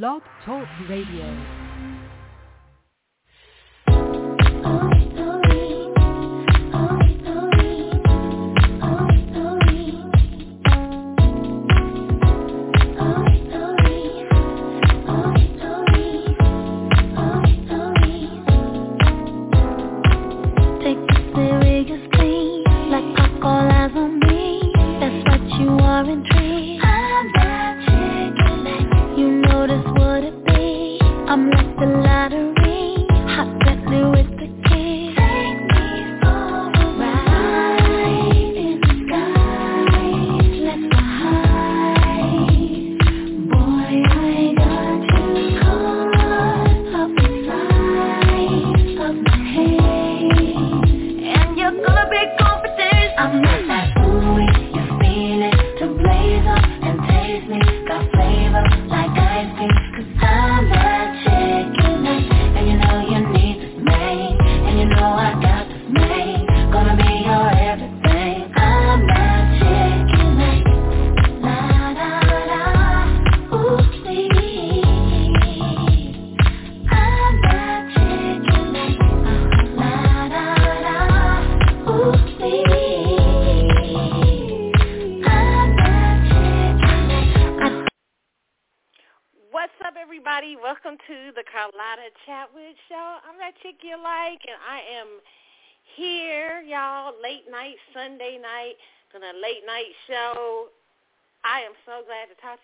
[0.00, 1.61] Blog Talk Radio.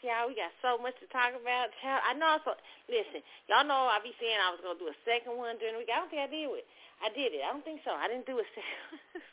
[0.06, 1.74] Y'all We got so much to talk about.
[1.82, 2.54] I know So
[2.86, 5.82] listen, y'all know I be saying I was gonna do a second one during the
[5.82, 5.90] week.
[5.90, 6.66] I don't think I did it.
[7.02, 7.42] I did it.
[7.42, 7.90] I don't think so.
[7.90, 9.26] I didn't do a second.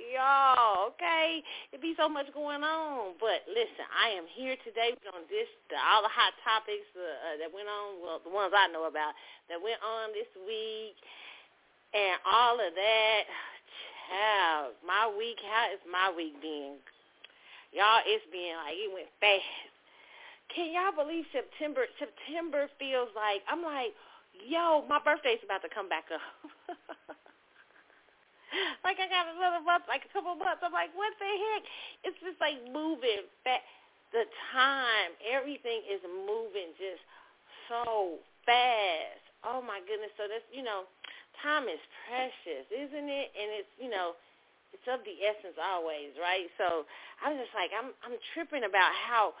[0.00, 1.44] Y'all, okay?
[1.76, 3.20] It be so much going on.
[3.20, 4.96] But listen, I am here today.
[4.96, 8.00] We're gonna dish all the hot topics uh, uh, that went on.
[8.00, 9.12] Well, the ones I know about
[9.52, 10.96] that went on this week,
[11.92, 13.22] and all of that.
[14.08, 15.38] Child, my week.
[15.42, 16.78] How is my week being?
[17.72, 19.72] Y'all, it's been like it went fast
[20.54, 21.88] can y'all believe September?
[21.96, 23.96] September feels like I'm like,
[24.44, 26.20] yo, my birthday's about to come back up.
[28.84, 30.60] like I got another month, like a couple months.
[30.60, 31.62] I'm like, what the heck?
[32.04, 33.64] It's just like moving fast.
[34.12, 37.00] The time, everything is moving just
[37.64, 39.24] so fast.
[39.40, 40.12] Oh my goodness.
[40.20, 40.84] So that's you know,
[41.42, 43.28] time is precious, isn't it?
[43.34, 44.14] And it's you know,
[44.72, 46.48] it's of the essence always, right?
[46.56, 46.86] So
[47.20, 49.34] I'm just like I'm I'm tripping about how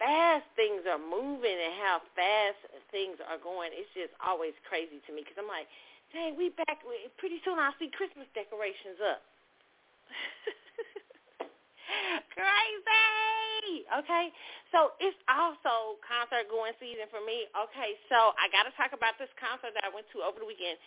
[0.00, 3.70] fast things are moving and how fast things are going.
[3.76, 5.68] It's just always crazy to me because I'm like,
[6.16, 6.80] dang, we back.
[7.20, 9.20] Pretty soon I'll see Christmas decorations up.
[12.34, 13.84] crazy.
[13.90, 14.30] Okay,
[14.72, 17.46] so it's also concert going season for me.
[17.52, 20.48] Okay, so I got to talk about this concert that I went to over the
[20.48, 20.78] weekend.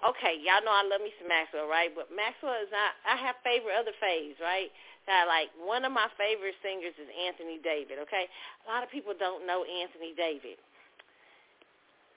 [0.00, 1.92] Okay, y'all know I love me some Maxwell, right?
[1.92, 2.96] But Maxwell is not.
[3.04, 4.72] I have favorite other faves, right?
[5.10, 8.28] that like one of my favorite singers is Anthony David, okay?
[8.28, 10.60] A lot of people don't know Anthony David.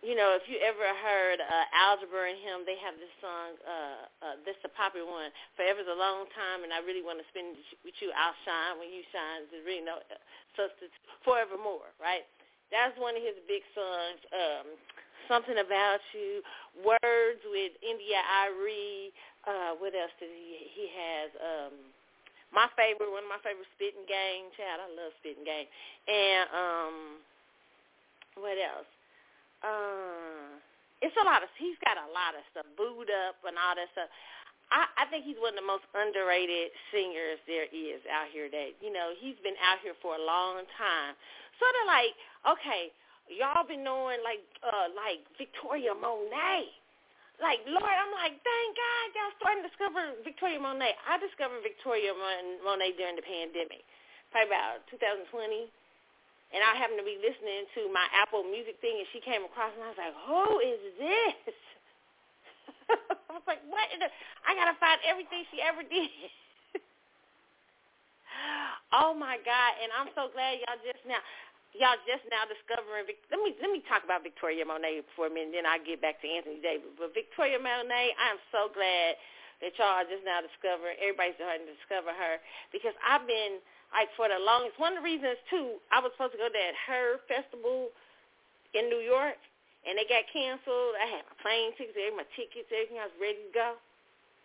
[0.03, 3.99] You know, if you ever heard uh, Algebra and him, they have this song, uh,
[4.19, 7.27] uh, this is a popular one, Forever's a Long Time, and I Really Want to
[7.31, 7.55] Spend
[7.88, 9.47] With You, I'll Shine When You Shine.
[9.47, 10.03] There's really no
[10.59, 10.91] substance,
[11.23, 12.27] Forevermore, right?
[12.67, 14.19] That's one of his big songs.
[14.35, 14.67] Um,
[15.28, 16.41] Something About You,
[16.84, 19.11] Words with India.Arie.
[19.44, 21.29] Uh, what else did he, he has?
[21.38, 21.73] Um,
[22.53, 24.53] my favorite, one of my favorite spitting game.
[24.53, 25.67] Chad, I love spitting game.
[26.06, 26.95] And um,
[28.38, 28.89] what else?
[29.66, 30.61] Uh,
[31.01, 31.50] it's a lot of.
[31.57, 32.67] He's got a lot of stuff.
[32.78, 34.07] Booed up and all that stuff.
[34.72, 38.47] I, I think he's one of the most underrated singers there is out here.
[38.47, 41.17] That you know, he's been out here for a long time.
[41.59, 42.13] Sort of like,
[42.47, 42.94] okay,
[43.29, 46.72] y'all been knowing like, uh, like Victoria Monet
[47.41, 50.94] like, Lord, I'm like, thank God y'all starting to discover Victoria Monet.
[51.09, 53.81] I discovered Victoria Monet during the pandemic,
[54.29, 55.67] probably about 2020.
[56.53, 59.73] And I happened to be listening to my Apple Music thing, and she came across,
[59.73, 61.55] and I was like, who is this?
[63.28, 63.90] I was like, what?
[63.97, 64.05] The?
[64.46, 66.14] I got to find everything she ever did.
[68.93, 69.72] oh, my God.
[69.81, 71.20] And I'm so glad y'all just now
[71.78, 73.09] y'all just now discovering.
[73.29, 76.22] Let me let me talk about Victoria Monet for a minute, then I get back
[76.22, 76.93] to Anthony Davis.
[76.97, 79.17] But Victoria Monet, I am so glad
[79.61, 80.97] that y'all are just now discovering.
[81.02, 83.61] Everybody's starting to discover her because I've been
[83.93, 84.78] like for the longest.
[84.81, 87.93] One of the reasons too, I was supposed to go to that Her festival
[88.73, 89.37] in New York,
[89.85, 90.97] and they got canceled.
[90.97, 93.02] I had my plane tickets, my tickets, everything.
[93.02, 93.70] I was ready to go.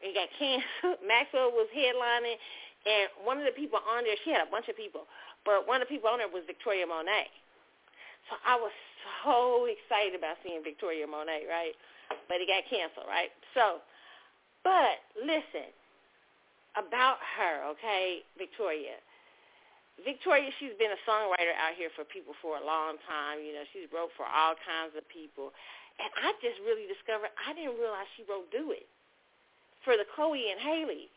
[0.00, 1.00] And it got canceled.
[1.04, 2.38] Maxwell was headlining,
[2.86, 5.08] and one of the people on there, she had a bunch of people.
[5.48, 7.32] But one of the people on there was Victoria Monet.
[8.28, 8.74] So I was
[9.24, 11.72] so excited about seeing Victoria Monet, right?
[12.28, 13.32] But it got canceled, right?
[13.56, 13.80] So,
[14.60, 15.72] but listen
[16.76, 19.00] about her, okay, Victoria.
[20.04, 23.40] Victoria, she's been a songwriter out here for people for a long time.
[23.40, 25.50] You know, she's wrote for all kinds of people.
[25.96, 28.86] And I just really discovered I didn't realize she wrote Do It
[29.82, 31.08] for the Chloe and Halle.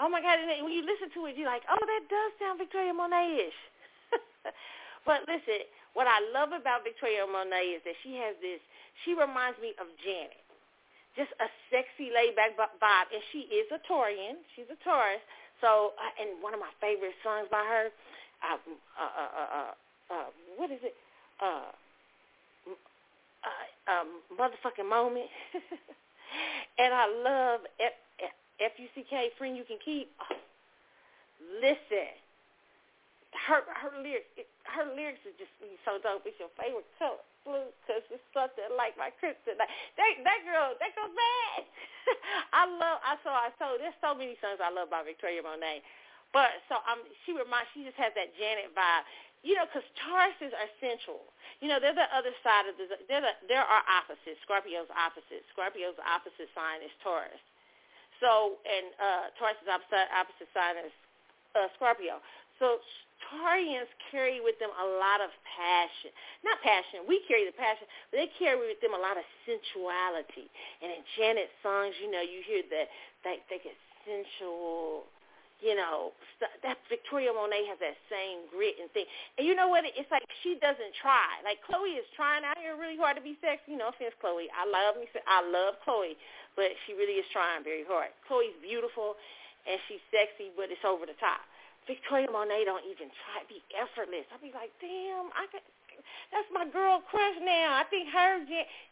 [0.00, 0.40] Oh my God!
[0.64, 3.60] when you listen to it, you're like, oh, that does sound Victoria Monet-ish.
[5.06, 8.64] but listen, what I love about Victoria Monet is that she has this.
[9.04, 10.40] She reminds me of Janet,
[11.20, 14.40] just a sexy, laid-back vibe, and she is a Taurian.
[14.56, 15.20] She's a Taurus.
[15.60, 17.92] So, uh, and one of my favorite songs by her,
[18.40, 19.72] uh, uh, uh, uh,
[20.08, 20.96] uh, what is it?
[21.36, 21.68] Uh,
[23.44, 25.28] uh, um, motherfucking moment.
[26.80, 28.00] and I love F-
[28.60, 30.12] F-U-C-K, Friend You Can Keep.
[30.20, 30.36] Oh,
[31.60, 32.12] listen,
[33.46, 35.54] her her lyrics, it, her lyrics are just
[35.86, 36.26] so dope.
[36.26, 39.58] It's your favorite color, blue, because it's something like my kryptonite.
[39.58, 39.70] That
[40.26, 41.62] that girl, that girl bad.
[42.60, 42.98] I love.
[43.06, 43.32] I saw.
[43.34, 43.78] I saw.
[43.78, 45.82] There's so many songs I love by Victoria Monet.
[46.34, 47.70] But so um, she reminds.
[47.74, 49.06] She just has that Janet vibe.
[49.40, 51.24] You know, because Tauruses are sensual.
[51.64, 52.90] You know, they're the other side of the.
[53.06, 53.34] They're the.
[53.46, 54.42] There are opposites.
[54.42, 55.46] Scorpio's opposite.
[55.54, 57.40] Scorpio's opposite sign is Taurus.
[58.20, 60.92] So, and uh, Taurus' opposite, opposite sign is
[61.56, 62.20] uh, Scorpio.
[62.60, 62.78] So
[63.28, 66.12] Taurians carry with them a lot of passion.
[66.44, 67.08] Not passion.
[67.08, 70.48] We carry the passion, but they carry with them a lot of sensuality.
[70.84, 72.88] And in Janet's songs, you know, you hear that
[73.24, 75.08] they, they get sensual,
[75.60, 79.04] you know, that Victoria Monet has that same grit and thing.
[79.36, 79.84] And you know what?
[79.84, 81.40] It's like she doesn't try.
[81.44, 83.76] Like Chloe is trying out here really hard to be sexy.
[83.76, 84.48] No offense, Chloe.
[84.52, 85.06] I love me.
[85.28, 86.16] I love Chloe,
[86.56, 88.12] but she really is trying very hard.
[88.24, 89.20] Chloe's beautiful
[89.68, 91.44] and she's sexy, but it's over the top.
[91.84, 94.24] Victoria Monet don't even try be effortless.
[94.32, 95.64] I'll be like, damn, I could,
[96.32, 97.76] that's my girl crush now.
[97.76, 98.40] I think her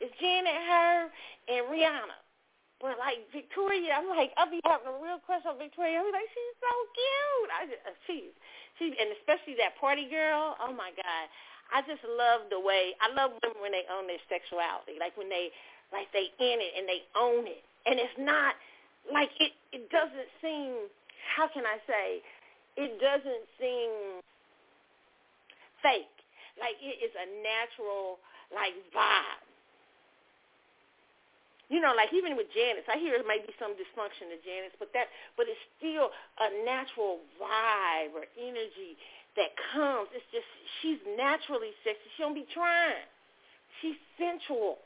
[0.00, 1.08] is Janet, her,
[1.48, 2.27] and Rihanna.
[2.78, 5.98] But like Victoria, I'm like, I'll be having a real crush on Victoria.
[5.98, 7.50] I'm like, she's so cute.
[7.50, 8.30] I just, uh, she's,
[8.78, 10.54] she, and especially that party girl.
[10.62, 11.24] Oh my God,
[11.74, 14.94] I just love the way I love women when they own their sexuality.
[15.02, 15.50] Like when they
[15.90, 17.66] like they in it and they own it.
[17.86, 18.54] And it's not
[19.10, 20.86] like it it doesn't seem
[21.34, 22.22] how can I say
[22.78, 24.22] it doesn't seem
[25.82, 26.14] fake.
[26.62, 28.22] Like it is a natural
[28.54, 29.47] like vibe.
[31.68, 34.72] You know, like even with Janice, I hear there may be some dysfunction to Janice,
[34.80, 36.08] but that but it's still
[36.40, 38.96] a natural vibe or energy
[39.36, 40.08] that comes.
[40.16, 40.48] It's just
[40.80, 42.08] she's naturally sexy.
[42.16, 43.04] She don't be trying.
[43.80, 44.80] She's sensual.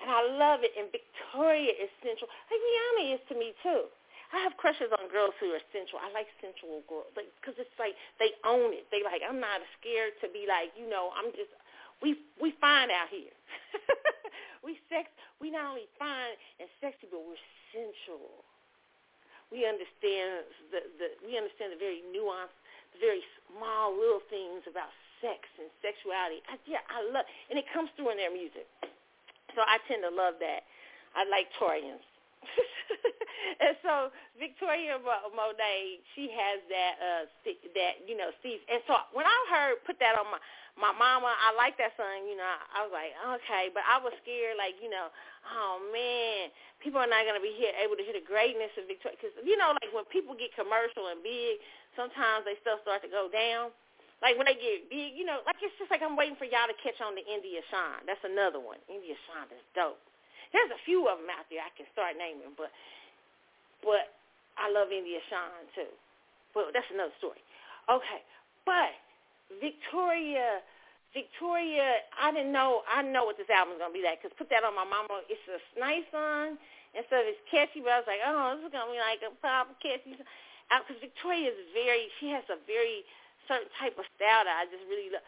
[0.00, 0.72] And I love it.
[0.78, 2.30] And Victoria is sensual.
[2.48, 3.90] Like Rihanna is to me too.
[4.30, 5.98] I have crushes on girls who are sensual.
[5.98, 8.86] I like sensual girls because it's like they own it.
[8.94, 11.50] They like I'm not scared to be like you know I'm just
[11.98, 13.34] we we fine out here.
[14.64, 15.08] we sex
[15.40, 17.40] we not only fine and sexy but we're
[17.72, 18.44] sensual.
[19.48, 22.54] We understand the the we understand the very nuanced,
[22.94, 26.44] the very small little things about sex and sexuality.
[26.48, 28.68] I, yeah, I love and it comes through in their music.
[29.56, 30.62] So I tend to love that.
[31.18, 32.06] I like Taurians.
[33.60, 34.08] and so
[34.38, 37.24] Victoria Monet, she has that uh
[37.74, 38.60] that you know Steve.
[38.70, 40.40] And so when I heard put that on my
[40.78, 42.26] my mama, I like that song.
[42.28, 45.10] You know, I was like, okay, but I was scared, like you know,
[45.54, 49.18] oh man, people are not gonna be here able to hear the greatness of Victoria
[49.18, 51.58] because you know, like when people get commercial and big,
[51.98, 53.74] sometimes they still start to go down.
[54.20, 56.68] Like when they get big, you know, like it's just like I'm waiting for y'all
[56.68, 58.04] to catch on to India Shawn.
[58.04, 58.78] That's another one.
[58.84, 60.00] India Shawn is dope.
[60.52, 62.68] There's a few of them out there I can start naming, but
[63.80, 64.12] but
[64.60, 65.88] I love India Shawn too.
[66.52, 67.40] But that's another story.
[67.88, 68.20] Okay,
[68.68, 68.92] but
[69.58, 70.62] Victoria,
[71.10, 72.86] Victoria, I didn't know.
[72.86, 74.22] I know what this album's gonna be like.
[74.22, 75.26] Cause put that on my mama.
[75.26, 76.54] It's a nice song
[76.94, 77.82] and so it's catchy.
[77.82, 80.14] But I was like, oh, this is gonna be like a pop catchy.
[80.14, 83.02] Because Victoria is very, she has a very
[83.50, 85.26] certain type of style that I just really love.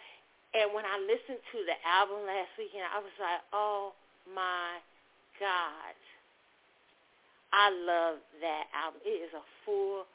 [0.55, 3.97] And when I listened to the album last weekend, I was like, oh
[4.31, 4.79] my
[5.43, 5.97] God.
[7.53, 9.03] I love that album.
[9.05, 10.07] It is a full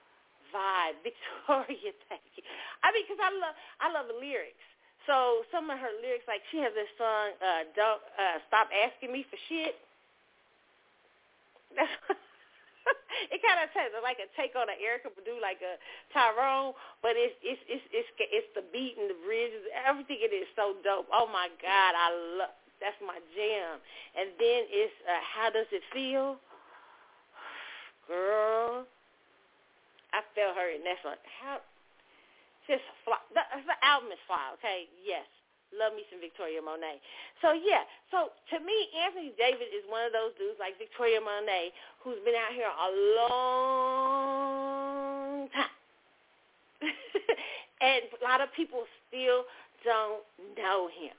[0.53, 0.97] vibe.
[1.07, 2.43] Victoria, thank you.
[2.83, 4.63] I mean, because I love, I love the lyrics.
[5.07, 9.11] So some of her lyrics, like she has this song, uh, "Don't uh, Stop Asking
[9.11, 9.75] Me for Shit."
[13.31, 15.81] It kind of takes like a take on an Erykah Badu, like a
[16.13, 20.21] Tyrone, but it's it's it's it's it's the beat and the bridges, everything.
[20.21, 21.09] It is so dope.
[21.11, 22.53] Oh my God, I love.
[22.77, 23.81] That's my jam.
[24.13, 26.37] And then it's uh, how does it feel,
[28.07, 28.85] girl?
[30.13, 31.19] I felt her in that one.
[31.41, 31.59] How
[32.67, 33.19] just fly.
[33.31, 34.51] The, the album is fly.
[34.59, 35.23] Okay, yes,
[35.75, 37.01] Love me some Victoria Monet.
[37.43, 41.75] So yeah, so to me, Anthony David is one of those dudes like Victoria Monet
[41.99, 42.89] who's been out here a
[43.27, 44.31] long
[45.51, 45.75] time.
[47.83, 49.43] and a lot of people still
[49.83, 50.23] don't
[50.55, 51.11] know him.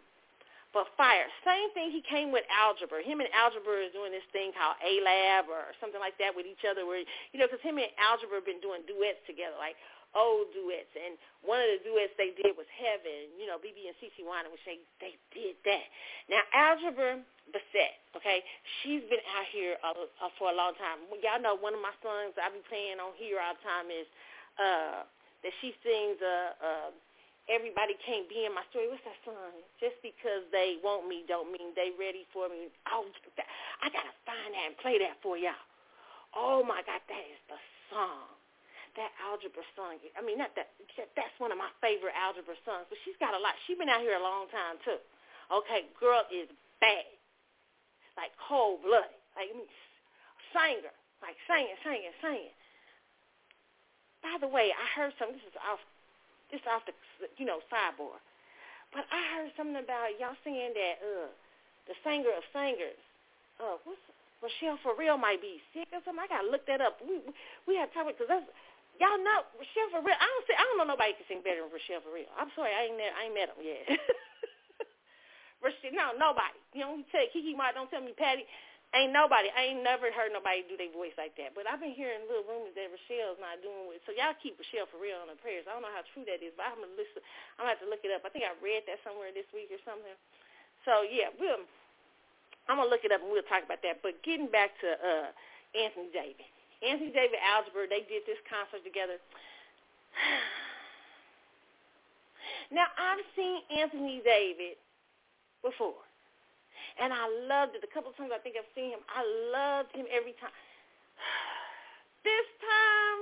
[0.77, 1.25] But fire.
[1.49, 3.01] Same thing he came with algebra.
[3.01, 6.45] Him and algebra is doing this thing called A Lab or something like that with
[6.45, 7.01] each other where,
[7.33, 9.57] you know, because him and algebra have been doing duets together.
[9.57, 9.81] Like,
[10.17, 13.97] old duets, and one of the duets they did was Heaven, you know, BeBe and
[14.01, 15.87] CeCe Winans, which they, they did that.
[16.33, 17.21] Now, Algebra
[17.53, 18.41] Blessett, okay,
[18.81, 21.05] she's been out here uh, uh, for a long time.
[21.21, 24.09] Y'all know one of my songs I be playing on here all the time is
[24.57, 25.05] uh,
[25.45, 26.91] that she sings uh, uh,
[27.49, 28.93] Everybody Can't Be in My Story.
[28.93, 29.57] What's that song?
[29.81, 32.69] Just because they want me don't mean they ready for me.
[32.93, 33.09] Oh,
[33.81, 35.57] I got to find that and play that for y'all.
[36.37, 37.57] Oh, my God, that is the
[37.89, 38.39] song
[38.99, 40.03] that algebra song.
[40.19, 40.75] I mean, not that
[41.15, 43.55] that's one of my favorite algebra songs, but she's got a lot.
[43.65, 44.99] She's been out here a long time too.
[45.55, 46.51] Okay, girl is
[46.83, 47.07] bad,
[48.19, 49.65] like cold blooded, like me,
[50.51, 52.57] singer, like singing, singing, singing.
[54.19, 55.39] By the way, I heard something.
[55.39, 55.79] This is off,
[56.51, 56.95] this off the
[57.37, 58.19] you know sidebar,
[58.93, 61.29] but I heard something about y'all singing that uh
[61.89, 63.01] the singer of singers.
[63.59, 64.01] Uh, what's
[64.39, 66.23] Rachelle Ferrell might be sick or something.
[66.23, 67.03] I gotta look that up.
[67.03, 67.33] We we,
[67.67, 68.47] we have time because that's
[68.99, 70.19] Y'all know Rachelle Ferrell.
[70.19, 72.27] I don't say I don't know nobody can sing better than Rachelle Ferrell.
[72.35, 73.83] I'm sorry, I ain't met, I ain't met him yet.
[75.63, 76.59] Rachelle, no, nobody.
[76.75, 78.43] You know, you tell Keke Martin, don't tell me Patty.
[78.97, 79.53] Ain't nobody.
[79.53, 81.53] I ain't never heard nobody do their voice like that.
[81.53, 84.01] But I've been hearing little rumors that Rachelle's not doing it.
[84.09, 85.69] So y'all keep Rachelle Ferrell on the prayers.
[85.69, 87.21] I don't know how true that is, but I'm gonna listen.
[87.61, 88.25] I'm gonna have to look it up.
[88.25, 90.17] I think I read that somewhere this week or something.
[90.89, 91.69] So yeah, we'll.
[92.65, 94.01] I'm gonna look it up and we'll talk about that.
[94.01, 95.29] But getting back to uh
[95.77, 96.49] Anthony Davis.
[96.81, 99.19] Anthony David Algebra, they did this concert together.
[102.73, 104.79] now, I've seen Anthony David
[105.61, 105.99] before,
[106.99, 107.81] and I loved it.
[107.81, 109.23] The couple times I think I've seen him, I
[109.55, 110.53] loved him every time.
[112.27, 113.21] this time,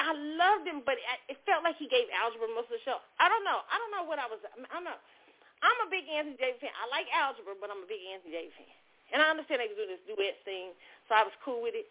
[0.00, 0.96] I loved him, but
[1.28, 3.04] it felt like he gave algebra most of the show.
[3.20, 3.60] I don't know.
[3.68, 4.40] I don't know what I was.
[4.48, 4.96] I don't know.
[5.60, 6.72] I'm a big Anthony Davis fan.
[6.72, 8.74] I like algebra, but I'm a big Anthony Davis fan.
[9.12, 10.72] And I understand they do this duet thing,
[11.04, 11.84] so I was cool with it.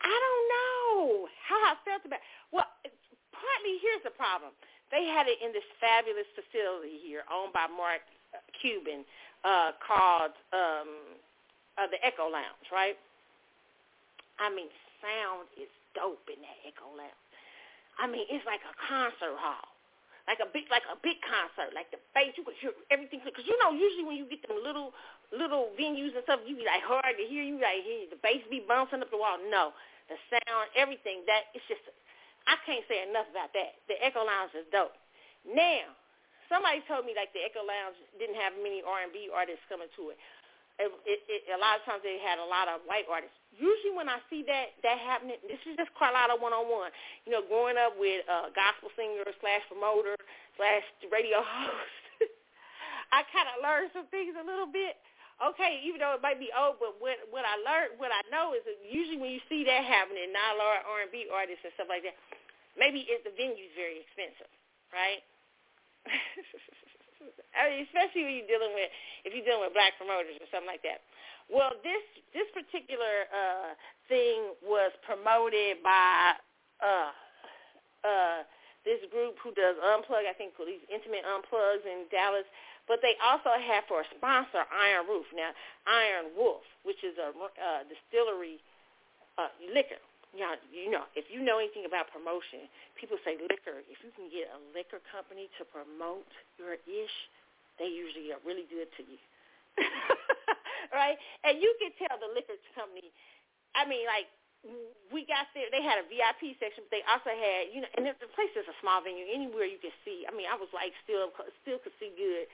[0.00, 2.24] I don't know how I felt about.
[2.48, 2.64] Well,
[3.40, 4.52] partly here's the problem.
[4.92, 8.04] They had it in this fabulous facility here, owned by Mark
[8.60, 9.06] Cuban,
[9.46, 11.16] uh, called um,
[11.78, 12.98] uh, the Echo Lounge, right?
[14.36, 14.68] I mean,
[15.00, 17.24] sound is dope in that Echo Lounge.
[18.02, 19.70] I mean, it's like a concert hall
[20.30, 22.30] like a big like a big concert, like the bass.
[22.38, 24.94] You could hear everything because you know usually when you get them little
[25.34, 27.42] little venues and stuff, you be like hard to hear.
[27.42, 29.42] You like hear the bass be bouncing up the wall.
[29.50, 29.74] No,
[30.06, 31.26] the sound, everything.
[31.26, 31.82] That it's just
[32.48, 33.80] I can't say enough about that.
[33.90, 34.96] The Echo Lounge is dope.
[35.44, 35.92] Now,
[36.48, 39.90] somebody told me like the Echo Lounge didn't have many R and B artists coming
[39.96, 40.18] to it.
[40.80, 41.42] It, it, it.
[41.52, 44.46] A lot of times they had a lot of white artists usually when I see
[44.46, 46.90] that that happening, this is just Carlotta one on one.
[47.26, 50.14] You know, growing up with a gospel singer slash promoter
[50.54, 52.30] slash radio host,
[53.10, 54.98] I kind of learned some things a little bit.
[55.40, 58.52] Okay, even though it might be old, but what what I learned, what I know
[58.52, 61.72] is that usually when you see that happening, lot of R and B artists and
[61.80, 62.12] stuff like that,
[62.76, 64.52] maybe it's the venue's very expensive,
[64.92, 65.24] right?
[67.56, 68.90] I mean, especially when you're dealing with
[69.24, 71.00] if you're dealing with black promoters or something like that.
[71.48, 72.04] Well, this
[72.36, 73.74] this particular uh,
[74.12, 76.36] thing was promoted by
[76.84, 77.12] uh,
[78.04, 78.38] uh,
[78.84, 80.24] this group who does unplug.
[80.28, 82.46] I think these intimate unplugs in Dallas.
[82.90, 85.30] But they also have for a sponsor Iron Roof.
[85.30, 85.54] Now,
[85.86, 88.58] Iron Wolf, which is a uh, distillery
[89.38, 90.02] uh, liquor.
[90.34, 92.66] Now, you know, if you know anything about promotion,
[92.98, 93.86] people say liquor.
[93.86, 96.26] If you can get a liquor company to promote
[96.58, 97.16] your ish,
[97.78, 99.18] they usually are really good to you.
[100.90, 101.14] right?
[101.46, 103.14] And you can tell the liquor company.
[103.78, 104.26] I mean, like
[105.14, 105.70] we got there.
[105.72, 108.66] They had a VIP section, but they also had, you know, and the place is
[108.68, 109.24] a small venue.
[109.30, 110.26] Anywhere you could see.
[110.28, 111.32] I mean, I was like still
[111.64, 112.50] still could see good,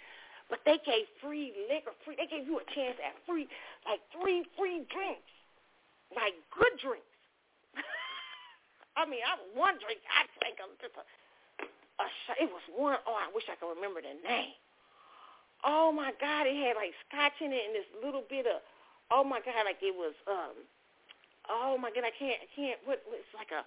[0.49, 1.95] but they gave free liquor.
[2.05, 2.17] Free.
[2.17, 3.49] They gave you a chance at free,
[3.87, 5.33] like three free drinks,
[6.15, 7.15] like good drinks.
[9.01, 10.01] I mean, I one drink.
[10.07, 11.05] I drank a, just a,
[12.01, 12.07] a.
[12.39, 12.99] It was one.
[13.07, 14.55] Oh, I wish I could remember the name
[15.65, 18.61] oh my God, it had like scotch in it and this little bit of,
[19.11, 20.55] oh my God, like it was, um,
[21.49, 23.67] oh my God, I can't, I can't, what, it's like a,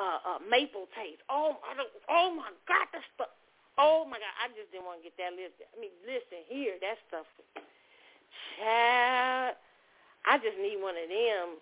[0.00, 1.20] a, a maple taste.
[1.28, 3.32] Oh, I don't, oh my God, that stuff.
[3.80, 5.56] Oh my God, I just didn't want to get that list.
[5.64, 7.24] I mean, listen here, that stuff.
[8.60, 9.56] Child,
[10.28, 11.56] I just need one of them,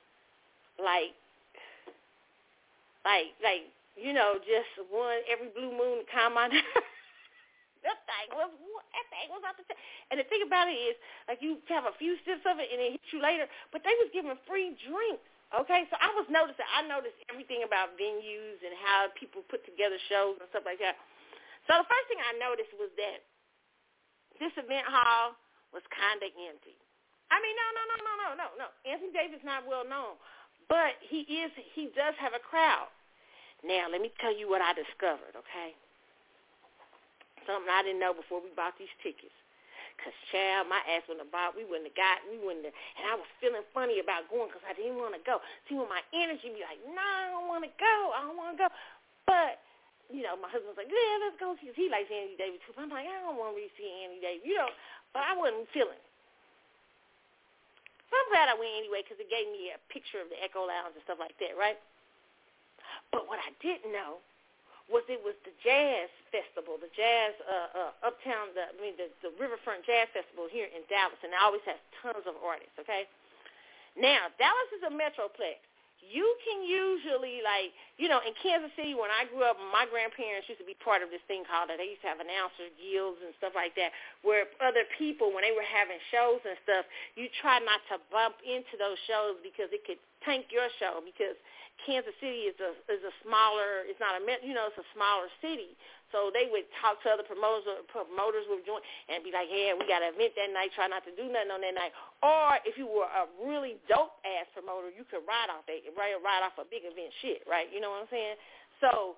[0.83, 1.15] like
[3.07, 6.51] like like you know just one every blue moon to calm my
[7.87, 9.79] that thing was that thing was out the t-
[10.11, 10.97] and the thing about it is
[11.31, 13.95] like you have a few sips of it and it hits you later, but they
[14.03, 15.23] was giving free drinks.
[15.49, 16.69] Okay, so I was noticing.
[16.77, 21.01] I noticed everything about venues and how people put together shows and stuff like that.
[21.69, 23.21] So the first thing I noticed was that
[24.41, 25.37] this event hall
[25.77, 26.75] was kind of empty.
[27.29, 28.67] I mean, no, no, no, no, no, no, no.
[28.89, 30.17] Anthony Davis not well known,
[30.73, 31.53] but he is.
[31.77, 32.89] He does have a crowd.
[33.61, 35.37] Now, let me tell you what I discovered.
[35.37, 35.77] Okay,
[37.45, 39.37] something I didn't know before we bought these tickets.
[39.99, 41.59] Cause child, my ass wouldn't have bought.
[41.59, 42.23] We wouldn't have got.
[42.31, 42.77] We wouldn't have.
[42.97, 45.43] And I was feeling funny about going because I didn't want to go.
[45.67, 47.97] See, when my energy be like, no, I don't want to go.
[48.15, 48.69] I don't want to go.
[49.27, 49.59] But
[50.09, 51.69] you know, my husband's like, yeah, let's go see.
[51.77, 52.73] He likes Andy Davis too.
[52.81, 54.73] I'm like, I don't want to really see Andy Davis, you know.
[55.13, 56.09] But I wasn't feeling it.
[58.09, 60.65] So I'm glad I went anyway because it gave me a picture of the Echo
[60.65, 61.77] Lounge and stuff like that, right?
[63.13, 64.25] But what I didn't know
[64.89, 69.13] was it was the jazz festival, the jazz uh, uh, uptown, the, I mean the,
[69.21, 72.73] the Riverfront Jazz Festival here in Dallas, and it always has tons of artists.
[72.81, 73.05] Okay,
[74.01, 75.61] now Dallas is a metroplex,
[76.03, 80.47] you can usually like you know in Kansas City when I grew up my grandparents
[80.47, 83.35] used to be part of this thing called they used to have announcer guilds and
[83.37, 83.91] stuff like that
[84.23, 86.87] where other people when they were having shows and stuff
[87.19, 91.37] you try not to bump into those shows because it could tank your show because
[91.85, 95.31] Kansas City is a is a smaller it's not a you know it's a smaller
[95.43, 98.81] city so they would talk to other promoters, promoters would join
[99.13, 100.73] and be like, "Yeah, we got an event that night.
[100.73, 101.93] Try not to do nothing on that night."
[102.25, 106.17] Or if you were a really dope ass promoter, you could ride off that, ride,
[106.25, 107.69] ride off a big event shit, right?
[107.73, 108.37] You know what I'm saying?
[108.81, 109.17] So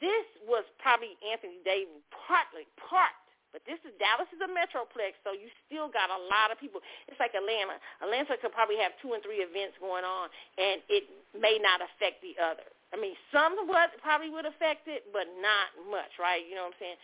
[0.00, 3.14] this was probably Anthony Davis partly part
[3.58, 6.78] but this is Dallas is a metroplex, so you still got a lot of people.
[7.10, 7.82] It's like Atlanta.
[7.98, 12.22] Atlanta could probably have two and three events going on, and it may not affect
[12.22, 12.62] the other.
[12.94, 16.46] I mean, somewhat probably would affect it, but not much, right?
[16.46, 17.02] You know what I'm saying?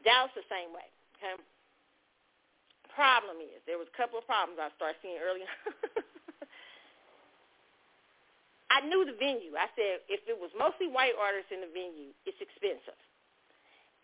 [0.00, 0.88] Dallas the same way.
[1.20, 1.36] Okay.
[2.96, 5.44] Problem is, there was a couple of problems I started seeing early.
[8.72, 9.60] I knew the venue.
[9.60, 12.96] I said if it was mostly white artists in the venue, it's expensive.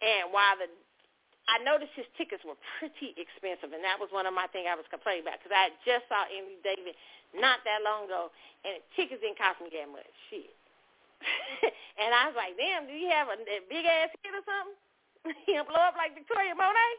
[0.05, 0.69] And while the
[1.49, 4.77] I noticed his tickets were pretty expensive, and that was one of my things I
[4.77, 6.93] was complaining about because I just saw Andy Davis
[7.33, 8.29] not that long ago,
[8.69, 10.13] and the tickets didn't cost me that much.
[10.29, 10.53] Shit.
[12.01, 14.77] and I was like, damn, do you have a, a big ass hit or something?
[15.49, 16.95] He'll blow up like Victoria Monet?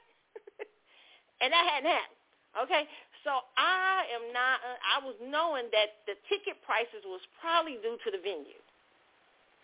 [1.45, 2.19] and that hadn't happened.
[2.65, 2.83] Okay,
[3.21, 4.57] so I am not.
[4.65, 8.57] Uh, I was knowing that the ticket prices was probably due to the venue.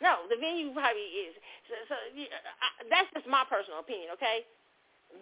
[0.04, 1.34] No, the venue probably is.
[1.66, 4.14] So, so I, that's just my personal opinion.
[4.14, 4.46] Okay,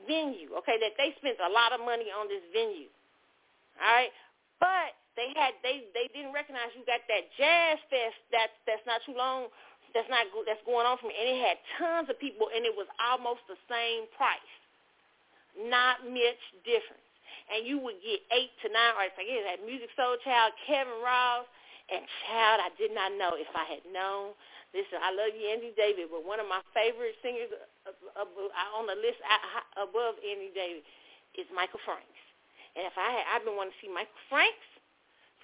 [0.06, 0.54] venue.
[0.64, 2.92] Okay, that they spent a lot of money on this venue.
[3.80, 4.14] All right,
[4.60, 9.02] but they had they they didn't recognize you got that jazz fest that's that's not
[9.06, 9.50] too long
[9.94, 12.90] that's not that's going on from and it had tons of people and it was
[12.98, 14.54] almost the same price,
[15.70, 17.06] not much difference.
[17.52, 19.20] And you would get eight to nine artists.
[19.20, 21.46] Like it had Musiq Soulchild, Kevin Ross,
[21.92, 22.64] and Child.
[22.64, 24.34] I did not know if I had known.
[24.72, 27.54] Listen, I love you, Andy David, but one of my favorite singers
[27.84, 29.20] Uh, uh, uh, on the list
[29.76, 30.88] above Andy David
[31.36, 32.24] is Michael Franks.
[32.80, 34.64] And if I had, I've been wanting to see Michael Franks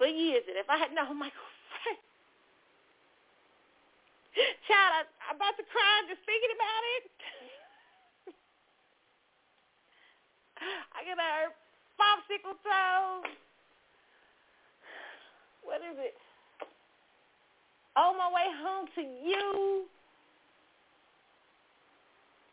[0.00, 2.00] for years that if I had known Michael Frank,
[4.64, 7.04] child, I, I'm about to cry just thinking about it.
[10.96, 11.52] I get a
[12.00, 13.28] popsicle toes.
[15.60, 16.16] What is it?
[18.00, 19.92] On my way home to you.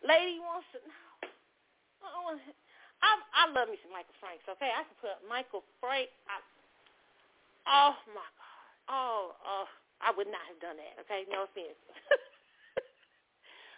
[0.08, 2.40] Lady wants to know.
[3.04, 4.72] I, I love me some Michael Franks, okay?
[4.74, 6.10] I can put Michael Frank.
[6.32, 6.40] I,
[7.68, 8.64] Oh my God.
[8.90, 9.68] Oh, oh,
[10.02, 10.96] I would not have done that.
[11.06, 11.76] Okay, no offense.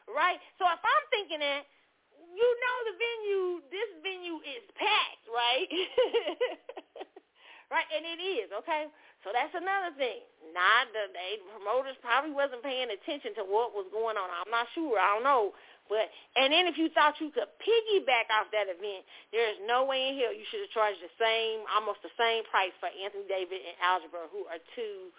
[0.07, 0.37] right?
[0.61, 1.65] So if I'm thinking that,
[2.31, 5.67] you know, the venue, this venue is packed, right?
[7.73, 8.53] right, and it is.
[8.63, 8.85] Okay,
[9.25, 10.21] so that's another thing.
[10.53, 14.29] Not the they, promoters probably wasn't paying attention to what was going on.
[14.29, 15.01] I'm not sure.
[15.01, 15.57] I don't know.
[15.89, 16.05] But
[16.37, 20.13] and then if you thought you could piggyback off that event, there is no way
[20.13, 23.59] in hell you should have charged the same, almost the same price for Anthony David
[23.65, 25.09] and Algebra, who are two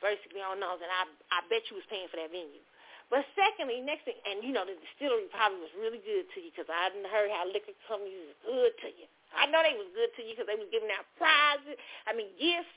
[0.00, 2.64] basically unknowns, and I I bet you was paying for that venue.
[3.12, 6.48] But secondly, next thing, and you know the distillery probably was really good to you
[6.50, 9.06] because I hadn't heard how liquor companies was good to you.
[9.36, 11.76] I know they was good to you because they was giving out prizes,
[12.08, 12.72] I mean gifts,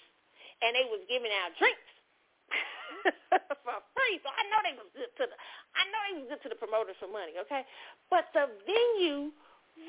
[0.61, 1.96] and they was giving out drinks.
[3.63, 4.15] for free.
[4.23, 5.37] So I know they was good to the
[5.75, 7.63] I know they was good to the promoters for money, okay?
[8.09, 9.31] But the venue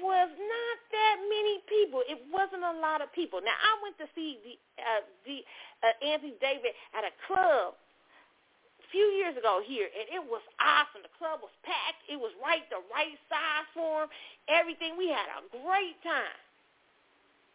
[0.05, 2.05] was not that many people.
[2.05, 3.41] It wasn't a lot of people.
[3.41, 5.39] Now I went to see the uh, the
[5.83, 11.03] uh, Anthony David at a club a few years ago here, and it was awesome.
[11.03, 12.05] The club was packed.
[12.09, 14.11] It was right, the right size for him.
[14.49, 14.97] Everything.
[15.01, 16.41] We had a great time.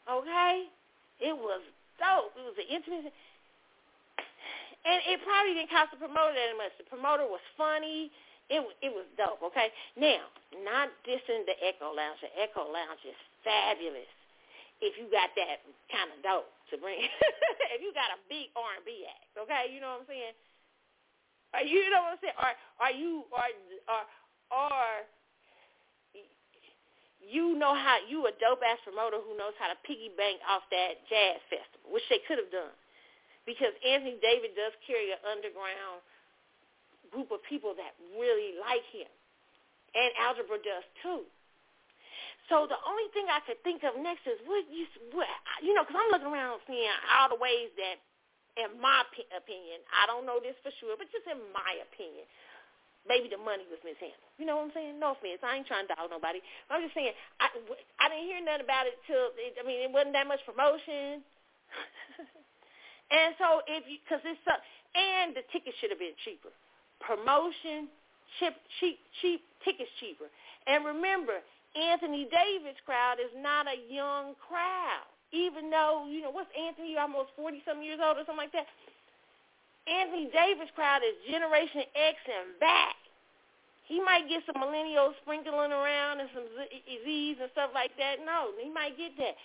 [0.09, 0.67] Okay?
[1.21, 1.61] It was
[2.01, 2.35] dope.
[2.35, 3.13] It was an intimate.
[4.83, 6.75] And it probably didn't cost the promoter that much.
[6.75, 8.11] The promoter was funny.
[8.51, 9.39] It it was dope.
[9.51, 9.71] Okay.
[9.95, 10.27] Now,
[10.63, 12.19] not dissing the Echo Lounge.
[12.19, 13.15] The Echo Lounge is
[13.47, 14.11] fabulous.
[14.83, 16.99] If you got that kind of dope to bring,
[17.73, 20.35] if you got a big R and B act, okay, you know what I'm saying?
[21.53, 22.39] Are you, know what I'm saying?
[22.41, 23.53] Are are you are
[23.87, 24.07] are
[24.51, 24.97] are
[27.23, 30.67] you know how you a dope ass promoter who knows how to piggy bank off
[30.75, 32.75] that jazz festival, which they could have done,
[33.45, 36.03] because Anthony David does carry an underground
[37.11, 39.09] group of people that really like him,
[39.93, 41.27] and Algebra does too.
[42.51, 44.83] So the only thing I could think of next is what you,
[45.15, 45.29] what,
[45.63, 48.03] you know, because I'm looking around seeing all the ways that,
[48.59, 52.27] in my opinion, I don't know this for sure, but just in my opinion,
[53.07, 54.31] maybe the money was mishandled.
[54.35, 54.99] You know what I'm saying?
[54.99, 55.39] No offense.
[55.39, 56.43] I ain't trying to dog nobody.
[56.67, 57.47] I'm just saying I,
[57.99, 61.23] I didn't hear nothing about it till, I mean, it wasn't that much promotion.
[63.13, 64.57] and so if you, because it's, uh,
[64.97, 66.49] and the tickets should have been cheaper.
[66.97, 67.89] Promotion,
[68.41, 70.25] cheap, cheap, cheap, tickets cheaper.
[70.65, 71.45] And remember,
[71.77, 75.05] Anthony Davis crowd is not a young crowd.
[75.33, 78.69] Even though, you know, what's Anthony, almost 40-some years old or something like that?
[79.89, 82.95] Anthony Davis crowd is Generation X and back.
[83.89, 86.47] He might get some millennials sprinkling around and some
[87.03, 88.23] Z's and stuff like that.
[88.23, 89.35] No, he might get that.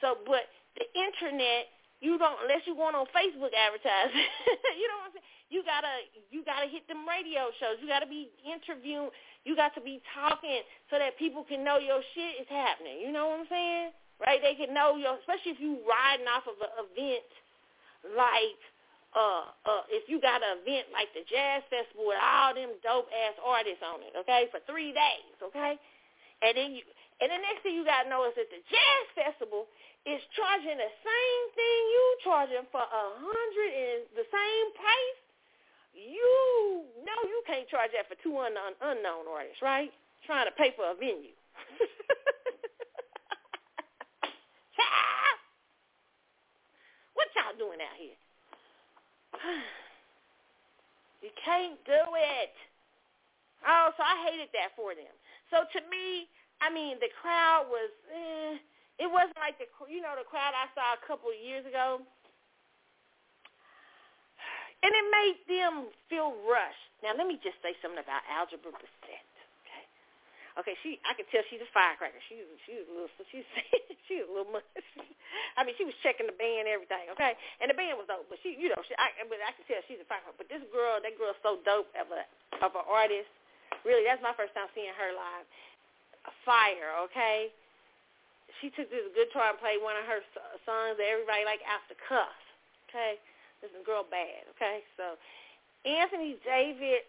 [0.00, 0.46] So, but
[0.78, 1.66] the internet,
[2.00, 4.28] you don't unless you going on Facebook advertising.
[4.80, 5.30] you know what I'm saying?
[5.50, 5.94] You gotta
[6.30, 7.80] you gotta hit them radio shows.
[7.80, 9.10] You gotta be interviewing
[9.48, 10.60] you got to be talking
[10.92, 13.00] so that people can know your shit is happening.
[13.00, 13.88] You know what I'm saying?
[14.20, 14.44] Right?
[14.44, 17.28] They can know your, especially if you riding off of an event
[18.12, 18.60] like,
[19.16, 23.08] uh, uh, if you got an event like the Jazz Festival with all them dope
[23.08, 25.80] ass artists on it, okay, for three days, okay,
[26.44, 26.84] and then you,
[27.24, 29.64] and the next thing you got to know is that the Jazz Festival
[30.08, 35.20] is charging the same thing you charging for a hundred and the same price
[35.98, 39.92] you know you can't charge that for two unknown, unknown artists, right?
[40.26, 41.34] Trying to pay for a venue.
[47.18, 48.14] what y'all doing out here?
[51.22, 52.54] you can't do it.
[53.66, 55.10] Oh, so I hated that for them.
[55.50, 56.30] So to me,
[56.62, 57.90] I mean, the crowd was,
[59.18, 62.06] wasn't like the, you know, the crowd I saw a couple of years ago
[64.82, 65.74] and it made them
[66.06, 66.90] feel rushed.
[67.02, 69.26] Now, let me just say something about Algebra Blessett.
[69.66, 69.84] Okay,
[70.62, 72.18] okay, she I could tell she's a firecracker.
[72.30, 73.46] She she was a little she's
[74.06, 74.66] she was a little much.
[75.58, 77.10] I mean, she was checking the band and everything.
[77.18, 79.66] Okay, and the band was dope, but she you know she I but I could
[79.66, 80.38] tell she's a firecracker.
[80.38, 82.22] But this girl, that girl's so dope of a
[82.62, 83.30] of an artist.
[83.82, 85.46] Really, that's my first time seeing her live.
[86.44, 87.50] Fire, okay.
[88.60, 90.20] She took this guitar and played one of her
[90.66, 92.38] songs that everybody like after cuff.
[92.90, 93.18] Okay
[93.60, 94.86] this is girl bad, okay?
[94.94, 95.18] So
[95.82, 97.02] Anthony David,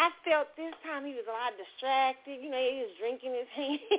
[0.00, 2.40] I felt this time he was a lot distracted.
[2.40, 3.82] You know, he was drinking his hand.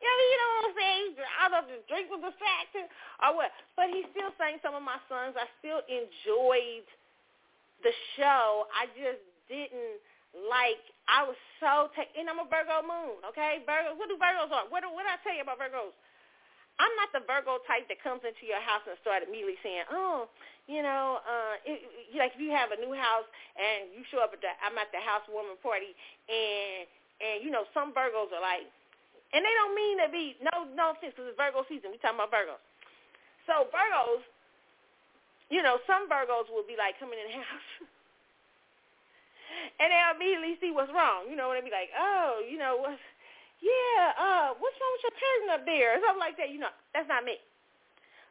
[0.00, 1.06] you know, you know what I'm saying?
[1.20, 2.88] I don't know if the drink was distracting
[3.22, 3.52] or what.
[3.76, 5.36] But he still sang some of my songs.
[5.36, 6.88] I still enjoyed
[7.84, 8.66] the show.
[8.74, 10.02] I just didn't
[10.36, 13.64] like I was so ta- and I'm a Virgo moon, okay?
[13.64, 14.68] Virgo what do Virgos are?
[14.68, 15.94] What do what did I tell you about Virgos?
[16.78, 20.30] I'm not the Virgo type that comes into your house and start immediately saying, "Oh,
[20.70, 21.82] you know, uh, it,
[22.14, 23.26] like if you have a new house
[23.58, 25.96] and you show up at the I'm at the housewarming party
[26.30, 26.86] and
[27.18, 28.68] and you know some Virgos are like,
[29.34, 31.90] and they don't mean to be no no offense because it's Virgo season.
[31.90, 32.62] We talking about Virgos.
[33.48, 34.22] So Virgos,
[35.50, 37.97] you know, some Virgos will be like coming in the house.
[39.80, 42.78] And they'll immediately see what's wrong, you know, and they be like, oh, you know,
[42.78, 43.00] what's
[43.58, 45.98] yeah, uh, what's wrong with your curtain up there?
[45.98, 46.54] Or something like that.
[46.54, 47.42] You know, that's not me.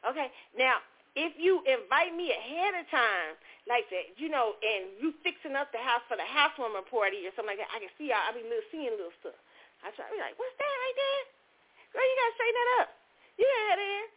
[0.07, 0.79] Okay, now,
[1.19, 3.35] if you invite me ahead of time,
[3.67, 7.35] like that, you know, and you fixing up the house for the housewarming party or
[7.35, 8.23] something like that, I can see y'all.
[8.23, 9.35] I be little, seeing a little stuff.
[9.83, 11.23] I try to be like, what's that right there?
[11.91, 12.89] Girl, you got to straighten that up.
[13.35, 14.07] You gotta there.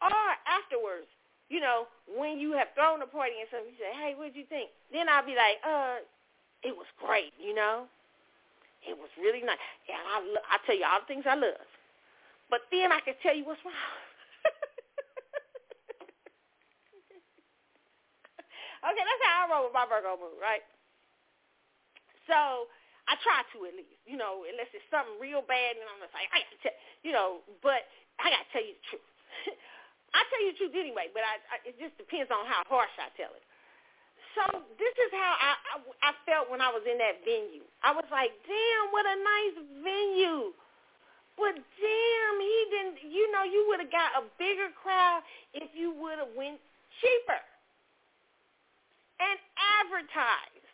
[0.00, 1.10] Or afterwards,
[1.52, 4.38] you know, when you have thrown the party and stuff, you say, hey, what did
[4.38, 4.70] you think?
[4.94, 6.00] Then I'll be like, uh,
[6.62, 7.88] it was great, you know.
[8.84, 9.60] It was really nice.
[9.88, 11.68] And I, I tell you all the things I love.
[12.48, 13.76] But then I can tell you what's wrong.
[18.90, 20.64] okay, that's how I roll with my Virgo moon, right?
[22.26, 22.66] So
[23.06, 26.14] I try to at least, you know, unless it's something real bad, and I'm just
[26.16, 27.84] like, I got to tell, you know, but
[28.18, 29.06] I got to tell you the truth.
[30.16, 32.90] I tell you the truth anyway, but I, I, it just depends on how harsh
[32.98, 33.44] I tell it.
[34.34, 37.66] So this is how I, I I felt when I was in that venue.
[37.82, 40.54] I was like, damn, what a nice venue.
[41.36, 42.98] But damn, he didn't.
[43.10, 45.22] You know, you would have got a bigger crowd
[45.54, 46.60] if you would have went
[47.00, 47.40] cheaper
[49.20, 49.38] and
[49.80, 50.68] advertised.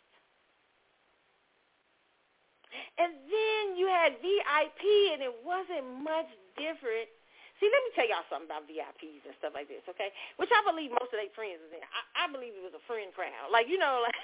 [2.99, 7.09] And then you had VIP, and it wasn't much different
[7.57, 10.13] See, let me tell y'all something about VIPs and stuff like this, okay?
[10.37, 11.81] Which I believe most of their friends is in.
[11.81, 13.49] I, I believe it was a friend crowd.
[13.49, 14.13] Like, you know, like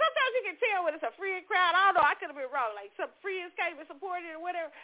[0.00, 1.78] sometimes you can tell when it's a friend crowd.
[1.78, 2.06] I don't know.
[2.06, 2.74] I could have been wrong.
[2.74, 4.74] Like some friends came and supported or whatever.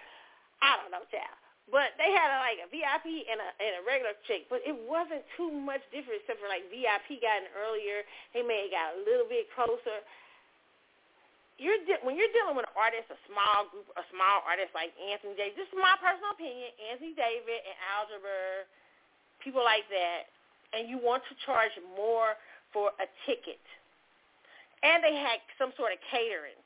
[0.62, 1.34] I don't know, child.
[1.66, 4.74] But they had a, like a VIP and a and a regular chick, but it
[4.86, 8.06] wasn't too much different except for like VIP got in earlier.
[8.30, 9.98] They may have got a little bit closer
[11.56, 14.92] you're de- when you're dealing with an artist, a small group, a small artist like
[15.00, 15.56] Anthony Davis.
[15.56, 16.68] This is my personal opinion.
[16.92, 18.68] Anthony Davis and Algebra,
[19.40, 20.28] people like that,
[20.76, 22.36] and you want to charge more
[22.76, 23.62] for a ticket,
[24.84, 26.56] and they had some sort of catering.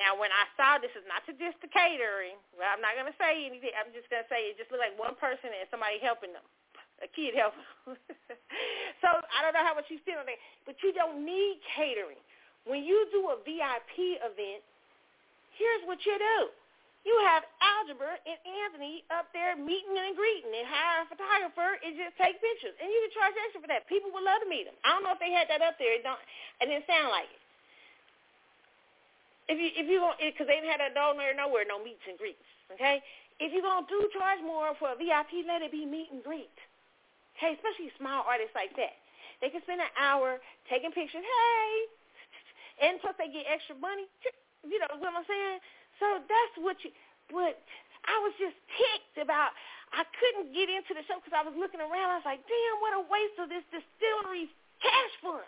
[0.00, 2.40] Now, when I saw this is not to diss the catering.
[2.56, 3.76] Well, I'm not to say anything.
[3.76, 6.44] I'm just to say it just looked like one person and somebody helping them,
[7.04, 7.60] a kid helping.
[9.04, 12.16] so I don't know how much you spend on that, but you don't need catering
[12.64, 14.62] when you do a VIP event,
[15.58, 16.38] here's what you do.
[17.02, 21.98] You have Algebra and Anthony up there meeting and greeting and hire a photographer and
[21.98, 22.78] just take pictures.
[22.78, 23.90] And you can charge extra for that.
[23.90, 24.78] People would love to meet them.
[24.86, 25.98] I don't know if they had that up there.
[25.98, 26.22] It, don't,
[26.62, 27.42] it didn't sound like it.
[29.50, 32.46] If you if you because they've had a nowhere nowhere no meets and greets.
[32.70, 33.02] Okay,
[33.42, 36.54] if you're gonna do charge more for a VIP, let it be meet and greet.
[37.36, 38.94] Okay, especially small artists like that.
[39.42, 40.38] They can spend an hour
[40.70, 41.26] taking pictures.
[41.26, 41.90] Hey,
[42.82, 44.10] and plus they get extra money.
[44.66, 45.58] You know what I'm saying?
[46.02, 46.90] So that's what you.
[47.30, 47.62] But
[48.06, 49.54] I was just ticked about.
[49.94, 52.08] I couldn't get into the show because I was looking around.
[52.10, 54.50] I was like, damn, what a waste of this distillery's
[54.82, 55.46] cash fund.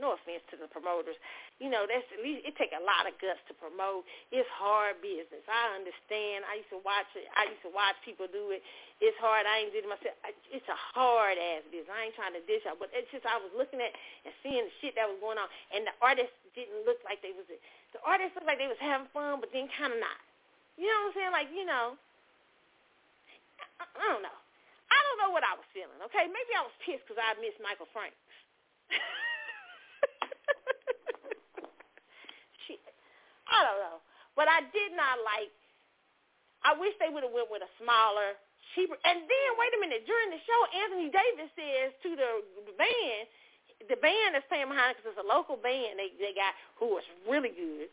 [0.00, 1.18] No offense to the promoters.
[1.60, 4.08] You know, that's at least it take a lot of guts to promote.
[4.32, 5.44] It's hard business.
[5.44, 6.48] I understand.
[6.48, 7.28] I used to watch it.
[7.36, 8.64] I used to watch people do it.
[9.04, 9.44] It's hard.
[9.44, 10.16] I ain't did it myself.
[10.48, 11.92] It's a hard ass business.
[11.92, 13.92] I ain't trying to dish out, but it's just I was looking at
[14.24, 17.36] and seeing the shit that was going on, and the artists didn't look like they
[17.36, 17.44] was.
[17.46, 20.16] The artists looked like they was having fun, but then kind of not.
[20.80, 21.34] You know what I'm saying?
[21.36, 22.00] Like you know,
[23.78, 24.38] I, I don't know.
[24.90, 26.00] I don't know what I was feeling.
[26.08, 28.16] Okay, maybe I was pissed because I missed Michael Franks.
[33.50, 33.98] I don't know.
[34.38, 35.50] But I did not like,
[36.62, 38.38] I wish they would have went with a smaller,
[38.74, 38.96] cheaper.
[39.02, 42.30] And then, wait a minute, during the show, Anthony Davis says to the
[42.78, 43.26] band,
[43.88, 47.06] the band is playing behind because it's a local band they they got who was
[47.24, 47.88] really good.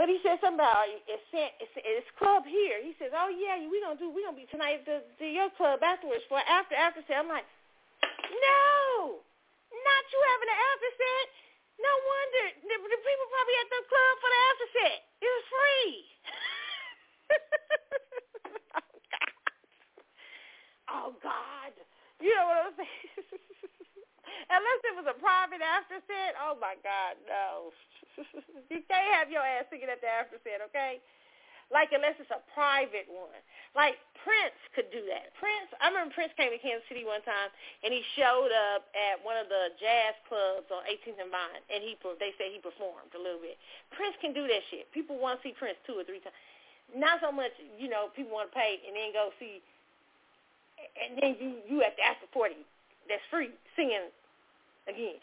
[0.00, 2.80] But he said something about it's it's, it's club here.
[2.80, 5.52] He says, "Oh yeah, we gonna do we gonna be tonight at the, the your
[5.60, 7.44] club afterwards for after after set." I'm like,
[8.00, 9.20] "No,
[9.68, 11.26] not you having an after set.
[11.80, 14.98] No wonder the, the people probably at the club for the after set.
[15.24, 15.92] It was free.
[18.76, 19.32] oh God.
[20.92, 21.72] Oh God.
[22.20, 23.08] You know what I'm saying?
[24.56, 26.36] Unless it was a private after set.
[26.36, 27.72] Oh my God, no.
[28.72, 31.00] you can't have your ass singing at the after set, okay?
[31.70, 33.38] Like unless it's a private one.
[33.78, 33.94] Like
[34.26, 35.30] Prince could do that.
[35.38, 37.48] Prince, I remember Prince came to Kansas City one time
[37.86, 41.80] and he showed up at one of the jazz clubs on 18th and Vine, and
[41.80, 43.54] he they say he performed a little bit.
[43.94, 44.90] Prince can do that shit.
[44.90, 46.36] People want to see Prince two or three times.
[46.90, 49.62] Not so much, you know, people want to pay and then go see,
[50.98, 52.58] and then you you at the after party
[53.06, 54.10] that's free singing
[54.90, 55.22] again.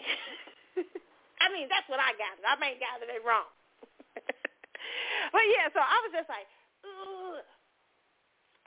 [1.44, 2.40] I mean, that's what I got.
[2.48, 3.52] I may got it wrong.
[5.36, 6.48] but yeah, so I was just like,
[6.84, 7.42] Ugh.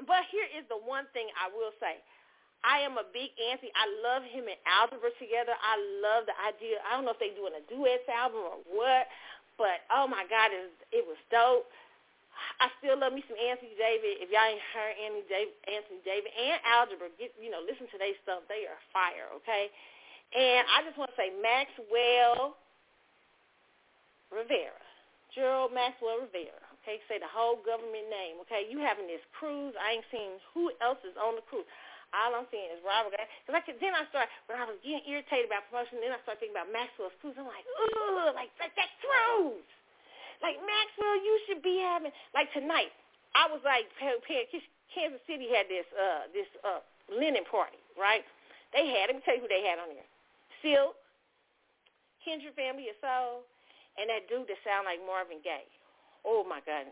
[0.07, 2.01] but here is the one thing I will say.
[2.61, 3.73] I am a big Anthony.
[3.73, 5.57] I love him and Algebra together.
[5.57, 6.77] I love the idea.
[6.85, 9.09] I don't know if they're doing a duets album or what,
[9.57, 11.65] but oh my God, it was, it was dope.
[12.61, 14.21] I still love me some Anthony Davis.
[14.21, 17.99] If y'all ain't heard Anthony Davis, Anthony Davis and Algebra, get you know listen to
[18.01, 18.45] their stuff.
[18.49, 19.69] They are fire, okay?
[20.33, 22.57] And I just want to say Maxwell
[24.33, 24.90] Rivera.
[25.35, 26.59] Gerald Maxwell Rivera.
[26.83, 28.41] Okay, say the whole government name.
[28.49, 29.77] Okay, you having this cruise.
[29.77, 31.69] I ain't seen who else is on the cruise.
[32.11, 33.15] All I'm seeing is Robert.
[33.15, 36.03] Because I could, then I start when I was getting irritated about promotion.
[36.03, 37.39] Then I start thinking about Maxwell's cruise.
[37.39, 39.63] I'm like, ooh, like that, that cruise.
[40.43, 42.91] Like Maxwell, you should be having like tonight.
[43.37, 48.25] I was like, Kansas City had this uh this uh linen party, right?
[48.73, 49.13] They had.
[49.13, 50.09] Let me tell you who they had on there:
[50.65, 50.97] Silk,
[52.25, 53.47] Kindred Family of Soul,
[53.99, 55.71] and that dude that sound like Marvin Gaye.
[56.23, 56.87] Oh my God,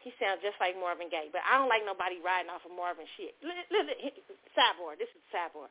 [0.00, 1.28] he sounds just like Marvin Gaye.
[1.34, 3.34] But I don't like nobody riding off of Marvin shit.
[3.42, 3.98] Listen,
[4.54, 4.94] sidebar.
[4.94, 5.66] This is sidebar.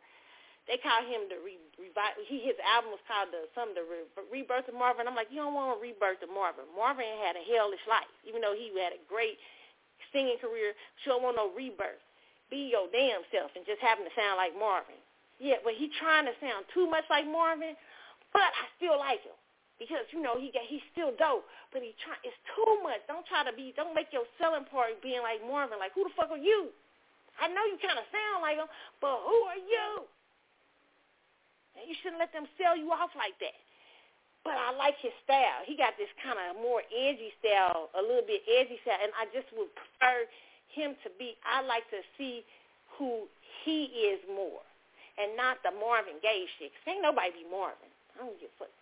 [0.68, 2.20] they call him the re, revive.
[2.28, 5.08] He his album was called the some the re, rebirth of Marvin.
[5.08, 6.68] I'm like, you don't want a rebirth of Marvin.
[6.76, 9.40] Marvin had a hellish life, even though he had a great
[10.12, 10.76] singing career.
[11.02, 12.04] She don't want no rebirth.
[12.52, 15.00] Be your damn self and just happen to sound like Marvin.
[15.40, 17.76] Yeah, but he trying to sound too much like Marvin,
[18.34, 19.37] but I still like him
[19.78, 23.02] because you know he got he's still dope, but he try it's too much.
[23.06, 25.78] Don't try to be don't make your selling part being like Marvin.
[25.78, 26.74] Like who the fuck are you?
[27.38, 30.10] I know you kind of sound like him, but who are you?
[31.78, 33.54] And you shouldn't let them sell you off like that.
[34.42, 35.62] But I like his style.
[35.68, 39.30] He got this kind of more edgy style, a little bit edgy style, and I
[39.30, 40.26] just would prefer
[40.74, 41.38] him to be.
[41.46, 42.42] I like to see
[42.98, 43.30] who
[43.62, 44.66] he is more,
[45.22, 46.74] and not the Marvin Gaye shit.
[46.74, 47.92] Cause ain't nobody be Marvin.
[48.18, 48.74] I don't give a fuck.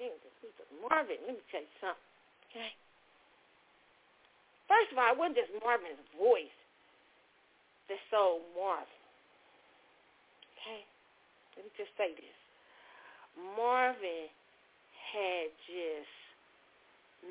[0.79, 2.07] Marvin, let me tell you something.
[2.47, 2.71] Okay.
[4.71, 6.55] First of all, it wasn't just Marvin's voice
[7.91, 9.03] that sold Marvin.
[10.55, 10.87] Okay?
[11.59, 12.39] Let me just say this.
[13.59, 14.31] Marvin
[15.11, 16.15] had just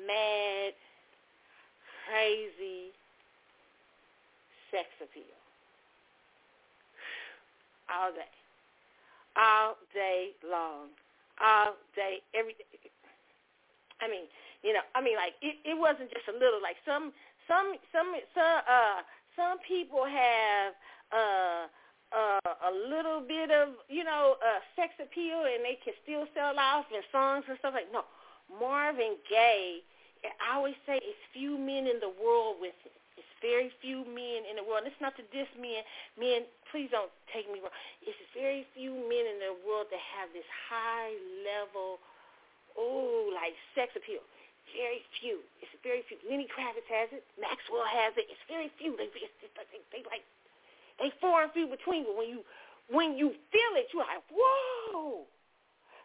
[0.05, 0.77] mad,
[2.05, 2.93] crazy
[4.69, 5.41] sex appeal.
[7.89, 8.33] All day.
[9.35, 10.93] All day long.
[11.41, 12.91] All day, every day.
[14.01, 14.27] I mean,
[14.63, 16.59] you know, I mean, like it, it wasn't just a little.
[16.61, 17.11] Like some,
[17.47, 19.03] some, some, some, uh,
[19.35, 20.73] some people have
[21.11, 21.67] uh,
[22.15, 26.57] uh, a little bit of, you know, uh, sex appeal, and they can still sell
[26.57, 27.91] off in songs and stuff like.
[27.91, 28.03] No,
[28.47, 29.83] Marvin Gaye.
[30.25, 32.97] I always say it's few men in the world with it.
[33.45, 34.89] Very few men in the world.
[34.89, 35.85] And it's not to diss men.
[36.17, 37.73] Men, please don't take me wrong.
[38.01, 41.13] It's very few men in the world that have this high
[41.45, 42.01] level,
[42.73, 44.25] oh, like sex appeal.
[44.73, 45.45] Very few.
[45.61, 46.17] It's very few.
[46.25, 47.21] Lenny Kravitz has it.
[47.37, 48.25] Maxwell has it.
[48.33, 48.97] It's very few.
[48.97, 50.25] They, it's, it's, they, they like
[50.97, 52.09] they far and few between.
[52.09, 52.41] But when you
[52.89, 55.29] when you feel it, you're like, whoa,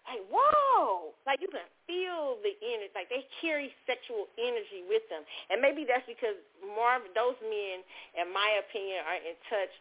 [0.09, 2.93] like whoa, like you can feel the energy.
[2.97, 7.85] Like they carry sexual energy with them, and maybe that's because Marvin, those men,
[8.17, 9.73] in my opinion, are in touch.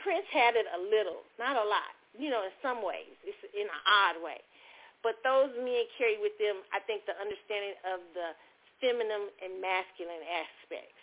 [0.00, 1.92] Prince had it a little, not a lot.
[2.16, 4.40] You know, in some ways, it's in an odd way.
[5.04, 8.34] But those men carry with them, I think, the understanding of the
[8.80, 11.00] feminine and masculine aspects,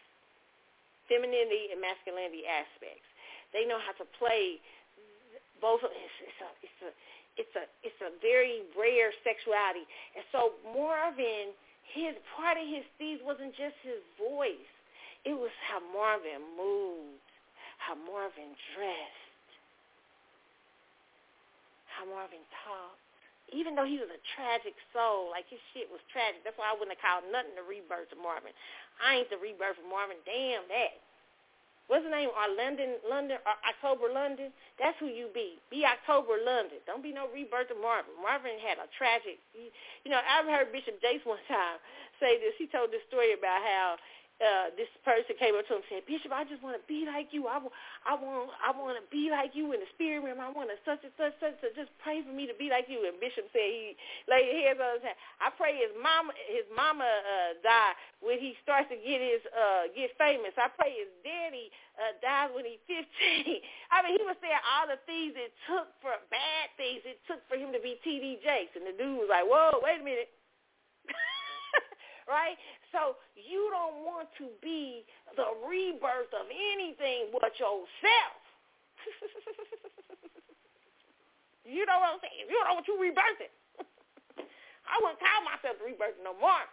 [1.09, 3.05] femininity and masculinity aspects.
[3.53, 4.57] They know how to play
[5.61, 5.85] both.
[5.85, 6.91] It's, it's a, it's a,
[7.37, 9.85] it's a, it's a very rare sexuality.
[10.13, 11.53] And so Marvin,
[11.93, 14.71] his part of his thieves wasn't just his voice.
[15.25, 17.25] It was how Marvin moved,
[17.79, 19.51] how Marvin dressed,
[21.87, 23.03] how Marvin talked
[23.53, 26.41] even though he was a tragic soul, like his shit was tragic.
[26.41, 28.55] That's why I wouldn't have called nothing the rebirth of Marvin.
[29.03, 30.17] I ain't the rebirth of Marvin.
[30.25, 30.97] Damn that.
[31.87, 32.31] What's his name?
[32.31, 34.55] Or London, London, or October London?
[34.79, 35.59] That's who you be.
[35.69, 36.79] Be October London.
[36.87, 38.15] Don't be no rebirth of Marvin.
[38.23, 39.37] Marvin had a tragic.
[39.53, 41.77] You know, I've heard Bishop Jakes one time
[42.23, 42.55] say this.
[42.57, 43.87] He told this story about how
[44.41, 47.05] uh, this person came up to him and said, Bishop, I just want to be
[47.05, 47.45] like you.
[47.45, 50.41] I, w- I want I want to be like you in the spirit realm.
[50.41, 51.73] I want to such and such, such, such.
[51.77, 53.05] Just pray for me to be like you.
[53.05, 53.93] And Bishop said he
[54.25, 55.17] laid his hands on his head.
[55.39, 57.93] I pray his mama his mama uh, die
[58.25, 60.51] when he starts to get his uh, get famous.
[60.57, 63.61] I pray his daddy uh, dies when he's 15.
[63.93, 67.41] I mean, he was saying all the things it took for bad things it took
[67.47, 68.41] for him to be T.D.
[68.43, 68.75] Jakes.
[68.75, 70.31] And the dude was like, whoa, wait a minute.
[72.29, 72.57] right?
[72.93, 75.01] So you don't want to be
[75.33, 78.37] the rebirth of anything but yourself.
[81.65, 82.45] you know what I'm saying?
[82.45, 83.49] You don't what you rebirthing.
[84.93, 86.69] I wouldn't call myself the rebirth no more.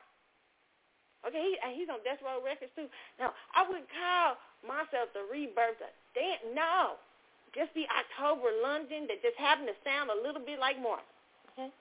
[1.25, 2.89] Okay, he, he's on Death Row Records too.
[3.17, 6.53] Now, I wouldn't call myself the rebirth of damn.
[6.53, 7.01] No,
[7.57, 11.05] just the October London that just happened to sound a little bit like Marvin.
[11.57, 11.73] Okay,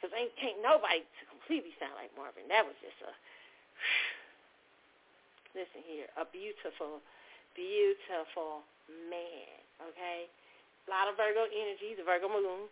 [0.00, 1.04] because ain't nobody
[1.44, 2.48] completely sound like Marvin.
[2.48, 3.12] That was just a
[5.60, 7.04] listen here, a beautiful,
[7.52, 8.64] beautiful
[9.12, 9.60] man.
[9.92, 11.92] Okay, a lot of Virgo energy.
[11.92, 12.64] The Virgo moon.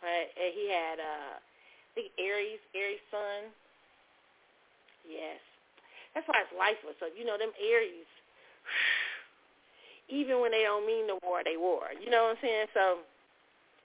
[0.00, 3.52] Right, and he had uh, I think Aries, Aries sun.
[5.04, 5.36] Yes,
[6.16, 7.12] that's why his life was so.
[7.12, 8.08] You know, them Aries.
[10.08, 11.92] Even when they don't mean the war, they war.
[11.96, 12.66] You know what I'm saying?
[12.74, 13.04] So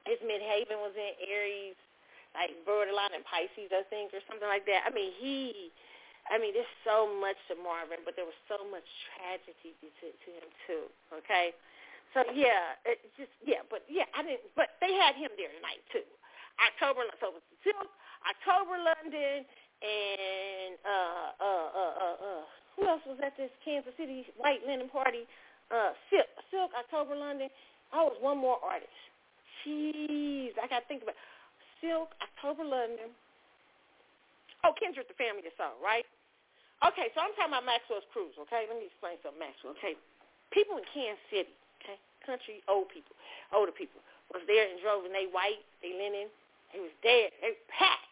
[0.07, 1.75] his midheaven was in Aries
[2.37, 4.85] like borderline and Pisces, I think, or something like that.
[4.85, 5.73] I mean, he,
[6.29, 10.29] I mean, there's so much to Marvin, but there was so much tragedy to, to
[10.37, 10.85] him too.
[11.25, 11.57] Okay,
[12.13, 15.81] so yeah, it just yeah, but yeah, I didn't, but they had him there tonight
[15.89, 16.05] too.
[16.61, 17.89] October, so it was Silk,
[18.25, 19.45] October London,
[19.81, 24.89] and uh, uh, uh, uh, uh, who else was at this Kansas City White Linen
[24.89, 25.25] Party?
[25.69, 27.51] Uh, Silk, Silk, October London,
[27.93, 28.91] Oh, it's one more artist.
[29.63, 31.15] Jeez, I got to think about
[31.79, 33.13] Silk, October London.
[34.65, 36.05] Oh, Kindred, the family of soul, right?
[36.85, 38.69] Okay, so I'm talking about Maxwell's Cruise, okay?
[38.69, 39.97] Let me explain something, Maxwell, okay?
[40.53, 41.97] People in Kansas City, okay?
[42.25, 43.17] Country old people,
[43.53, 44.01] older people,
[44.33, 46.27] was there and drove and they white, they linen.
[46.73, 47.31] They was dead.
[47.39, 48.11] They packed.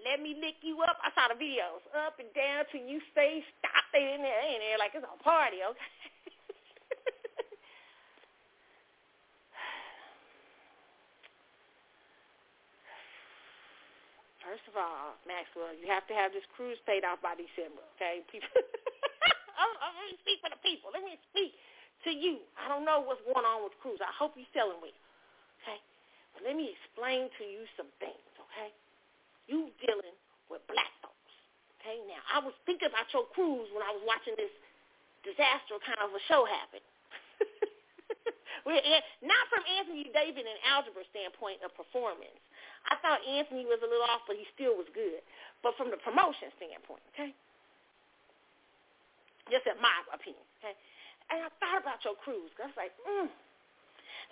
[0.00, 0.96] Let me lick you up.
[1.04, 3.84] I saw the videos up and down till you stay stop.
[3.92, 6.11] They in there, in there like it's a party, okay?
[14.42, 18.26] First of all, Maxwell, you have to have this cruise paid off by December, okay?
[18.26, 18.50] People,
[19.60, 20.90] I'm, I'm, let me speak for the people.
[20.90, 21.54] Let me speak
[22.06, 22.42] to you.
[22.58, 24.02] I don't know what's going on with cruise.
[24.02, 24.98] I hope you're selling well,
[25.62, 25.78] okay?
[26.34, 28.74] But let me explain to you some things, okay?
[29.46, 30.16] You dealing
[30.50, 31.34] with black folks,
[31.78, 32.02] okay?
[32.10, 34.50] Now, I was thinking about your cruise when I was watching this
[35.22, 36.82] disaster kind of a show happen.
[39.22, 42.38] not from Anthony David and algebra standpoint of performance,
[42.90, 45.22] I thought Anthony was a little off, but he still was good.
[45.62, 47.30] But from the promotion standpoint, okay?
[49.50, 50.74] Just in my opinion, okay?
[51.30, 52.50] And I thought about your cruise.
[52.58, 53.30] I was like, mm.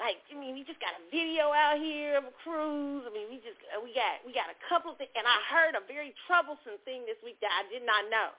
[0.01, 3.05] Like, I mean, we just got a video out here of a cruise.
[3.05, 5.37] I mean, we just uh, we got we got a couple of things, and I
[5.53, 8.33] heard a very troublesome thing this week that I did not know,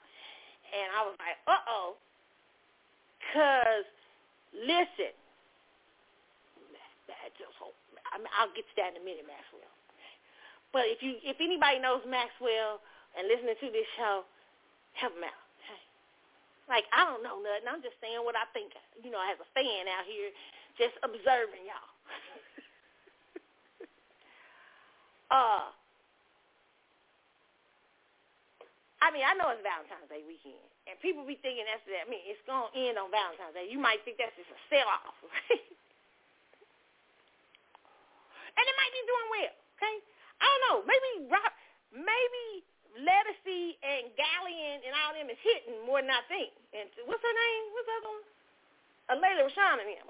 [0.74, 2.02] and I was like, uh oh,
[3.30, 3.86] cause
[4.58, 5.14] listen,
[7.06, 7.54] that just
[8.10, 9.71] I mean, I'll get to that in a minute, Maxwell.
[10.72, 12.80] But if you if anybody knows Maxwell
[13.20, 14.24] and listening to this show,
[14.96, 15.42] help him out.
[16.72, 17.68] Like I don't know nothing.
[17.68, 18.72] I'm just saying what I think.
[19.04, 20.32] You know, as a fan out here,
[20.80, 21.92] just observing y'all.
[25.36, 25.68] uh,
[29.04, 32.06] I mean, I know it's Valentine's Day weekend, and people be thinking that's that.
[32.06, 33.68] I mean, it's gonna end on Valentine's Day.
[33.68, 35.66] You might think that's just a sell off, right?
[38.56, 39.54] and it might be doing well.
[39.76, 39.96] Okay,
[40.42, 40.78] I don't know.
[40.90, 41.54] Maybe Rob,
[41.94, 42.66] maybe
[43.00, 46.52] Ledisi and Gallion and all them is hitting more than I think.
[46.76, 47.64] And what's her name?
[47.72, 48.26] What's the other one?
[49.08, 50.10] Uh, Layla Rashawn and them.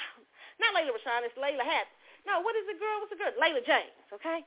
[0.62, 1.26] Not Layla Rashawn.
[1.26, 1.88] It's Layla Hatt.
[2.24, 3.00] No, what is the girl?
[3.02, 3.34] What's the girl?
[3.36, 3.92] Layla James.
[4.14, 4.40] Okay.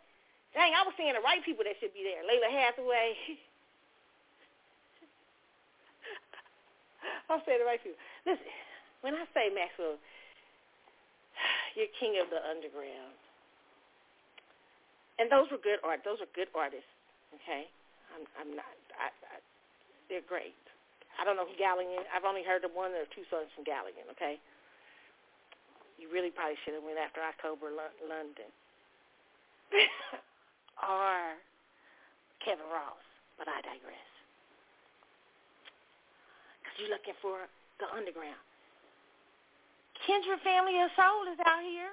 [0.55, 2.25] Dang, I was seeing the right people that should be there.
[2.25, 3.13] Lalah Hathaway.
[7.29, 7.99] I'm saying the right people.
[8.25, 8.49] Listen,
[9.05, 10.01] when I say Maxwell,
[11.75, 13.13] you're king of the underground
[15.17, 16.05] and those were good art.
[16.05, 16.89] Those are good artists.
[17.41, 17.67] Okay,
[18.15, 18.69] I'm, I'm not.
[18.97, 19.37] I, I,
[20.09, 20.55] they're great.
[21.17, 22.05] I don't know who Gallion.
[22.13, 24.05] I've only heard of one or two songs from Gallion.
[24.13, 24.37] Okay,
[25.97, 28.49] you really probably should have went after October London
[30.85, 31.35] or
[32.45, 33.01] Kevin Ross,
[33.35, 34.09] but I digress.
[36.61, 37.49] Because you're looking for
[37.81, 38.39] the underground.
[40.05, 41.91] Kindred Family of Soul is out here.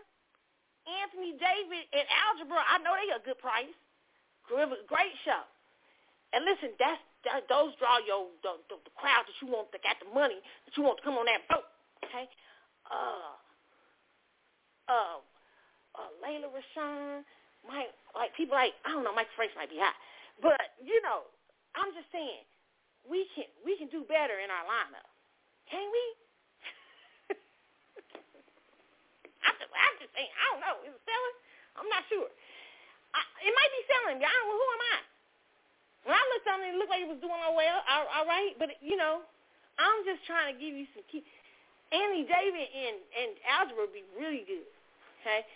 [0.85, 3.73] Anthony David and Algebra, I know they a good price.
[4.45, 5.45] Great show.
[6.37, 9.81] And listen, that's that, those draw your the, the, the crowd that you want that
[9.81, 10.37] got the money
[10.69, 11.65] that you want to come on that boat.
[12.05, 12.29] Okay.
[12.85, 13.33] Uh.
[14.93, 15.19] Uh.
[15.97, 16.11] Uh.
[16.21, 17.25] Layla Rashawn.
[17.65, 19.97] Mike, like people like I don't know, Mike Franks might be hot,
[20.45, 21.25] but you know,
[21.73, 22.45] I'm just saying
[23.09, 25.09] we can we can do better in our lineup,
[25.73, 26.05] can we?
[29.75, 30.77] I'm just, saying, I don't know.
[30.87, 31.37] Is it selling?
[31.75, 32.31] I'm not sure.
[33.15, 34.19] I, it might be selling.
[34.23, 34.99] I don't, who am I?
[36.05, 38.27] When I looked on it, it looked like it was doing all well, all, all
[38.29, 38.53] right.
[38.61, 39.25] But, you know,
[39.81, 41.25] I'm just trying to give you some key.
[41.91, 44.69] Andy David and, and Algebra be really good.
[45.23, 45.47] Okay?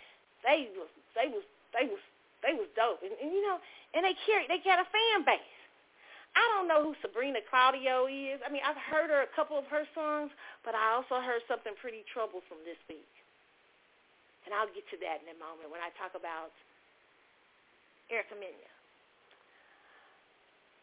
[0.43, 1.45] They was, they was,
[1.75, 2.01] they was,
[2.41, 3.03] they was dope.
[3.03, 3.59] And, and you know,
[3.93, 5.59] and they carry, they got a fan base.
[6.35, 8.39] I don't know who Sabrina Claudio is.
[8.45, 10.29] I mean, I've heard her a couple of her songs,
[10.63, 13.09] but I also heard something pretty troublesome this week.
[14.49, 16.49] And I'll get to that in a moment when I talk about
[18.09, 18.65] Erica Mena.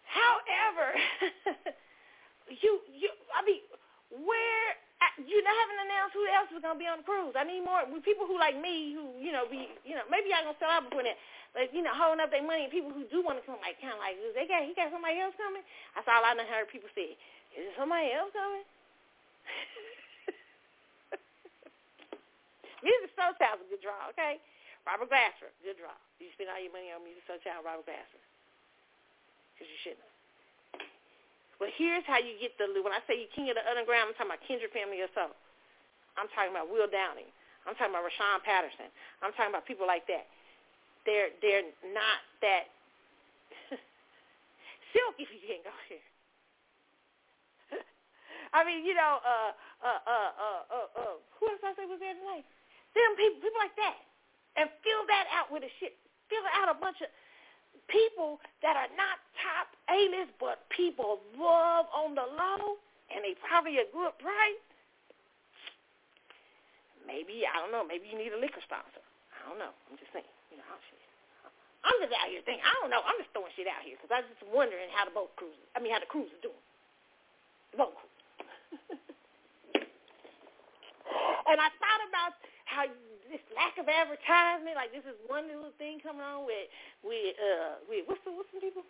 [0.06, 0.94] However,
[2.62, 3.66] you you I mean,
[4.22, 4.66] where
[5.18, 7.34] you haven't announced who else is gonna be on the cruise.
[7.34, 10.46] I need more people who like me who you know be you know maybe y'all
[10.46, 11.18] gonna sell out before that,
[11.50, 12.70] but you know holding up their money.
[12.70, 15.18] People who do want to come like kind of like they got he got somebody
[15.18, 15.66] else coming.
[15.98, 17.18] That's all I done heard people say.
[17.58, 18.62] Is there somebody else coming?
[22.84, 24.40] Musiq Soulchild's a good draw, okay?
[24.86, 25.94] Robert Glasper, good draw.
[26.22, 28.22] You spend all your money on Musiq Soulchild, Robert Glasper.
[29.56, 30.04] Because you shouldn't
[31.58, 34.16] But here's how you get the, when I say you king of the underground, I'm
[34.20, 35.32] talking about Kindred Family or so.
[36.16, 37.28] I'm talking about Will Downing.
[37.66, 38.88] I'm talking about Rahsaan Patterson.
[39.20, 40.30] I'm talking about people like that.
[41.04, 42.70] They're they're not that
[44.94, 46.06] silk if you can't go here.
[48.56, 49.50] I mean, you know, uh,
[49.82, 52.46] uh, uh, uh, uh, uh, who else I say was there tonight?
[52.96, 54.00] Them people, people like that.
[54.56, 56.00] And fill that out with a shit.
[56.32, 57.12] Fill it out a bunch of
[57.92, 62.80] people that are not top A-list, but people love on the low,
[63.12, 64.64] and they probably a good price.
[67.04, 69.04] Maybe, I don't know, maybe you need a liquor sponsor.
[69.30, 69.70] I don't know.
[69.86, 70.26] I'm just saying.
[70.50, 70.98] You know, shit.
[71.86, 72.66] I'm just out here thinking.
[72.66, 72.98] I don't know.
[73.06, 75.54] I'm just throwing shit out here because I'm just wondering how the boat cruise.
[75.78, 76.58] I mean, how the cruise is doing.
[77.70, 78.10] The boat cruise.
[81.46, 82.34] and I thought about
[82.66, 82.86] how
[83.30, 86.68] this lack of advertisement, like this is one little thing coming on with
[87.02, 88.86] with uh with what's the what's some people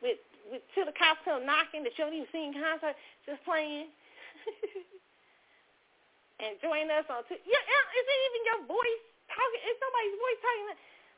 [0.00, 2.96] with with till the cops come knocking that you don't even see in concert,
[3.28, 3.90] just playing.
[6.40, 9.60] and join us on t- yeah, is it even your voice talking?
[9.66, 10.66] Is somebody's voice talking?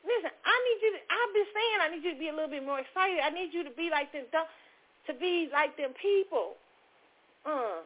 [0.01, 0.99] Listen, I need you to.
[1.13, 3.21] I've been saying I need you to be a little bit more excited.
[3.21, 6.57] I need you to be like them, to be like them people.
[7.45, 7.85] Uh,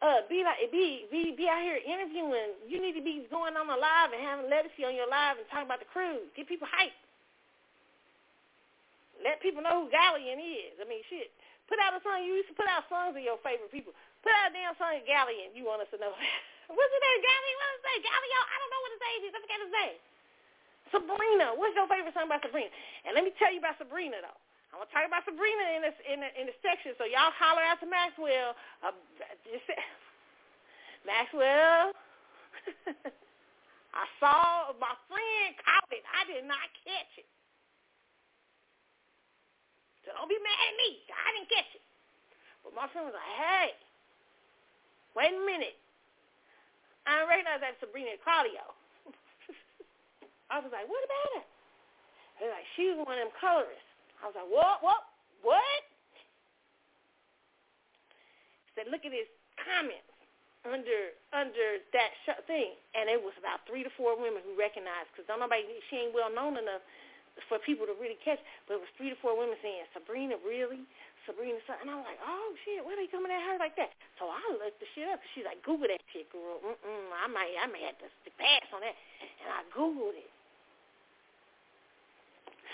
[0.00, 2.56] uh, be like be be be out here interviewing.
[2.64, 5.44] You need to be going on a live and having legacy on your live and
[5.52, 6.24] talking about the cruise.
[6.32, 6.96] Get people hyped.
[9.20, 10.80] Let people know who Galleon is.
[10.80, 11.28] I mean, shit.
[11.68, 12.24] Put out a song.
[12.24, 13.92] You used to put out songs of your favorite people.
[14.24, 15.52] Put out a damn song of Galleon.
[15.52, 16.16] You want us to know.
[16.72, 17.20] What's his name?
[17.20, 17.56] Galleon?
[17.60, 18.02] What's his name?
[18.08, 18.44] Galleon?
[18.48, 19.32] I don't know what his name is.
[19.36, 19.98] I forgot his name.
[20.90, 21.46] Sabrina.
[21.60, 22.72] What's your favorite song about Sabrina?
[23.04, 24.40] And let me tell you about Sabrina though.
[24.70, 27.66] I'm gonna talk about Sabrina in this in the in the section, so y'all holler
[27.82, 28.54] to Maxwell.
[28.86, 28.94] Uh,
[31.10, 31.90] Maxwell,
[33.98, 36.06] I saw my friend caught it.
[36.06, 37.26] I did not catch it.
[40.06, 41.02] So don't be mad at me.
[41.10, 41.84] I didn't catch it.
[42.62, 43.68] But my friend was like, hey,
[45.18, 45.76] wait a minute.
[47.10, 48.62] I recognize that Sabrina Claudio.
[50.52, 51.42] I was like, what about her?
[52.38, 53.89] They're like, she was one of them colorists.
[54.20, 55.00] I was like, what, what,
[55.40, 55.82] what?
[58.76, 59.28] Said, look at his
[59.60, 60.06] comments
[60.68, 65.08] under under that sh- thing, and it was about three to four women who recognized
[65.12, 66.84] because don't nobody she ain't well known enough
[67.48, 68.40] for people to really catch.
[68.68, 70.84] But it was three to four women saying, Sabrina, really?
[71.24, 73.92] Sabrina, something, and I'm like, oh shit, why are they coming at her like that?
[74.16, 75.20] So I looked the shit up.
[75.32, 76.60] She's like, Google that shit, girl.
[76.64, 78.08] Mm-mm, I might, I may have to
[78.40, 78.96] pass on that,
[79.44, 80.32] and I googled it.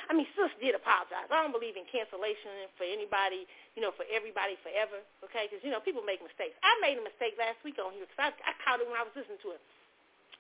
[0.09, 1.29] I mean, sis did apologize.
[1.29, 5.49] I don't believe in cancellation for anybody, you know, for everybody forever, okay?
[5.49, 6.57] Because, you know, people make mistakes.
[6.61, 9.05] I made a mistake last week on here because I, I caught it when I
[9.05, 9.63] was listening to it.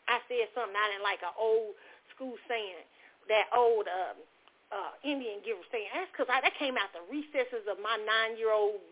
[0.06, 1.74] I said something I didn't like, an old
[2.14, 2.86] school saying,
[3.26, 4.16] that old um,
[4.70, 5.90] uh, Indian giver saying.
[5.90, 8.82] That's because that came out the recesses of my nine-year-old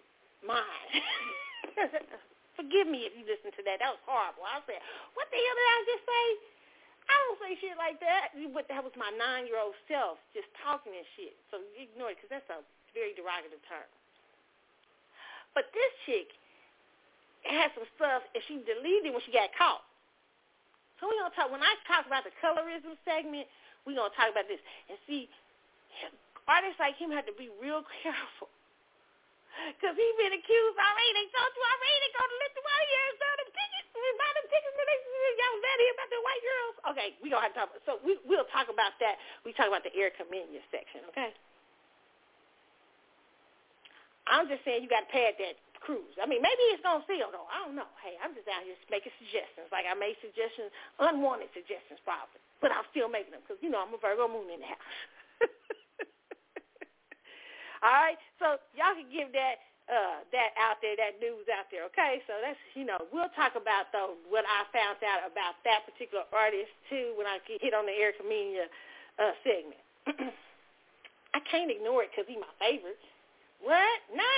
[0.42, 0.90] mind.
[2.58, 3.82] Forgive me if you listen to that.
[3.82, 4.46] That was horrible.
[4.46, 4.78] I said,
[5.18, 6.26] what the hell did I just say?
[7.09, 8.32] I don't say shit like that.
[8.52, 11.36] But that was my nine-year-old self just talking and shit.
[11.52, 12.64] So ignore it because that's a
[12.96, 13.88] very derogative term.
[15.52, 16.34] But this chick
[17.46, 19.84] had some stuff, and she deleted it when she got caught.
[20.98, 21.52] So we gonna talk.
[21.52, 23.46] When I talk about the colorism segment,
[23.84, 25.28] we gonna talk about this and see.
[26.44, 28.52] Artists like him have to be real careful.
[29.80, 31.11] Cause he been accused already.
[31.14, 33.50] They told you already they go to Lithuania and start them
[33.95, 34.99] We buy them tickets and they
[35.38, 36.74] y'all mad about the white girls.
[36.95, 37.70] Okay, we gonna have to talk.
[37.70, 39.22] About, so we we'll talk about that.
[39.47, 41.07] We talk about the Erica Mena section.
[41.14, 41.30] Okay.
[44.24, 46.16] I'm just saying you got to pad that cruise.
[46.16, 47.45] I mean, maybe it's gonna seal though.
[47.53, 47.84] I don't know.
[48.01, 49.68] Hey, I'm just out here making suggestions.
[49.68, 53.84] Like I made suggestions, unwanted suggestions probably, but I'm still making them because you know
[53.84, 54.88] I'm a Virgo moon in the house.
[57.84, 61.85] All right, so y'all can give that uh, that out there, that news out there.
[61.93, 65.85] Okay, so that's you know we'll talk about though what I found out about that
[65.85, 68.64] particular artist too when I get hit on the Erica Mena
[69.20, 69.82] uh, segment.
[71.37, 73.01] I can't ignore it because he's my favorite.
[73.61, 74.01] What?
[74.14, 74.37] No.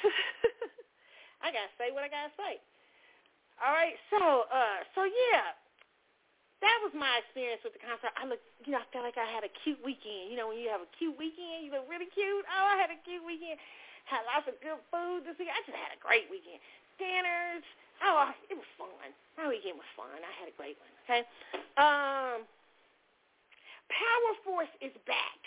[1.44, 2.56] I gotta say what I gotta say.
[3.60, 5.52] All right, so uh, so yeah,
[6.64, 8.14] that was my experience with the concert.
[8.14, 10.30] I looked, you know, I felt like I had a cute weekend.
[10.30, 12.46] You know, when you have a cute weekend, you look really cute.
[12.46, 13.58] Oh, I had a cute weekend.
[14.04, 15.48] Had lots of good food this week.
[15.48, 16.60] I just had a great weekend.
[17.00, 17.64] Dinners.
[18.02, 19.10] Oh, it was fun.
[19.38, 20.10] My weekend was fun.
[20.10, 20.92] I had a great one.
[21.06, 21.22] Okay.
[21.78, 22.44] Um,
[23.88, 25.40] Power Force is back.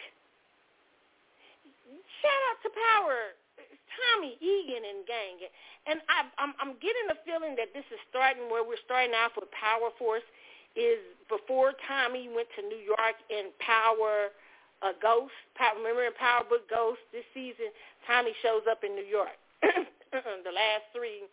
[2.23, 3.35] Shout out to Power.
[3.95, 5.39] Tommy Egan and gang.
[5.87, 9.37] And I, I'm, I'm getting the feeling that this is starting where we're starting off
[9.39, 10.25] with Power Force
[10.75, 10.99] is
[11.31, 14.35] before Tommy went to New York in Power
[14.81, 15.35] uh, Ghost.
[15.77, 17.71] Remember in Power Book Ghost this season,
[18.07, 19.35] Tommy shows up in New York.
[19.63, 21.27] the last three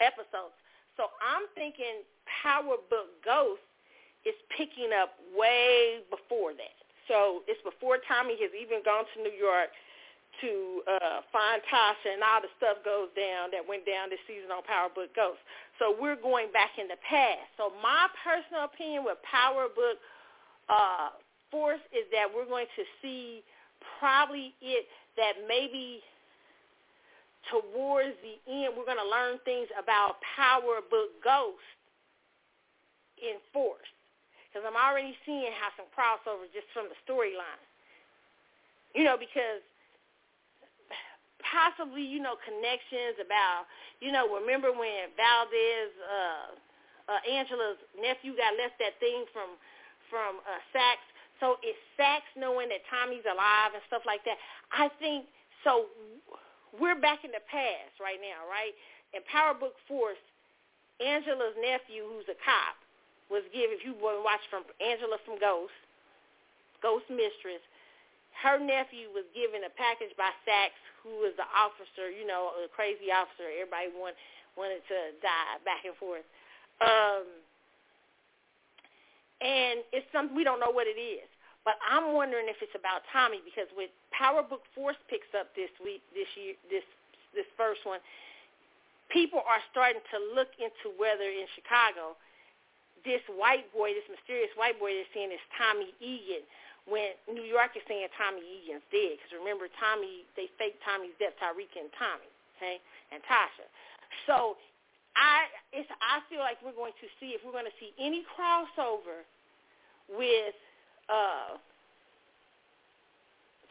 [0.00, 0.54] episodes.
[0.96, 2.02] So I'm thinking
[2.42, 3.62] Power Book Ghost
[4.26, 6.78] is picking up way before that.
[7.06, 9.70] So it's before Tommy has even gone to New York
[10.44, 14.52] to uh, find Tasha, and all the stuff goes down that went down this season
[14.52, 15.40] on Power Book Ghost.
[15.80, 17.48] So we're going back in the past.
[17.56, 19.98] So my personal opinion with Power Book
[20.68, 21.16] uh,
[21.50, 23.42] Force is that we're going to see
[23.98, 24.86] probably it
[25.16, 26.00] that maybe
[27.48, 31.64] towards the end we're going to learn things about Power Book Ghost
[33.18, 33.88] in Force.
[34.48, 37.62] Because I'm already seeing how some crossover just from the storyline.
[38.96, 39.60] You know, because
[41.44, 43.68] possibly, you know, connections about,
[44.00, 46.48] you know, remember when Valdez, uh,
[47.08, 49.56] uh, Angela's nephew got left that thing from,
[50.08, 51.04] from uh, Saxe.
[51.38, 54.38] So is Saxe knowing that Tommy's alive and stuff like that?
[54.74, 55.30] I think,
[55.62, 55.86] so
[56.74, 58.74] we're back in the past right now, right?
[59.14, 60.20] In Power Book Force,
[60.98, 62.74] Angela's nephew, who's a cop,
[63.30, 65.74] was given, if you want to watch from Angela from Ghost,
[66.82, 67.62] Ghost Mistress,
[68.42, 72.70] her nephew was given a package by Saxe, who was the officer, you know, a
[72.70, 73.46] crazy officer.
[73.46, 74.14] Everybody want,
[74.54, 76.26] wanted to die back and forth.
[76.82, 77.26] Um,
[79.40, 81.26] and it's something we don't know what it is.
[81.64, 85.70] But I'm wondering if it's about Tommy because with Power Book Force picks up this
[85.82, 86.86] week, this year, this
[87.36, 88.00] this first one,
[89.12, 92.16] people are starting to look into whether in Chicago,
[93.04, 96.44] this white boy, this mysterious white boy they're seeing is Tommy Egan
[96.88, 99.20] when New York is saying Tommy Egan's dead.
[99.20, 102.80] Because remember, Tommy, they faked Tommy's death, Tariq and Tommy, okay,
[103.12, 103.68] and Tasha.
[104.24, 104.56] So
[105.18, 108.22] I, it's, I feel like we're going to see if we're going to see any
[108.38, 109.26] crossover
[110.06, 110.54] with
[111.10, 111.58] uh,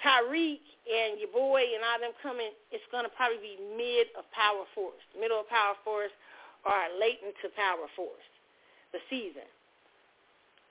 [0.04, 4.68] Tariq and your boy and all them coming, it's to probably be mid of Power
[4.76, 6.14] Force, middle of Power Force,
[6.68, 8.28] or late into Power Force,
[8.92, 9.48] the season.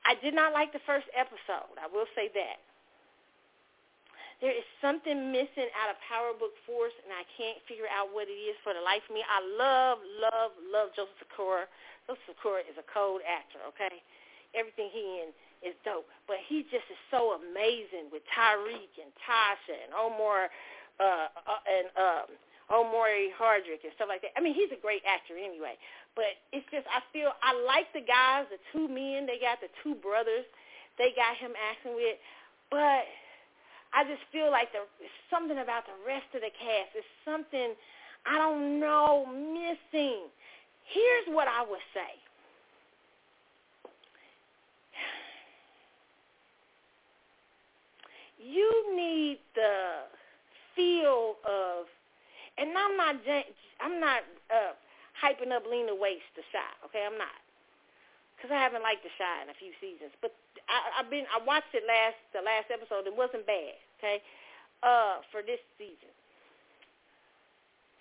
[0.05, 1.75] I did not like the first episode.
[1.81, 2.63] I will say that.
[4.41, 8.29] There is something missing out of Power Book Force, and I can't figure out what
[8.29, 9.25] it is for the life of me.
[9.25, 11.65] I love, love, love Joseph Sikora.
[12.05, 14.05] Joseph Sikora is a cold actor, okay?
[14.53, 15.33] Everything he in
[15.65, 16.05] is dope.
[16.29, 20.53] But he just is so amazing with Tariq and Tasha and Omar
[21.01, 22.29] uh, uh, and um,
[22.69, 24.37] Omari Hardwick and stuff like that.
[24.37, 25.81] I mean, he's a great actor anyway.
[26.13, 29.73] But it's just I feel I like the guys, the two men they got, the
[29.85, 30.45] two brothers
[30.97, 32.17] they got him acting with,
[32.73, 33.05] but
[33.97, 34.93] I just feel like there's
[35.33, 36.93] something about the rest of the cast.
[36.93, 37.73] It's something
[38.29, 40.29] I don't know missing.
[40.85, 42.13] Here's what I would say.
[48.37, 50.05] You need the
[50.77, 51.89] feel of,
[52.61, 53.17] and I'm not,
[53.81, 54.21] I'm not
[54.53, 54.77] uh,
[55.17, 56.69] hyping up Lena Waithe to Chi.
[56.85, 57.41] Okay, I'm not,
[58.37, 60.13] because I haven't liked the Chi in a few seasons.
[60.21, 60.37] But
[60.69, 63.09] I, I've been I watched it last the last episode.
[63.09, 63.81] It wasn't bad.
[63.97, 64.21] Okay,
[64.85, 66.13] uh, for this season.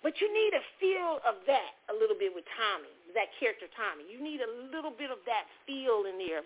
[0.04, 4.06] But you need a feel of that a little bit with Tommy, that character Tommy.
[4.06, 6.44] You need a little bit of that feel in there,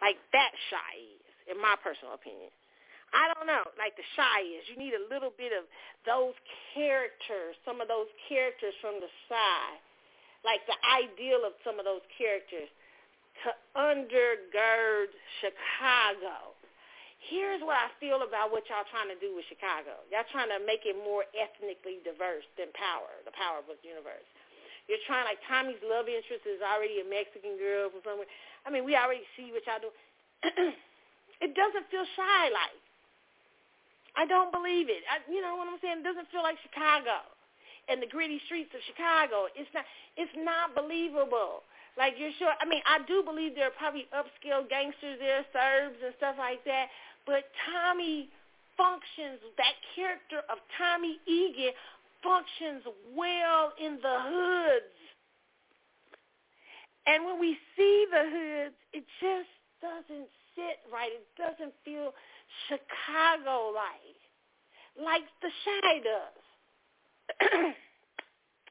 [0.00, 2.48] like that Chi is, in my personal opinion.
[3.12, 4.64] I don't know, like the Chi is.
[4.72, 5.68] You need a little bit of
[6.06, 6.38] those
[6.72, 9.82] characters, some of those characters from the side
[10.44, 12.68] like the ideal of some of those characters
[13.42, 16.53] to undergird Chicago.
[17.32, 19.96] Here's what I feel about what y'all trying to do with Chicago.
[20.12, 24.28] Y'all trying to make it more ethnically diverse than Power, the Power Book universe.
[24.84, 28.28] You're trying, like Tommy's love interest is already a Mexican girl from somewhere.
[28.64, 29.92] I mean, we already see what y'all do.
[31.44, 32.84] it doesn't feel Chi-like.
[34.14, 35.02] I don't believe it.
[35.08, 36.04] I, you know what I'm saying?
[36.04, 37.24] It doesn't feel like Chicago
[37.88, 39.50] and the gritty streets of Chicago.
[39.56, 39.84] It's not
[40.16, 41.66] it's not believable.
[41.98, 45.98] Like you're sure I mean, I do believe there are probably upscale gangsters there, Serbs
[45.98, 46.88] and stuff like that.
[47.26, 48.28] But Tommy
[48.76, 51.72] functions that character of Tommy Egan
[52.22, 52.82] functions
[53.16, 54.98] well in the hoods.
[57.06, 61.12] And when we see the hoods, it just doesn't sit right.
[61.12, 62.14] It doesn't feel
[62.68, 64.20] Chicago-like,
[64.96, 66.40] like the Chi does.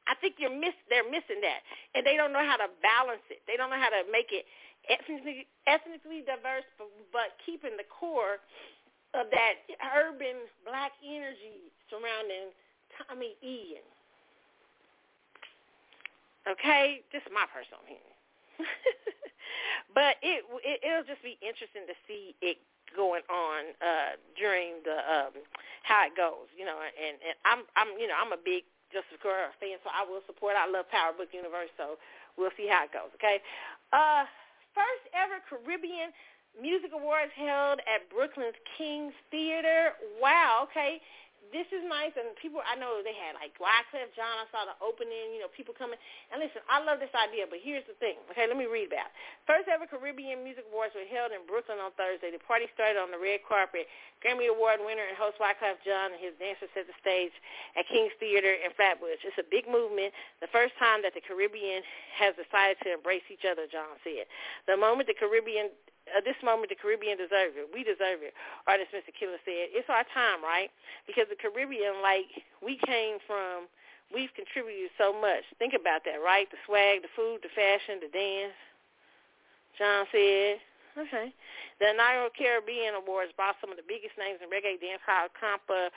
[0.03, 1.63] I think you're miss they're missing that,
[1.95, 3.39] and they don't know how to balance it.
[3.47, 4.43] They don't know how to make it
[4.89, 8.43] ethnically ethnically diverse, but, but keeping the core
[9.13, 9.61] of that
[9.95, 12.49] urban black energy surrounding
[12.97, 13.85] Tommy Egan.
[16.43, 18.13] Okay, just my personal opinion.
[19.97, 22.59] but it, it it'll just be interesting to see it
[22.93, 25.33] going on uh during the um
[25.87, 29.17] how it goes, you know, and, and I'm I'm you know, I'm a big Joseph
[29.17, 30.53] Sikora fan, so I will support.
[30.53, 31.97] I love Power Book Universe, so
[32.37, 33.39] we'll see how it goes, okay?
[33.95, 34.27] Uh
[34.75, 36.11] first ever Caribbean
[36.59, 39.97] Music Awards held at Brooklyn's King's Theater.
[40.21, 41.01] Wow, okay.
[41.53, 44.41] This is nice, and people I know they had like Wyclef Jean.
[44.41, 45.37] I saw the opening.
[45.37, 46.01] You know, people coming.
[46.33, 48.17] And listen, I love this idea, but here's the thing.
[48.33, 49.13] Okay, let me read about.
[49.45, 52.33] First ever Caribbean Music Awards were held in Brooklyn on Thursday.
[52.33, 53.85] The party started on the red carpet.
[54.25, 57.35] Grammy Award winner and host Wyclef Jean and his dancers set the stage
[57.77, 59.21] at King's Theater in Flatbush.
[59.21, 60.15] It's a big movement.
[60.41, 61.85] The first time that the Caribbean
[62.17, 64.25] has decided to embrace each other, John said.
[64.65, 65.69] The moment the Caribbean
[66.13, 67.67] uh, this moment the Caribbean deserve it.
[67.73, 68.37] We deserve it.
[68.69, 69.11] Artist Mr.
[69.11, 70.69] Killa said, it's our time, right?
[71.09, 72.29] Because the Caribbean, like,
[72.61, 73.65] we came from,
[74.13, 75.43] we've contributed so much.
[75.57, 76.45] Think about that, right?
[76.53, 78.57] The swag, the food, the fashion, the dance.
[79.77, 80.61] John said,
[80.95, 81.33] okay.
[81.81, 85.89] The Nairo Caribbean Awards brought some of the biggest names in reggae, dancehall, kompa,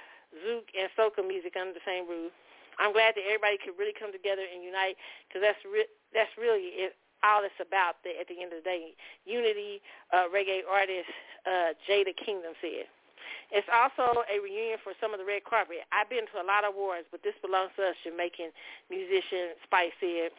[0.42, 2.32] zouk, and soca music under the same roof.
[2.78, 6.76] I'm glad that everybody could really come together and unite because that's re- that's really
[6.76, 6.92] it,
[7.24, 8.92] all it's about the, at the end of the day.
[9.24, 9.80] Unity,
[10.12, 11.08] uh, reggae artist
[11.46, 12.86] uh, Jada Kingdom said.
[13.54, 15.86] It's also a reunion for some of the red carpet.
[15.94, 18.50] I've been to a lot of awards, but this belongs to us, Jamaican
[18.90, 20.34] musician Spice said.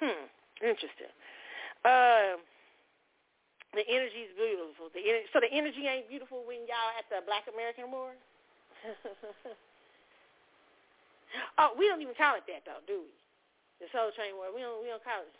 [0.00, 0.28] Hmm,
[0.60, 1.08] interesting.
[1.84, 2.36] Uh,
[3.72, 4.92] the energy is beautiful.
[4.92, 8.20] The ener- so the energy ain't beautiful when y'all at the Black American Awards?
[11.58, 13.12] oh, we don't even call it that though, do we?
[13.80, 14.52] The Soul Train War.
[14.52, 15.32] We don't we don't call it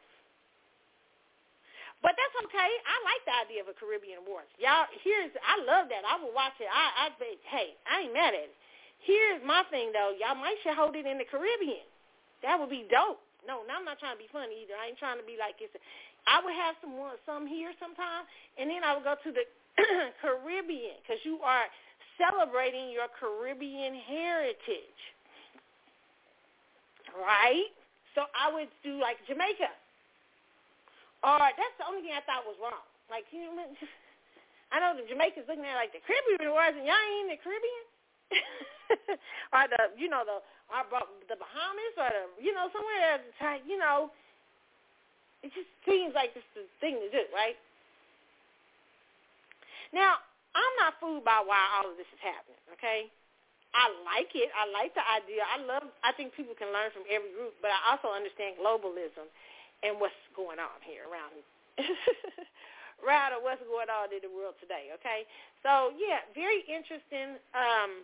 [2.05, 2.71] but that's okay.
[2.85, 4.53] I like the idea of a Caribbean Awards.
[4.61, 6.05] Y'all, here's I love that.
[6.05, 6.69] I will watch it.
[6.69, 7.17] I, I
[7.49, 8.57] hey, I ain't mad at it.
[9.01, 10.13] Here's my thing though.
[10.21, 11.89] Y'all might should hold it in the Caribbean.
[12.45, 13.25] That would be dope.
[13.49, 14.77] No, now I'm not trying to be funny either.
[14.77, 15.73] I ain't trying to be like it's.
[15.73, 15.81] A,
[16.29, 16.93] I would have some
[17.25, 18.29] some here sometime,
[18.61, 19.45] and then I would go to the
[20.21, 21.69] Caribbean because you are
[22.21, 25.01] celebrating your Caribbean heritage,
[27.17, 27.73] right?
[28.13, 29.73] So I would do like Jamaica.
[31.25, 32.85] Or that's the only thing I thought was wrong.
[33.09, 33.57] Like, you know,
[34.73, 37.41] I know the Jamaicans looking at like the Caribbean was, and y'all ain't in the
[37.41, 37.85] Caribbean.
[39.57, 40.85] or the, you know, the or
[41.29, 44.13] the Bahamas, or the, you know, somewhere that's, you know,
[45.45, 47.57] it just seems like it's the thing to do, right?
[49.93, 50.25] Now,
[50.57, 53.13] I'm not fooled by why all of this is happening, okay?
[53.77, 54.49] I like it.
[54.57, 55.45] I like the idea.
[55.45, 59.29] I love, I think people can learn from every group, but I also understand globalism
[59.85, 61.37] and what's going on here around
[63.05, 64.91] around what's going on in the world today.
[64.97, 65.29] Okay,
[65.61, 67.37] so yeah, very interesting.
[67.53, 68.03] Um,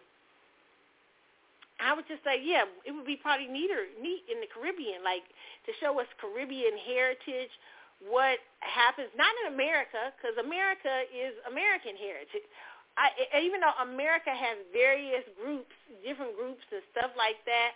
[1.81, 5.25] I would just say, yeah, it would be probably neater, neat in the Caribbean, like
[5.65, 7.49] to show us Caribbean heritage,
[8.05, 12.45] what happens not in America, because America is American heritage.
[13.01, 15.73] I, even though America has various groups,
[16.05, 17.73] different groups and stuff like that,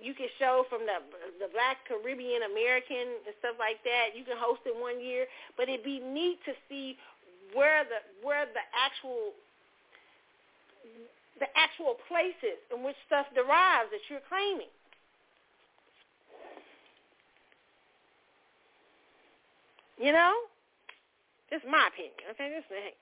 [0.00, 1.00] you can show from the
[1.40, 4.12] the Black Caribbean American and stuff like that.
[4.14, 5.26] You can host it one year,
[5.56, 6.96] but it'd be neat to see
[7.54, 9.32] where the where the actual
[11.40, 14.72] the actual places in which stuff derives that you're claiming.
[19.96, 20.32] You know,
[21.48, 22.20] this is my opinion.
[22.36, 22.92] Okay, this is a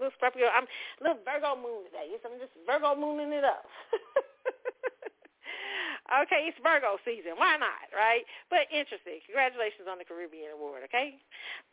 [0.00, 0.48] little Scorpio.
[0.48, 0.64] I'm
[1.04, 2.08] little Virgo moon today.
[2.24, 3.68] I'm just Virgo mooning it up.
[6.10, 7.38] Okay, it's Virgo season.
[7.38, 8.26] Why not, right?
[8.50, 9.22] But interesting.
[9.30, 11.14] Congratulations on the Caribbean Award, okay?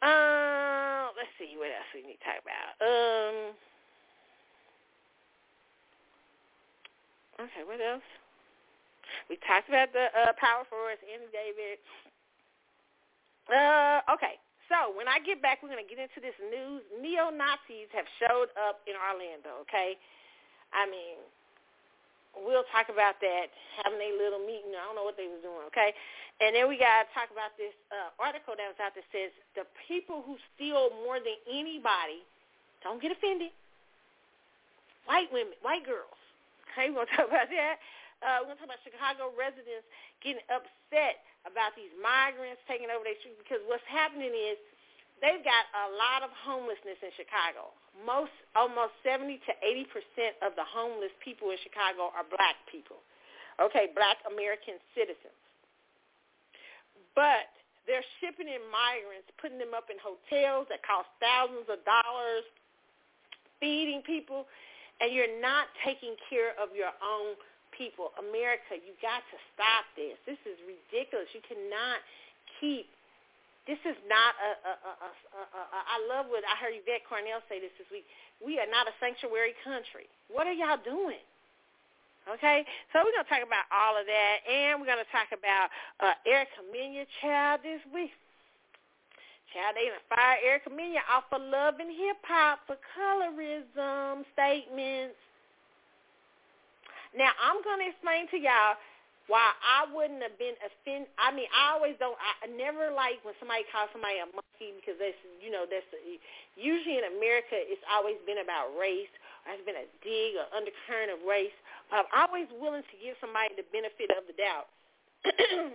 [0.05, 2.77] Uh, let's see what else we need to talk about.
[2.77, 3.37] Um,
[7.49, 8.05] okay, what else?
[9.25, 11.81] We talked about the uh, Power Force, Andy David.
[13.49, 14.37] Uh, okay,
[14.69, 16.85] so when I get back, we're going to get into this news.
[17.01, 19.97] Neo-Nazis have showed up in Orlando, okay?
[20.75, 21.25] I mean,
[22.43, 23.47] we'll talk about that,
[23.81, 24.73] having a little meeting.
[24.75, 25.93] I don't know what they was doing, okay?
[26.37, 29.33] And then we got to talk about this uh, article that was out that says
[29.57, 32.21] the people who steal more than anybody,
[32.85, 33.49] don't get offended,
[35.09, 36.17] white women, white girls.
[36.73, 37.81] Okay, to talk about that.
[38.21, 39.85] Uh, we're going to talk about Chicago residents
[40.21, 44.57] getting upset about these migrants taking over their streets because what's happening is
[45.19, 47.73] they've got a lot of homelessness in Chicago
[48.05, 53.01] most almost 70 to 80 percent of the homeless people in Chicago are black people.
[53.57, 55.33] Okay, black American citizens.
[57.17, 57.49] But
[57.89, 62.45] they're shipping in migrants, putting them up in hotels that cost thousands of dollars,
[63.57, 64.45] feeding people,
[65.01, 67.33] and you're not taking care of your own
[67.73, 68.13] people.
[68.21, 70.21] America, you got to stop this.
[70.29, 71.25] This is ridiculous.
[71.33, 72.05] You cannot
[72.61, 72.93] keep
[73.67, 74.49] this is not a,
[75.75, 78.07] I love what I heard Yvette Carnell say this this week.
[78.39, 80.07] We are not a sanctuary country.
[80.31, 81.19] What are y'all doing?
[82.27, 85.71] Okay, so we're to talk about all of that, and we're to talk about
[86.03, 88.11] uh, Erica Mena child this week.
[89.55, 95.15] Child, they even fired Erica Mena off of Love and Hip Hop for colorism statements.
[97.15, 98.75] Now I'm gonna explain to y'all
[99.27, 101.11] why I wouldn't have been offended.
[101.19, 102.15] I mean, I always don't.
[102.15, 105.87] I never like when somebody calls somebody a monkey because that's you know that's
[106.55, 109.11] usually in America it's always been about race.
[109.43, 111.55] There's been a dig or undercurrent of race.
[111.91, 114.67] Um, I'm always willing to give somebody the benefit of the doubt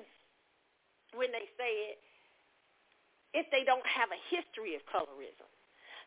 [1.17, 1.97] when they say it
[3.33, 5.52] if they don't have a history of colorism.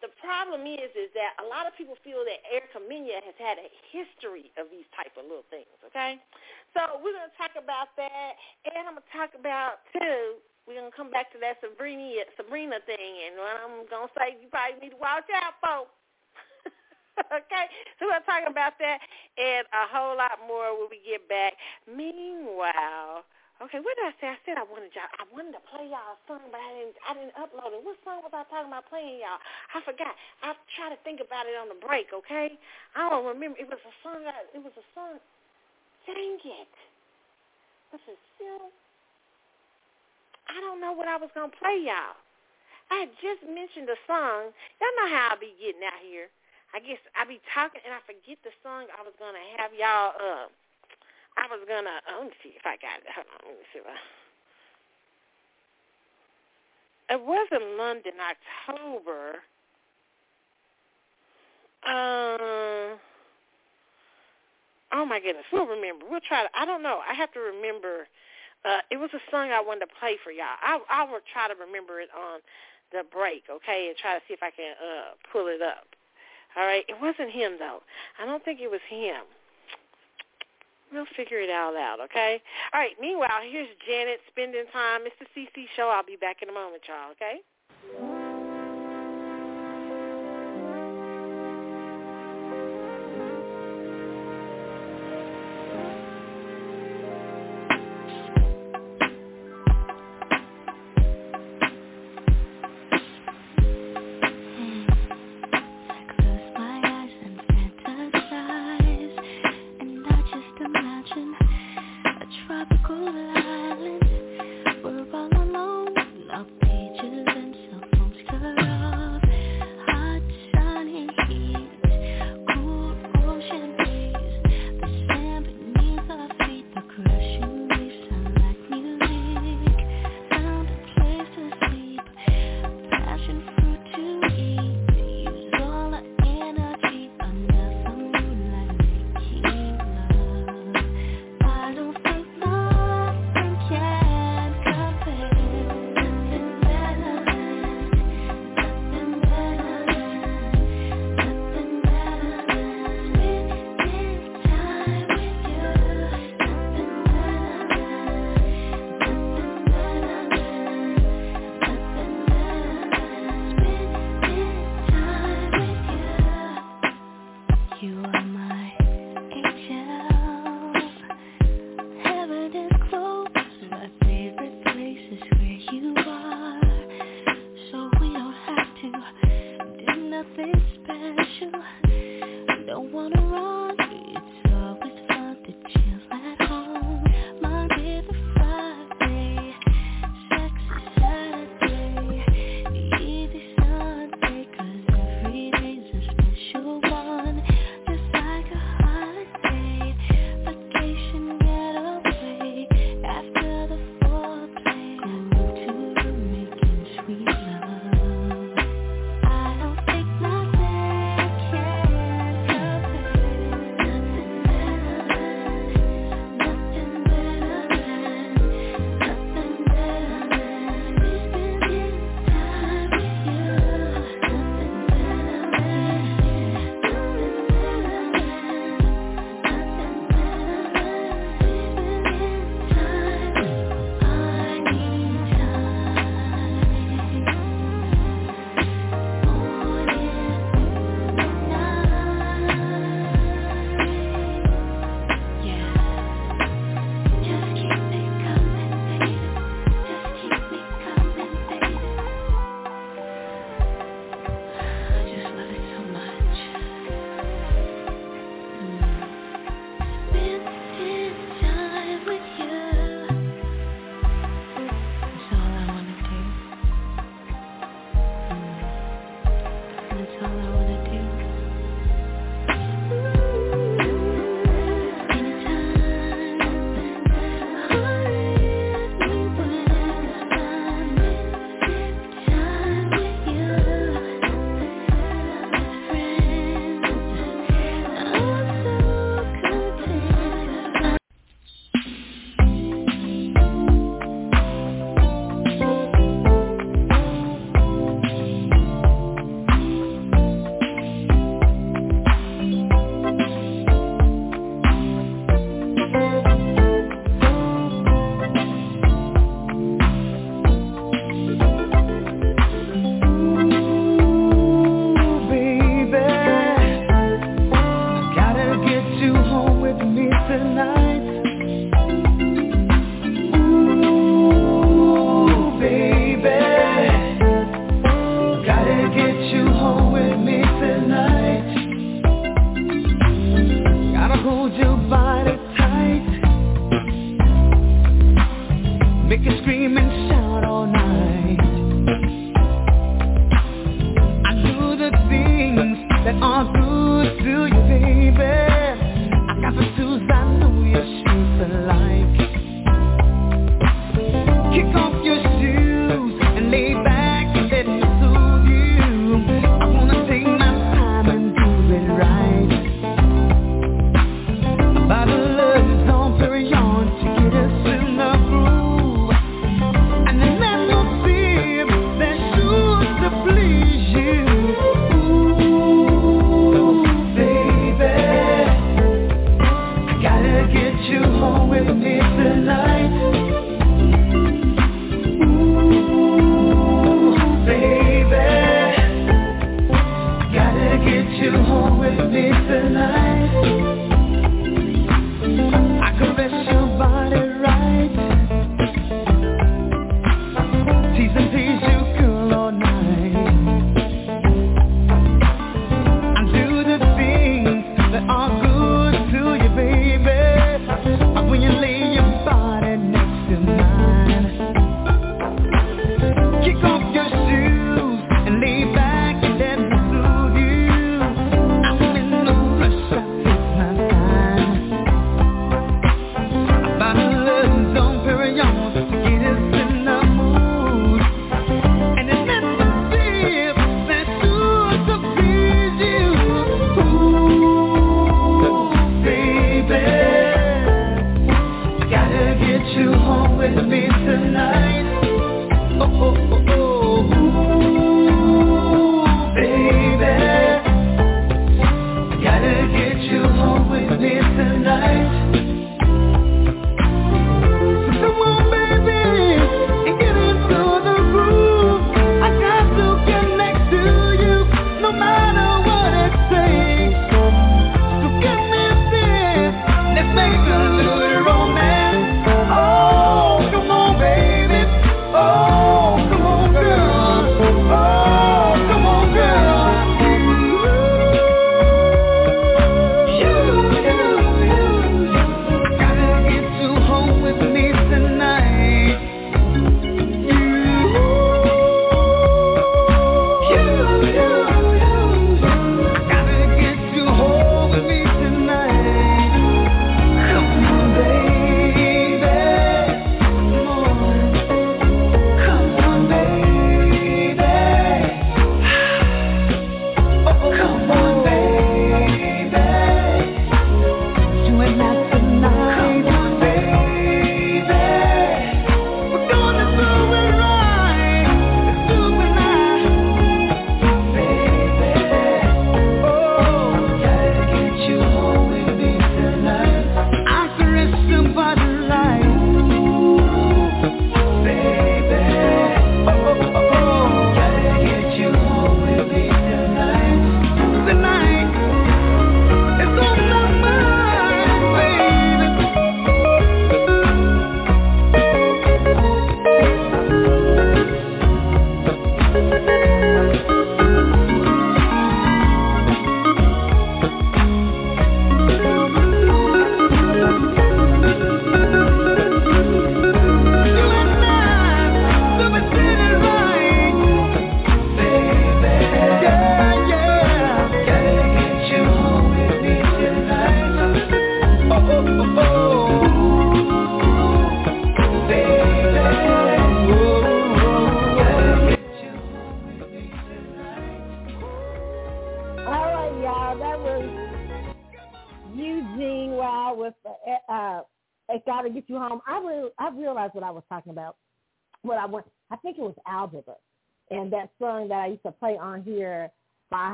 [0.00, 3.60] The problem is, is that a lot of people feel that Erica Mena has had
[3.60, 5.68] a history of these type of little things.
[5.92, 6.16] Okay,
[6.72, 8.32] so we're gonna talk about that,
[8.64, 10.40] and I'm gonna talk about too.
[10.64, 14.48] We're gonna come back to that Sabrina Sabrina thing, and what I'm gonna say you
[14.48, 15.92] probably need to watch out, folks.
[17.36, 17.68] okay,
[18.00, 19.04] so we're gonna talk about that
[19.36, 21.60] and a whole lot more when we get back.
[21.84, 23.28] Meanwhile.
[23.60, 24.28] Okay, what did I say?
[24.32, 25.12] I said I wanted y'all.
[25.20, 26.96] I wanted to play y'all a song, but I didn't.
[27.04, 27.84] I didn't upload it.
[27.84, 29.36] What song was I talking about playing y'all?
[29.76, 30.16] I forgot.
[30.40, 32.08] I try to think about it on the break.
[32.10, 32.56] Okay,
[32.96, 33.60] I don't remember.
[33.60, 34.24] It was a song.
[34.24, 35.20] I, it was a song.
[36.08, 36.72] Dang it!
[37.92, 38.72] Is still.
[40.48, 42.16] I don't know what I was gonna play y'all.
[42.90, 44.50] I had just mentioned a song.
[44.80, 46.32] Y'all know how I be getting out here.
[46.74, 50.14] I guess I be talking and I forget the song I was gonna have y'all.
[50.18, 50.46] Uh,
[51.36, 52.00] I was gonna.
[52.18, 53.10] Let me see if I got it.
[53.14, 53.48] Hold on.
[53.48, 53.80] Let me see.
[57.10, 59.42] It was in London, October.
[61.82, 62.94] Uh,
[64.92, 66.04] oh my goodness, we'll remember.
[66.08, 66.50] We'll try to.
[66.54, 67.00] I don't know.
[67.08, 68.06] I have to remember.
[68.64, 70.60] Uh, it was a song I wanted to play for y'all.
[70.62, 72.40] I I will try to remember it on
[72.92, 75.88] the break, okay, and try to see if I can uh pull it up.
[76.56, 76.84] All right.
[76.88, 77.80] It wasn't him though.
[78.22, 79.24] I don't think it was him.
[80.92, 82.42] We'll figure it all out, okay?
[82.74, 85.02] All right, meanwhile, here's Janet spending time.
[85.04, 85.88] It's the CC Show.
[85.88, 88.19] I'll be back in a moment, y'all, okay?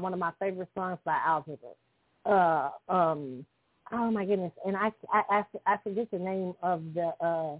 [0.00, 1.70] One of my favorite songs by Algebra.
[2.24, 3.44] Uh, um,
[3.92, 7.12] oh my goodness, and I, I, I, I forget the name of the.
[7.20, 7.58] Uh,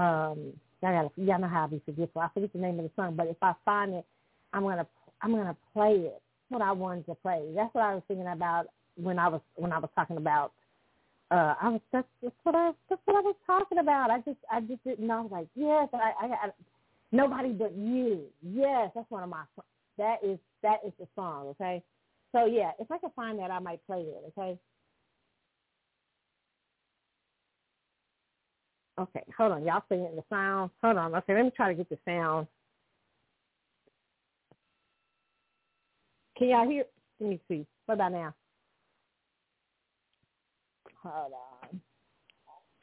[0.00, 0.52] um,
[0.82, 2.22] y'all, gotta, y'all know how I be forgetful.
[2.22, 4.04] I forget the name of the song, but if I find it,
[4.52, 4.86] I'm gonna
[5.22, 6.20] I'm gonna play it.
[6.50, 7.42] That's what I wanted to play.
[7.54, 10.52] That's what I was thinking about when I was when I was talking about.
[11.34, 14.08] Uh, I was that's, that's what I that's what I was talking about.
[14.08, 15.18] I just I just didn't know.
[15.18, 16.50] I was like, yes, I, I, I
[17.10, 18.22] nobody but you.
[18.40, 19.42] Yes, that's one of my
[19.98, 21.82] that is that is the song, okay?
[22.30, 24.56] So yeah, if I can find that I might play it, okay?
[29.00, 29.64] Okay, hold on.
[29.64, 30.70] Y'all singing the sound.
[30.84, 31.16] Hold on.
[31.16, 32.46] Okay, let me try to get the sound.
[36.38, 36.84] Can y'all hear?
[37.18, 37.66] Let me see.
[37.86, 38.34] What about now?
[41.04, 41.80] Hold on.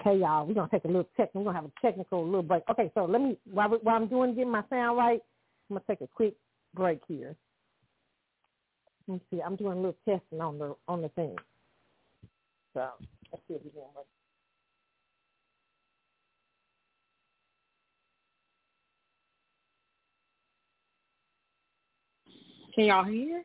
[0.01, 0.45] Okay, y'all.
[0.47, 1.29] We're gonna take a little tech.
[1.33, 2.63] We're gonna have a technical little break.
[2.69, 5.21] Okay, so let me while, while I'm doing getting my sound right,
[5.69, 6.35] I'm gonna take a quick
[6.75, 7.35] break here.
[9.07, 9.41] Let me see.
[9.41, 11.35] I'm doing a little testing on the on the thing.
[12.73, 12.87] So
[13.31, 14.07] let's see if we can work.
[22.75, 23.43] Can y'all hear?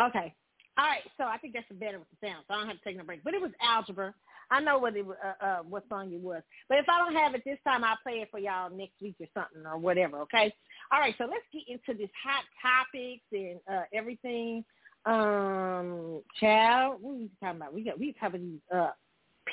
[0.00, 0.34] Okay.
[0.78, 1.02] All right.
[1.16, 2.44] So I think that's better with the sound.
[2.46, 3.24] So I don't have to take no break.
[3.24, 4.14] But it was algebra.
[4.50, 6.42] I know what it uh, uh, what song it was.
[6.68, 9.16] But if I don't have it this time, I'll play it for y'all next week
[9.20, 10.20] or something or whatever.
[10.20, 10.54] Okay.
[10.92, 11.14] All right.
[11.18, 14.64] So let's get into this hot topics and uh, everything.
[15.04, 17.74] Um, child, what are we talking about?
[17.74, 18.90] We got we talking these uh,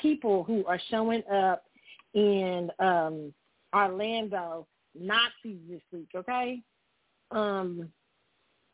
[0.00, 1.64] people who are showing up
[2.14, 3.34] in um,
[3.74, 6.08] Orlando Nazis this week.
[6.14, 6.62] Okay.
[7.32, 7.88] Um,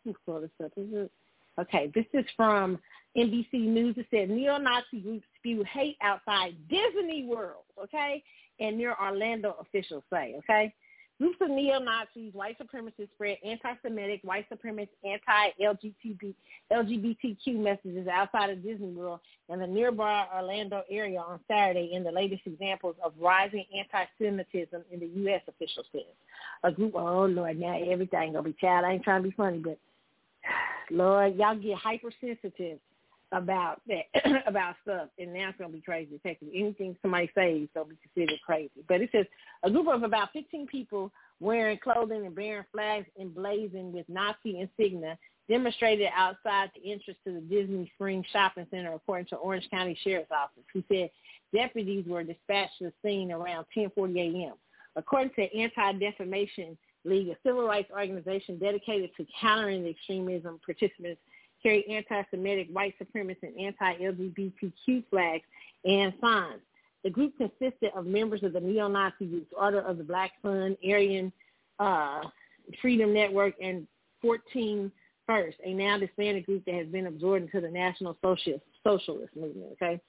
[0.05, 0.73] who saw this up?
[0.77, 1.11] Is it?
[1.61, 2.79] Okay, this is from
[3.17, 3.97] NBC News.
[3.99, 8.23] It said neo-Nazi groups spew hate outside Disney World, okay?
[8.59, 10.73] And near Orlando officials say, okay?
[11.19, 16.35] Groups of neo-Nazis, white supremacists spread anti-Semitic, white supremacist, anti-LGBT,
[16.73, 22.11] LGBTQ messages outside of Disney World and the nearby Orlando area on Saturday in the
[22.11, 25.43] latest examples of rising anti-Semitism in the U.S.
[25.47, 26.03] official says.
[26.65, 28.87] A group, oh Lord, now everything gonna be child.
[28.87, 29.79] I ain't trying to be funny, but
[30.93, 32.79] Lord, y'all get hypersensitive
[33.33, 34.05] about that
[34.47, 36.21] about stuff, and now it's gonna be crazy.
[36.23, 38.85] Take anything somebody says gonna be considered crazy.
[38.89, 39.27] But it says
[39.63, 45.19] a group of about 15 people wearing clothing and bearing flags emblazoned with Nazi insignia
[45.49, 50.31] demonstrated outside the entrance to the Disney Springs Shopping Center, according to Orange County Sheriff's
[50.31, 51.11] Office, who said
[51.53, 54.55] deputies were dispatched to the scene around 10:40 a.m.
[54.95, 61.21] According to Anti-Defamation League, a civil rights organization dedicated to countering the extremism, participants
[61.63, 65.45] carried anti-Semitic, white supremacist, and anti-LGBTQ flags
[65.85, 66.61] and signs.
[67.05, 71.33] The group consisted of members of the neo-Nazi Order of the Black Sun, Aryan
[71.79, 72.23] uh,
[72.81, 73.87] Freedom Network, and
[74.21, 74.91] 14
[75.27, 79.73] First, a now disbanded group that has been absorbed into the National Socialist, Socialist Movement,
[79.73, 80.01] okay?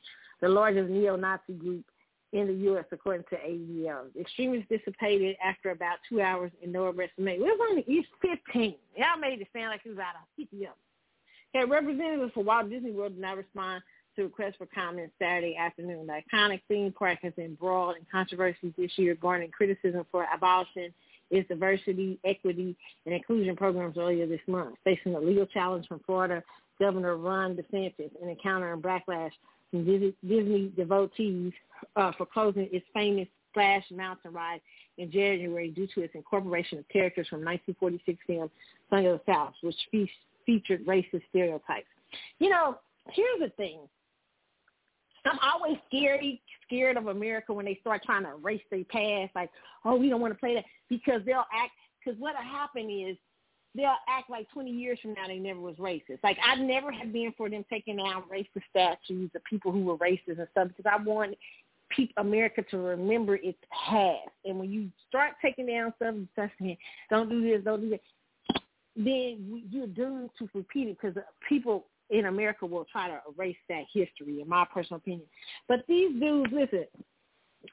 [0.41, 1.85] The largest neo-Nazi group
[2.33, 4.05] in the U.S., according to ADL.
[4.19, 7.39] Extremists dissipated after about two hours and no arrests were made.
[7.39, 8.75] It was only East 15.
[8.97, 10.71] Y'all made it sound like it was out of 50 of
[11.55, 13.83] Okay, representatives for Walt Disney World did not respond
[14.15, 16.07] to requests for comment Saturday afternoon.
[16.07, 20.93] The iconic theme park has been embroiled in controversies this year, garnering criticism for abolition
[21.33, 26.43] its diversity, equity, and inclusion programs earlier this month, facing a legal challenge from Florida
[26.79, 29.31] Governor Ron DeSantis and encountering backlash
[29.73, 31.51] Disney devotees
[31.95, 34.61] uh, for closing its famous Splash Mountain ride
[34.97, 38.49] in January due to its incorporation of characters from 1946 film
[38.89, 40.09] Song of the South, which fe-
[40.45, 41.87] featured racist stereotypes.
[42.39, 42.77] You know,
[43.11, 43.79] here's the thing.
[45.25, 49.31] I'm always scary, scared of America when they start trying to erase their past.
[49.35, 49.49] Like,
[49.85, 51.71] oh, we don't want to play that because they'll act.
[52.03, 53.15] Because what'll happen is
[53.75, 56.19] they'll act like 20 years from now they never was racist.
[56.23, 59.97] Like I never have been for them taking down racist statues of people who were
[59.97, 61.35] racist and stuff because I want
[61.89, 64.29] people, America to remember its past.
[64.45, 66.77] And when you start taking down stuff and stuff saying,
[67.09, 68.01] don't do this, don't do that,
[68.95, 71.15] then you're doomed to repeat it because
[71.47, 75.25] people in America will try to erase that history, in my personal opinion.
[75.67, 76.85] But these dudes, listen,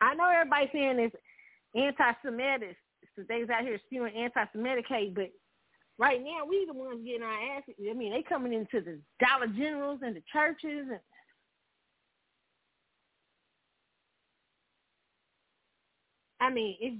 [0.00, 1.12] I know everybody's saying this
[1.74, 2.76] anti-Semitic,
[3.16, 5.30] so they's out here spewing anti-Semitic hate, but
[6.00, 7.62] right now we the ones getting our ass.
[7.68, 11.00] I mean, they coming into the Dollar Generals and the churches and.
[16.42, 16.96] I mean, it's,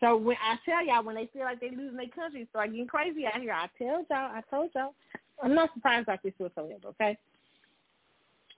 [0.00, 2.86] so when I tell y'all when they feel like they losing their country, start getting
[2.86, 3.52] crazy out here.
[3.52, 4.94] I tell y'all, I told y'all.
[5.42, 7.16] I'm not surprised about this whatsoever, okay?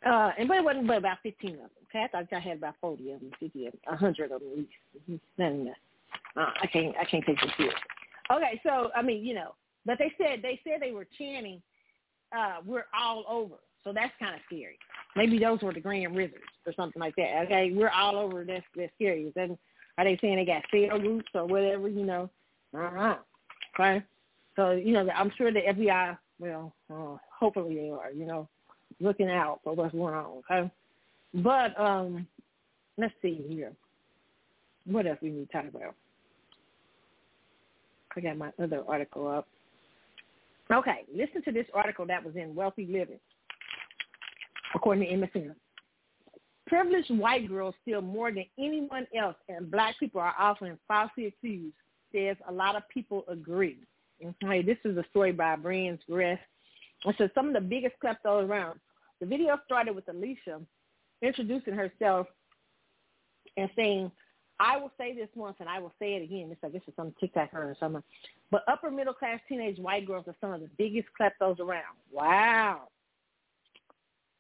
[0.05, 2.05] Uh, and but it wasn't but about 15 of them, okay?
[2.05, 4.51] I thought y'all had about 40 of them, 50 of them, a 100 of them
[4.51, 5.21] at least.
[5.39, 6.41] Of that.
[6.41, 7.73] Uh, I can't, I can't take this here.
[8.33, 9.55] Okay, so, I mean, you know,
[9.89, 11.61] but they said, they said they were chanting,
[12.37, 13.57] uh, we're all over.
[13.83, 14.79] So that's kind of scary.
[15.17, 17.47] Maybe those were the Grand Wizards or something like that.
[17.47, 18.45] Okay, we're all over.
[18.45, 19.33] That's that's scary.
[19.35, 19.59] Then
[19.97, 21.89] are they saying they got cell groups or whatever?
[21.89, 22.31] You know,
[22.77, 23.17] uh-huh.
[23.75, 24.05] Okay,
[24.57, 28.49] so you know I'm sure the FBI well, uh, hopefully they are, you know,
[29.01, 30.71] looking out for what's going on, okay?
[31.35, 32.27] But um,
[32.97, 33.73] let's see here.
[34.85, 35.95] What else we need to talk about?
[38.17, 39.47] I got my other article up.
[40.73, 43.21] Okay, listen to this article that was in Wealthy Living,
[44.75, 45.55] according to MSN.
[46.67, 51.75] Privileged white girls steal more than anyone else, and black people are often falsely accused,
[52.15, 53.79] says a lot of people agree.
[54.23, 56.39] Okay, this is a story by Brian's Gress.
[57.07, 58.79] It says some of the biggest kleptos around.
[59.21, 60.61] The video started with Alicia
[61.23, 62.27] introducing herself
[63.57, 64.11] and saying,
[64.61, 66.49] I will say this once and I will say it again.
[66.51, 68.03] It's like this is some TikTok or something.
[68.51, 71.97] But upper middle class teenage white girls are some of the biggest kleptos around.
[72.11, 72.89] Wow.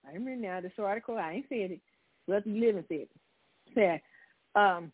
[0.06, 1.18] I remember now this article.
[1.18, 1.80] I ain't said it.
[2.26, 3.10] The living said it.
[3.74, 4.00] Said,
[4.54, 4.90] um,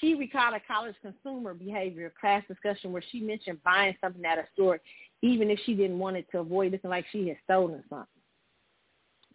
[0.00, 4.44] she recalled a college consumer behavior class discussion where she mentioned buying something at a
[4.52, 4.80] store
[5.22, 8.06] even if she didn't want it to avoid looking like she had stolen something.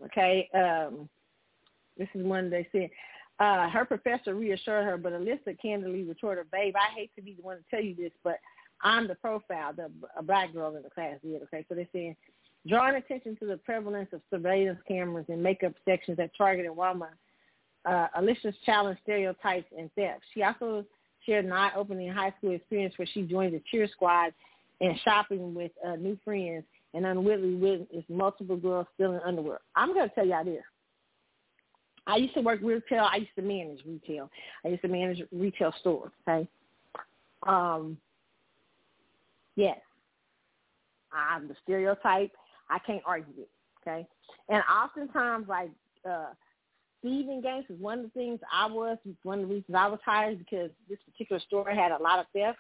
[0.06, 1.10] Okay, um,
[1.98, 2.90] this is one they said.
[3.40, 7.42] Uh, her professor reassured her, but Alyssa candidly retorted, babe, I hate to be the
[7.42, 8.38] one to tell you this, but
[8.84, 11.42] I'm the profile the a black girl in the class did.
[11.44, 12.16] Okay, so they're saying
[12.68, 17.18] drawing attention to the prevalence of surveillance cameras and makeup sections at Target and Walmart
[17.86, 20.22] uh, Alicia's challenge stereotypes and theft.
[20.34, 20.86] She also
[21.26, 24.34] shared an eye-opening high school experience where she joined the cheer squad
[24.80, 26.64] and shopping with uh, new friends
[26.94, 29.60] and unwittingly witnessed multiple girls stealing underwear.
[29.76, 30.64] I'm going to tell y'all this.
[32.12, 33.08] I used to work retail.
[33.10, 34.30] I used to manage retail.
[34.66, 36.12] I used to manage retail stores.
[36.28, 36.48] Okay.
[37.48, 37.98] Um.
[39.56, 39.80] Yes.
[41.14, 42.32] I'm the stereotype.
[42.70, 43.50] I can't argue it.
[43.82, 44.08] Okay.
[44.50, 45.72] And oftentimes, like
[46.10, 46.28] uh,
[47.02, 50.00] thieving gangs is one of the things I was, one of the reasons I was
[50.06, 52.60] hired because this particular store had a lot of theft.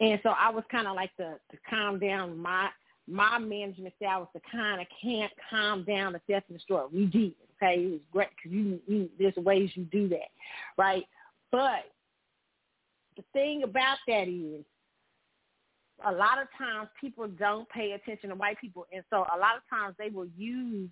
[0.00, 2.68] And so I was kind of like the to calm down my
[3.08, 6.88] my management style was to kind of can't calm down the theft the store.
[6.92, 7.80] We did, okay?
[7.80, 10.28] It was great because you, you there's ways you do that,
[10.76, 11.04] right?
[11.50, 11.90] But
[13.16, 14.64] the thing about that is
[16.06, 19.56] a lot of times people don't pay attention to white people, and so a lot
[19.56, 20.88] of times they will use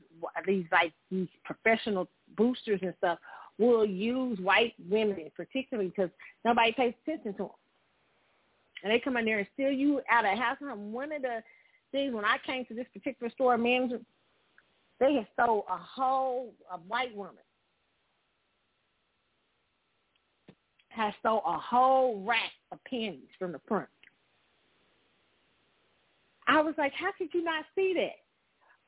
[0.47, 3.19] these like these professional boosters and stuff
[3.59, 6.11] will use white women particularly because
[6.45, 7.51] nobody pays attention to them,
[8.83, 10.57] and they come in there and steal you out of house.
[10.61, 11.43] And one of the
[11.93, 14.01] things when I came to this particular store manager,
[15.01, 17.37] they had stole a whole a white woman
[20.97, 23.89] has stole a whole rack of panties from the front.
[26.49, 28.17] I was like, how could you not see that?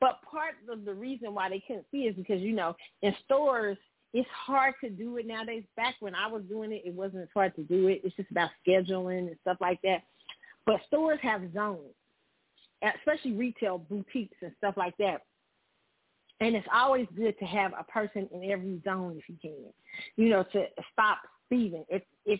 [0.01, 3.77] But part of the reason why they couldn't see is because, you know, in stores,
[4.13, 5.63] it's hard to do it nowadays.
[5.75, 8.01] Back when I was doing it, it wasn't as hard to do it.
[8.03, 10.03] It's just about scheduling and stuff like that.
[10.65, 11.93] But stores have zones,
[12.81, 15.21] especially retail boutiques and stuff like that.
[16.41, 19.73] And it's always good to have a person in every zone if you can,
[20.15, 21.19] you know, to stop
[21.49, 21.83] thieving.
[21.89, 22.39] If if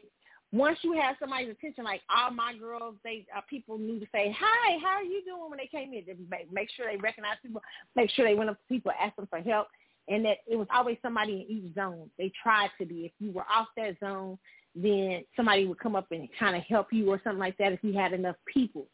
[0.52, 4.36] once you have somebody's attention, like all my girls, they uh, people knew to say,
[4.38, 6.06] "Hi, how are you doing?" when they came in.
[6.08, 7.62] They make, make sure they recognize people,
[7.96, 9.68] make sure they went up to people, ask them for help,
[10.08, 12.10] and that it was always somebody in each zone.
[12.18, 13.06] They tried to be.
[13.06, 14.40] If you were off that zone,
[14.76, 17.74] then somebody would come up and kind of help you or something like that.
[17.74, 18.88] If you had enough people,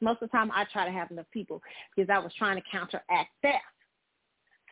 [0.00, 1.62] most of the time I try to have enough people
[1.94, 3.64] because I was trying to counteract theft.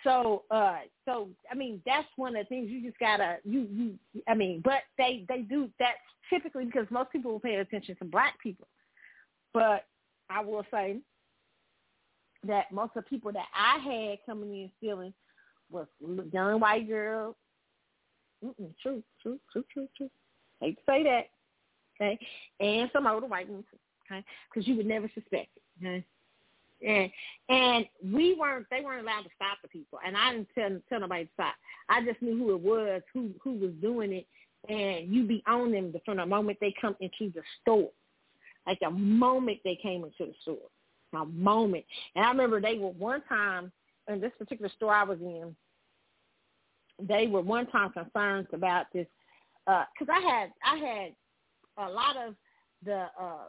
[0.05, 4.23] So, uh, so I mean, that's one of the things you just gotta you you.
[4.29, 5.95] I mean, but they they do that
[6.31, 8.69] typically because most people will pay attention to black people.
[9.53, 9.87] But
[10.31, 10.99] I will say
[12.47, 15.13] that most of the people that I had coming in stealing
[15.71, 15.87] was
[16.33, 17.35] young white girls.
[18.45, 20.11] Mm-mm, true, true, true, true, true.
[20.61, 21.27] Hate to say that,
[22.01, 22.19] okay,
[22.61, 23.65] and some older white ones,
[24.11, 26.05] okay, because you would never suspect it, okay.
[26.87, 27.11] And
[27.49, 31.01] and we weren't they weren't allowed to stop the people and I didn't tell tell
[31.01, 31.55] nobody to stop.
[31.89, 34.27] I just knew who it was, who who was doing it
[34.69, 37.91] and you be on them from the moment they come into the store.
[38.67, 40.69] Like the moment they came into the store.
[41.15, 41.85] A moment.
[42.15, 43.73] And I remember they were one time
[44.09, 45.57] in this particular store I was in,
[47.01, 49.07] they were one time concerned about this
[49.65, 52.35] because uh, I had I had a lot of
[52.85, 53.47] the uh,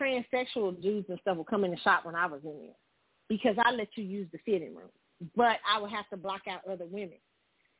[0.00, 2.76] transsexual dudes and stuff would come in the shop when I was in there
[3.28, 4.90] because I let you use the fitting room,
[5.34, 7.18] but I would have to block out other women.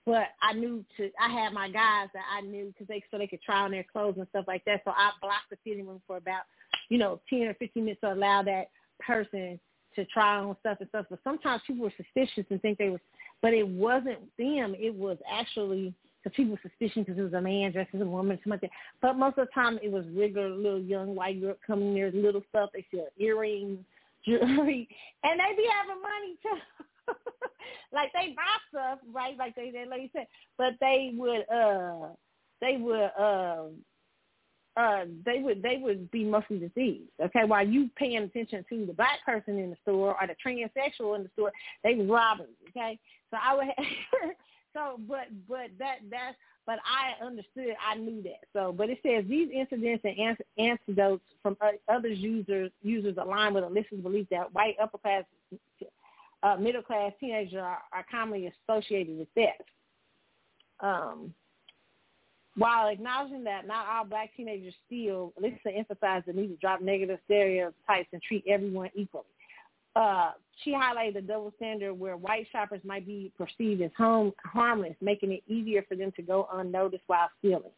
[0.05, 3.27] But I knew to I had my guys that I knew because they so they
[3.27, 4.83] could try on their clothes and stuff like that.
[4.85, 6.43] So I blocked the fitting room for about
[6.89, 8.71] you know ten or fifteen minutes to allow that
[9.01, 9.59] person
[9.97, 11.07] to try on stuff and stuff.
[11.11, 13.01] But sometimes people were suspicious and think they were,
[13.43, 14.77] but it wasn't them.
[14.79, 15.93] It was actually
[16.27, 18.69] because people were suspicious because it was a man dressed as a woman, something.
[19.01, 22.43] But most of the time, it was regular little young white girl coming there, little
[22.49, 22.71] stuff.
[22.75, 23.79] They sell earrings,
[24.27, 24.89] jewelry,
[25.23, 27.15] and they be having money too.
[27.93, 29.37] like they buy stuff, right?
[29.39, 30.27] Like they, that lady said,
[30.59, 32.09] but they would, uh,
[32.61, 33.75] they would, um,
[34.77, 37.09] uh, they would they would be mostly deceived.
[37.23, 41.15] Okay, while you paying attention to the black person in the store or the transsexual
[41.15, 41.53] in the store,
[41.85, 42.47] they was robbing.
[42.71, 42.99] Okay,
[43.31, 44.31] so I would have,
[44.77, 46.37] so, but but that that's
[46.67, 48.41] but I understood, I knew that.
[48.53, 51.57] So, but it says these incidents and antidotes from
[51.89, 55.23] other users users align with Alyssa's belief that white upper class,
[56.43, 59.63] uh, middle class teenagers are, are commonly associated with theft.
[60.81, 61.33] Um,
[62.57, 67.21] while acknowledging that not all black teenagers steal, Alyssa emphasized the need to drop negative
[67.27, 69.25] stereotypes and treat everyone equally
[69.97, 70.33] uh,
[70.63, 75.33] she highlighted the double standard where white shoppers might be perceived as home, harmless, making
[75.33, 77.73] it easier for them to go unnoticed while stealing.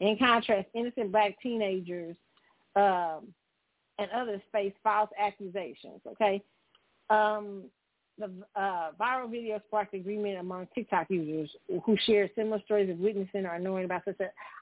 [0.00, 2.16] In contrast, innocent black teenagers
[2.74, 3.28] um,
[3.98, 6.00] and others face false accusations.
[6.06, 6.42] Okay,
[7.08, 7.62] um,
[8.18, 11.50] the uh, viral video sparked agreement among TikTok users
[11.84, 14.16] who shared similar stories of witnessing or knowing about such.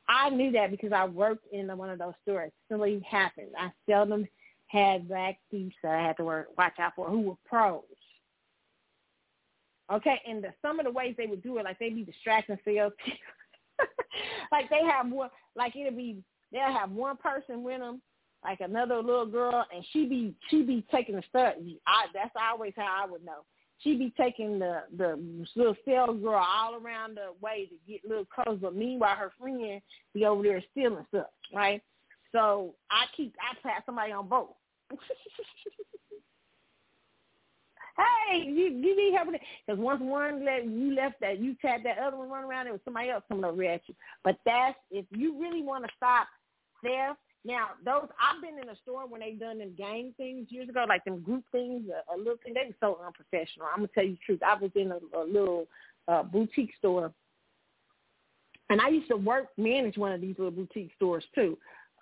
[0.08, 2.50] I knew that because I worked in one of those stores.
[2.68, 3.48] It really happened.
[3.58, 4.26] I seldom
[4.68, 7.82] had black thieves that I had to work, watch out for who were pros.
[9.90, 12.58] Okay, and the, some of the ways they would do it, like they'd be distracting
[12.64, 12.92] sales
[14.52, 16.22] like they have one, like it'll be,
[16.52, 18.02] they'll have one person with them,
[18.44, 21.54] like another little girl, and she be she be taking the stuff.
[21.86, 23.44] I that's always how I would know.
[23.78, 25.18] She be taking the the
[25.56, 29.80] little sales girl all around the way to get little clothes, but meanwhile her friend
[30.12, 31.82] be over there stealing stuff, right?
[32.32, 34.50] So I keep I pass somebody on both.
[37.98, 41.54] hey, you you need help with it because once one let you left that you
[41.60, 43.94] tapped that other one run around, there was somebody else coming over at you.
[44.24, 46.28] But that's if you really want to stop
[46.82, 47.18] theft.
[47.44, 50.84] Now, those I've been in a store when they done them gang things years ago,
[50.88, 52.54] like them group things, a, a little thing.
[52.54, 53.68] They were so unprofessional.
[53.72, 54.40] I'm gonna tell you the truth.
[54.44, 55.66] I was in a, a little
[56.08, 57.12] uh, boutique store,
[58.70, 61.56] and I used to work manage one of these little boutique stores too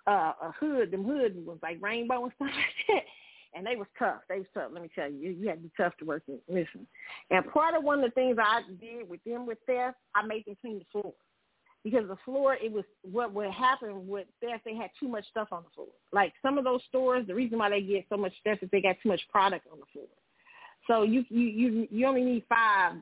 [0.07, 0.91] uh, a hood.
[0.91, 3.03] Them hood was like rainbow and stuff like that.
[3.55, 4.21] And they was tough.
[4.29, 4.71] They was tough.
[4.73, 6.39] Let me tell you, you had to be tough to work in.
[6.47, 6.85] Listen,
[7.31, 10.45] and part of one of the things I did with them with theft, I made
[10.45, 11.13] them clean the floor
[11.83, 15.47] because the floor it was what would happen with theft they had too much stuff
[15.51, 18.33] on the floor like some of those stores the reason why they get so much
[18.43, 20.07] theft is they got too much product on the floor
[20.87, 22.95] so you you you you only need five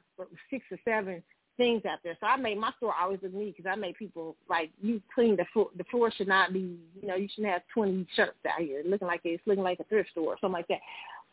[0.52, 1.23] six or seven
[1.57, 4.36] things out there so i made my store always look neat because i made people
[4.49, 7.61] like you clean the floor the floor should not be you know you shouldn't have
[7.73, 10.68] twenty shirts out here looking like it's looking like a thrift store or something like
[10.68, 10.80] that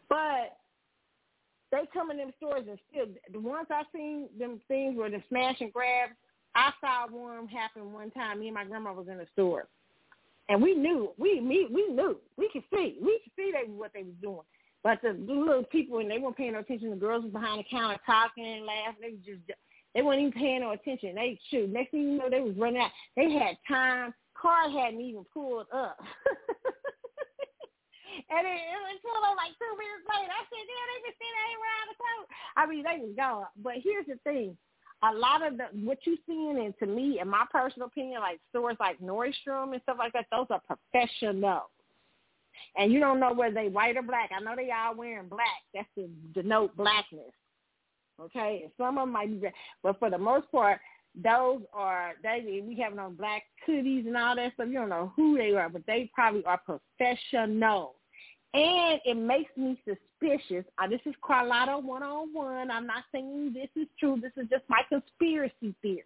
[0.08, 0.56] but
[1.70, 5.22] they come in them stores and still the ones I've seen them things where the
[5.28, 6.10] smash and grab
[6.54, 8.40] I saw one happen one time.
[8.40, 9.68] Me and my grandma was in the store,
[10.48, 13.92] and we knew we me we knew we could see we could see they what
[13.94, 14.42] they was doing.
[14.82, 16.90] But the, the little people and they weren't paying no attention.
[16.90, 19.00] The girls was behind the counter talking and laughing.
[19.00, 19.58] They was just
[19.94, 21.14] they weren't even paying no attention.
[21.14, 21.68] They shoot.
[21.68, 22.90] Next thing you know, they was running out.
[23.16, 24.14] They had time.
[24.34, 25.98] Car hadn't even pulled up.
[28.28, 30.32] And it, it was pulled up like two minutes later.
[30.32, 32.24] I said, yeah, they just sitting there around the clock.
[32.56, 33.48] I mean, they was gone.
[33.56, 34.56] But here's the thing
[35.02, 38.38] a lot of the what you seeing, and to me, in my personal opinion, like
[38.50, 41.68] stores like Nordstrom and stuff like that, those are professional.
[42.76, 44.30] And you don't know whether they white or black.
[44.30, 45.66] I know they all wearing black.
[45.74, 47.32] That's to denote blackness.
[48.20, 49.48] Okay, and some of them might be,
[49.82, 50.80] but for the most part,
[51.14, 52.62] those are they.
[52.66, 54.68] We have on black hoodies and all that stuff.
[54.68, 57.94] You don't know who they are, but they probably are professional.
[58.54, 60.64] And it makes me suspicious.
[60.78, 62.70] Uh, this is Carlotta one-on-one.
[62.70, 64.18] I'm not saying this is true.
[64.20, 66.04] This is just my conspiracy theory.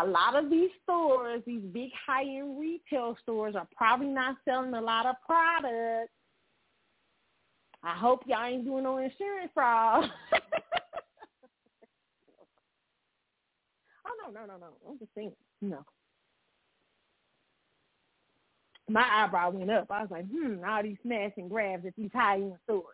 [0.00, 4.80] A lot of these stores, these big high-end retail stores, are probably not selling a
[4.80, 6.12] lot of products.
[7.82, 10.10] I hope y'all ain't doing no insurance fraud.
[14.06, 14.66] oh no, no, no, no.
[14.88, 15.32] I'm just saying,
[15.62, 15.84] no
[18.90, 19.90] my eyebrow went up.
[19.90, 22.84] I was like, hmm, all these smash and grabs at these high-end stores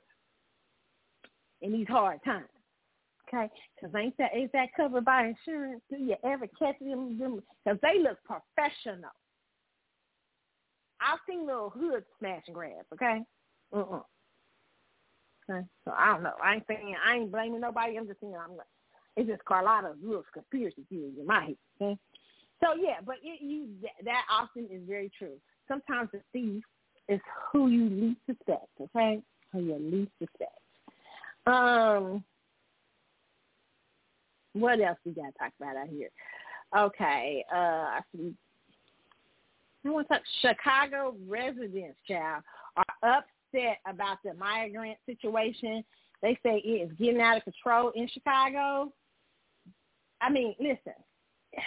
[1.63, 2.47] in these hard times.
[3.29, 5.83] Okay, because ain't that is that covered by insurance?
[5.91, 7.43] Do you ever catch them?
[7.65, 9.11] Because they look professional.
[11.01, 12.87] I've seen little hood smash and grabs.
[12.93, 13.23] Okay,
[13.75, 14.01] uh-uh.
[15.49, 16.33] Okay, so I don't know.
[16.43, 17.97] I ain't saying I ain't blaming nobody.
[17.97, 18.57] I'm just saying I'm.
[18.57, 18.67] Like,
[19.17, 21.57] it's just Carlotta's little conspiracy theory in my head.
[21.81, 21.99] Okay,
[22.63, 23.69] so yeah, but it, you
[24.05, 26.63] that often is very true sometimes the thief
[27.09, 27.21] is
[27.53, 29.21] who you least suspect, okay?
[29.53, 30.59] Who you least suspect.
[31.47, 32.25] Um,
[34.55, 36.09] what else we got to talk about out here?
[36.77, 38.35] Okay, uh, I see.
[39.85, 40.23] I want to talk.
[40.41, 42.43] Chicago residents, child,
[42.77, 45.85] are upset about the migrant situation.
[46.23, 48.93] They say it is getting out of control in Chicago.
[50.21, 50.95] I mean, listen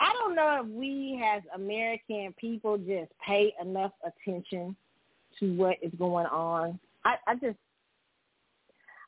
[0.00, 4.76] I don't know if we as American people just pay enough attention
[5.40, 6.78] to what is going on.
[7.04, 7.56] I, I just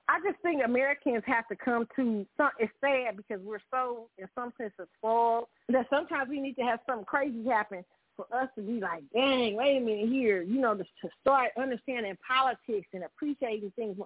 [0.08, 4.26] I just think Americans have to come to some it's sad because we're so in
[4.34, 7.84] some sense spoiled that sometimes we need to have something crazy happen
[8.28, 11.50] for us to be like, dang, wait a minute here, you know, to, to start
[11.58, 13.96] understanding politics and appreciating things.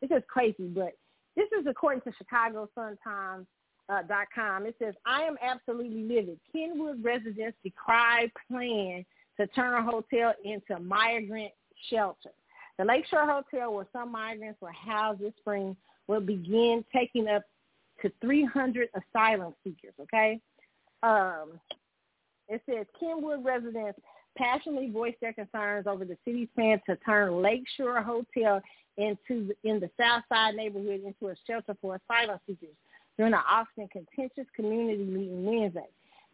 [0.00, 0.96] It's just crazy, but
[1.36, 3.46] this is according to Chicago Sun Times
[3.88, 4.66] uh, dot com.
[4.66, 6.38] It says, I am absolutely livid.
[6.52, 9.04] Kenwood residents decry plan
[9.40, 11.52] to turn a hotel into migrant
[11.90, 12.30] shelter.
[12.78, 15.76] The Lakeshore Hotel, where some migrants were housed this spring,
[16.08, 17.42] will begin taking up
[18.02, 20.40] to 300 asylum seekers, okay?
[21.02, 21.60] Um,
[22.52, 23.98] it says Kenwood residents
[24.36, 28.60] passionately voiced their concerns over the city's plan to turn Lakeshore Hotel
[28.98, 32.76] into in the South Side neighborhood into a shelter for asylum seekers
[33.16, 35.88] during an often contentious community meeting Wednesday.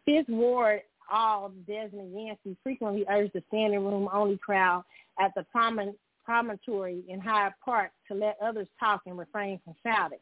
[0.05, 0.81] Fifth Ward
[1.11, 4.83] all Desmond Yancey frequently urged the standing room only crowd
[5.19, 5.45] at the
[6.25, 10.19] promontory in Hyde Park to let others talk and refrain from shouting.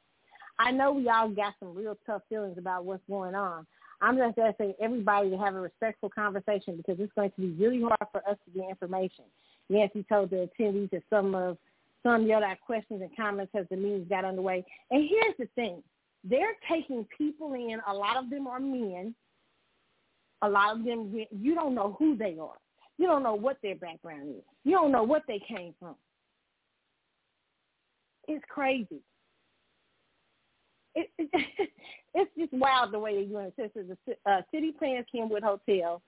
[0.59, 3.67] I know we all got some real tough feelings about what's going on.
[4.01, 7.81] I'm just asking everybody to have a respectful conversation because it's going to be really
[7.81, 9.25] hard for us to get information.
[9.69, 11.57] Yancey told the attendees that some of
[12.03, 14.63] some yelled out questions and comments as the meetings got underway.
[14.91, 15.83] And here's the thing
[16.23, 17.79] they're taking people in.
[17.87, 19.15] A lot of them are men.
[20.41, 22.57] A lot of them, you don't know who they are.
[22.97, 24.43] You don't know what their background is.
[24.63, 25.95] You don't know what they came from.
[28.27, 29.01] It's crazy.
[30.97, 31.29] It, it,
[32.15, 33.53] it's just wild the way they're doing it.
[33.55, 33.91] This is
[34.25, 36.01] a uh, City Plans Kenwood Hotel.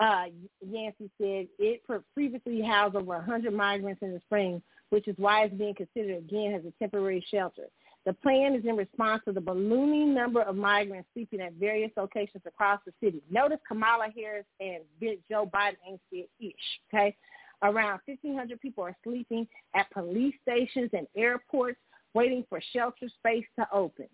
[0.00, 0.24] Uh,
[0.60, 1.82] Yancey said it
[2.14, 6.54] previously housed over 100 migrants in the spring, which is why it's being considered again
[6.54, 7.64] as a temporary shelter.
[8.06, 12.42] The plan is in response to the ballooning number of migrants sleeping at various locations
[12.46, 13.22] across the city.
[13.30, 14.78] Notice Kamala Harris and
[15.28, 16.54] Joe Biden ain't said ish,
[16.92, 17.16] okay?
[17.62, 21.78] Around 1,500 people are sleeping at police stations and airports
[22.14, 24.06] waiting for shelter space to open.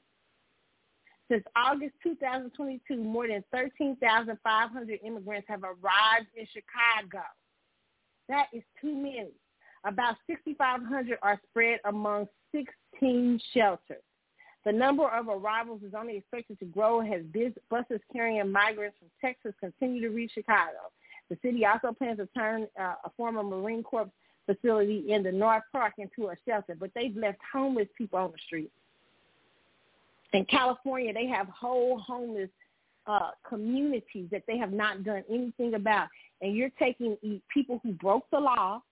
[1.31, 7.25] Since August 2022, more than 13,500 immigrants have arrived in Chicago.
[8.29, 9.33] That is too many.
[9.87, 14.03] About 6,500 are spread among 16 shelters.
[14.65, 17.23] The number of arrivals is only expected to grow as
[17.71, 20.91] buses carrying migrants from Texas continue to reach Chicago.
[21.29, 24.11] The city also plans to turn uh, a former Marine Corps
[24.47, 28.39] facility in the North Park into a shelter, but they've left homeless people on the
[28.47, 28.71] street.
[30.33, 32.51] In California, they have whole homeless
[33.07, 36.09] uh, communities that they have not done anything about.
[36.41, 37.17] And you're taking
[37.53, 38.83] people who broke the law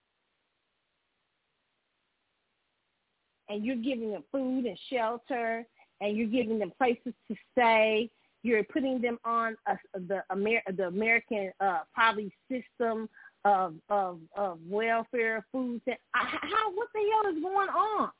[3.48, 5.66] and you're giving them food and shelter
[6.00, 8.10] and you're giving them places to stay.
[8.42, 13.08] You're putting them on a, the, Amer- the American uh, poverty system
[13.44, 15.81] of, of, of welfare, food.
[16.12, 18.10] How, what the hell is going on?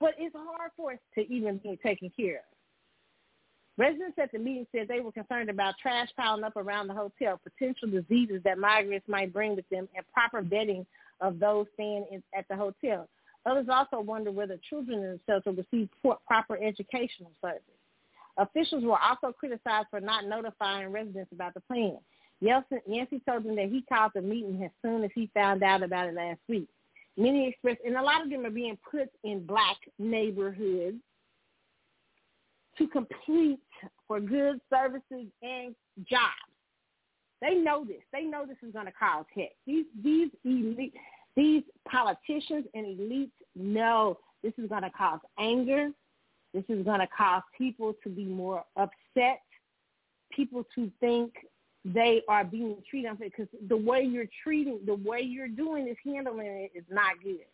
[0.00, 2.44] But it's hard for us to even be taken care of.
[3.76, 7.40] Residents at the meeting said they were concerned about trash piling up around the hotel,
[7.42, 10.84] potential diseases that migrants might bring with them, and proper vetting
[11.20, 13.08] of those staying in, at the hotel.
[13.46, 15.88] Others also wonder whether children in the shelter receive
[16.26, 17.62] proper educational service.
[18.36, 21.98] Officials were also criticized for not notifying residents about the plan.
[22.40, 26.08] Yancey told them that he called the meeting as soon as he found out about
[26.08, 26.68] it last week.
[27.16, 30.96] Many expressed, and a lot of them are being put in black neighborhoods
[32.78, 33.60] to compete
[34.08, 35.74] for goods, services, and
[36.08, 36.50] jobs.
[37.42, 38.02] They know this.
[38.12, 39.50] They know this is going to cause heck.
[39.66, 40.94] These these elite,
[41.36, 45.90] these politicians and elites know this is going to cause anger.
[46.54, 49.40] This is going to cause people to be more upset.
[50.32, 51.32] People to think
[51.84, 56.46] they are being treated because the way you're treating, the way you're doing this, handling
[56.46, 57.46] it is not good.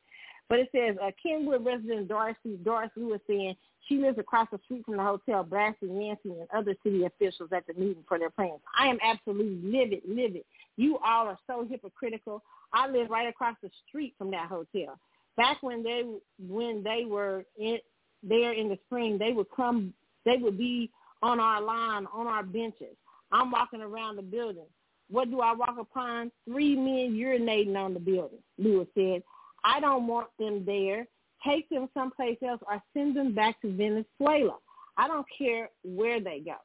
[0.48, 3.56] But it says uh, Kenwood resident Darcy Doris Lewis saying
[3.88, 7.66] she lives across the street from the hotel, blasting Yancey and other city officials at
[7.66, 8.60] the meeting for their plans.
[8.78, 10.42] I am absolutely livid, livid.
[10.76, 12.42] You all are so hypocritical.
[12.72, 14.98] I live right across the street from that hotel.
[15.36, 16.02] Back when they
[16.48, 17.78] when they were in,
[18.22, 19.92] there in the spring, they would come.
[20.24, 20.90] They would be
[21.22, 22.96] on our line, on our benches.
[23.32, 24.66] I'm walking around the building.
[25.10, 26.32] What do I walk upon?
[26.48, 29.22] Three men urinating on the building, Lewis said.
[29.64, 31.06] I don't want them there.
[31.46, 34.56] Take them someplace else or send them back to Venezuela.
[34.96, 36.56] I don't care where they go.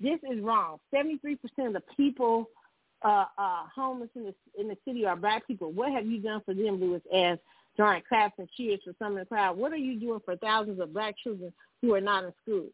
[0.00, 0.78] This is wrong.
[0.94, 2.48] 73% of the people
[3.02, 5.72] uh, uh, homeless in the, in the city are black people.
[5.72, 7.40] What have you done for them, Lewis asked
[7.76, 9.56] during claps and cheers for some in the crowd.
[9.56, 12.66] What are you doing for thousands of black children who are not in school?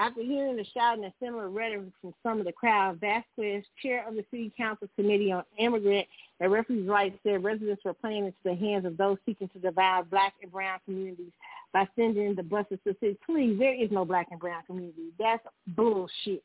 [0.00, 4.14] After hearing the shouting and similar rhetoric from some of the crowd, Vasquez, chair of
[4.14, 6.06] the City Council Committee on Immigrant
[6.40, 10.08] and Refugee Rights, said residents were playing into the hands of those seeking to divide
[10.08, 11.32] black and brown communities
[11.74, 13.18] by sending the buses to city.
[13.26, 15.12] Please, there is no black and brown community.
[15.18, 16.42] That's bullshit.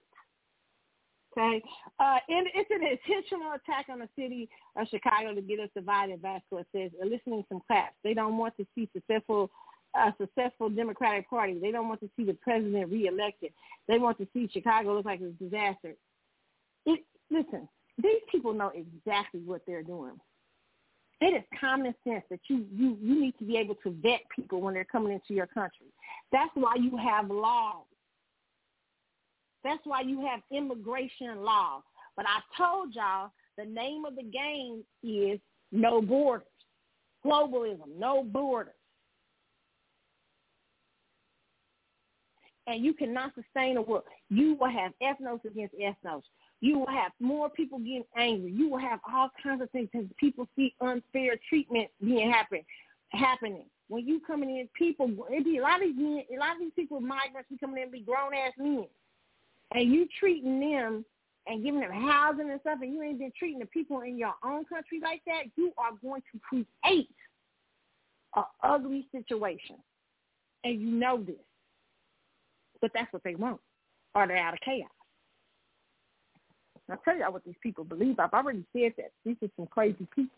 [1.31, 1.63] Okay?
[1.97, 6.21] Uh, and it's an intentional attack on the city of Chicago to get us divided,
[6.21, 7.95] Vasquez says, eliciting some claps.
[8.03, 9.49] They don't want to see successful
[9.95, 11.57] a successful Democratic Party.
[11.59, 13.51] They don't want to see the president reelected.
[13.87, 15.95] They want to see Chicago look like a disaster.
[16.85, 17.67] It, listen,
[18.01, 20.19] these people know exactly what they're doing.
[21.21, 24.59] It is common sense that you, you, you need to be able to vet people
[24.61, 25.87] when they're coming into your country.
[26.31, 27.85] That's why you have laws.
[29.63, 31.83] That's why you have immigration laws.
[32.17, 35.39] But I told y'all the name of the game is
[35.71, 36.47] no borders.
[37.25, 38.73] Globalism, no borders.
[42.67, 44.03] And you cannot sustain a world.
[44.29, 46.23] You will have ethnos against ethnos.
[46.61, 48.51] You will have more people getting angry.
[48.51, 52.61] You will have all kinds of things because people see unfair treatment being happen,
[53.09, 53.65] happening.
[53.87, 56.59] When you coming in, people it be a lot of these men, a lot of
[56.59, 58.87] these people migrants be coming in and be grown ass men,
[59.75, 61.05] and you treating them
[61.45, 64.33] and giving them housing and stuff, and you ain't been treating the people in your
[64.43, 65.43] own country like that.
[65.55, 67.09] You are going to create
[68.35, 69.75] a ugly situation,
[70.63, 71.35] and you know this.
[72.81, 73.59] But that's what they want,
[74.13, 74.89] or they're out of chaos.
[76.89, 78.19] I'll tell y'all what these people believe.
[78.19, 79.11] I've already said that.
[79.25, 80.37] These are some crazy people.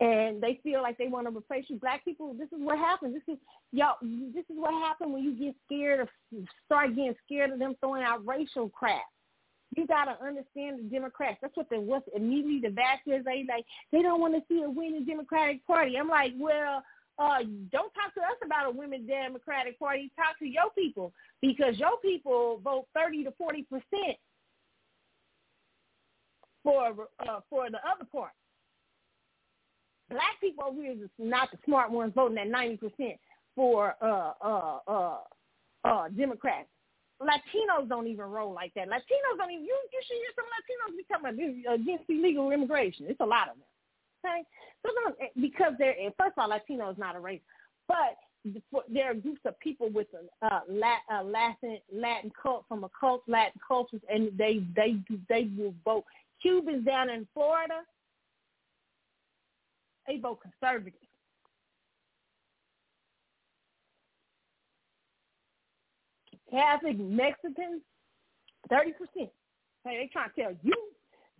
[0.00, 1.76] And they feel like they want to replace you.
[1.76, 3.14] Black people, this is what happens.
[3.14, 3.40] This is
[3.72, 6.08] y'all this is what happens when you get scared of
[6.64, 9.02] start getting scared of them throwing out racial crap.
[9.76, 11.38] You gotta understand the Democrats.
[11.40, 14.68] That's what they what's immediately the Vasquez they like they don't want to see a
[14.70, 15.96] winning Democratic Party.
[15.96, 16.82] I'm like, well,
[17.18, 17.38] uh,
[17.70, 20.10] don't talk to us about a women Democratic Party.
[20.16, 24.16] Talk to your people because your people vote 30 to 40 percent
[26.62, 28.32] for uh, for the other part.
[30.10, 33.18] Black people over here is not the smart ones voting at 90 percent
[33.54, 35.18] for uh, uh, uh,
[35.84, 36.68] uh, Democrats.
[37.20, 38.88] Latinos don't even roll like that.
[38.88, 39.64] Latinos don't even.
[39.64, 43.06] You, you should hear some Latinos be talking about against illegal immigration.
[43.08, 43.66] It's a lot of them.
[44.24, 44.42] Okay,
[44.86, 47.40] so eh, because they're eh, first of all, Latino is not a race,
[47.88, 48.16] but
[48.92, 50.06] there are groups of people with
[50.42, 54.96] a uh, Latin Latin cult from a cult Latin cultures, and they they
[55.28, 56.04] they will vote.
[56.40, 57.82] Cubans down in Florida,
[60.06, 60.98] they vote conservative.
[66.50, 67.82] Catholic Mexicans,
[68.68, 69.30] thirty percent.
[69.84, 70.74] Hey, they trying to tell you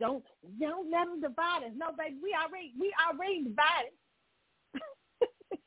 [0.01, 0.25] don't
[0.61, 1.75] don't let them divide us.
[1.77, 3.95] No, baby, we already we already divided.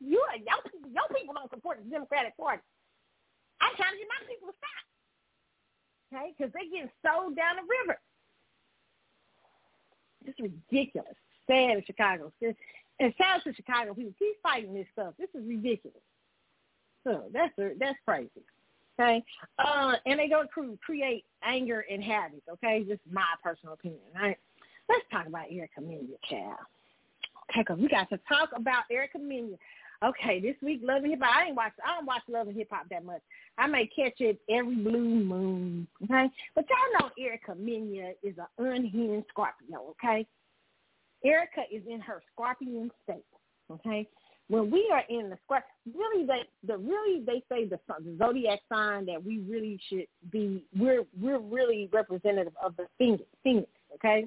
[0.00, 2.62] you your people your people don't support the Democratic Party.
[3.60, 4.82] I'm trying to get my people to stop.
[6.12, 7.98] Okay, because they getting sold down the river.
[10.26, 11.16] It's ridiculous.
[11.46, 12.32] Sad in Chicago.
[13.00, 14.12] And sad to Chicago people.
[14.18, 15.14] Keep fighting this stuff.
[15.18, 16.02] This is ridiculous.
[17.04, 18.30] So that's that's crazy.
[19.00, 19.24] Okay,
[19.58, 20.50] uh, and they don't
[20.80, 22.42] create anger and habits.
[22.50, 24.00] Okay, just my personal opinion.
[24.14, 24.36] Right?
[24.88, 26.58] Let's talk about Erica Mena, child.
[27.50, 29.56] Okay, because we got to talk about Erica Mena.
[30.04, 31.36] Okay, this week Love and Hip Hop.
[31.36, 31.72] I ain't watch.
[31.84, 33.22] I don't watch Love and Hip Hop that much.
[33.56, 35.86] I may catch it every blue moon.
[36.04, 39.90] Okay, but y'all know Erica Mena is an unhinged Scorpio.
[39.90, 40.26] Okay,
[41.24, 43.24] Erica is in her Scorpion state.
[43.70, 44.08] Okay,
[44.48, 45.64] when we are in the square,
[45.94, 50.64] really they the really they say the, the zodiac sign that we really should be
[50.78, 54.26] we're we're really representative of the phoenix, phoenix okay.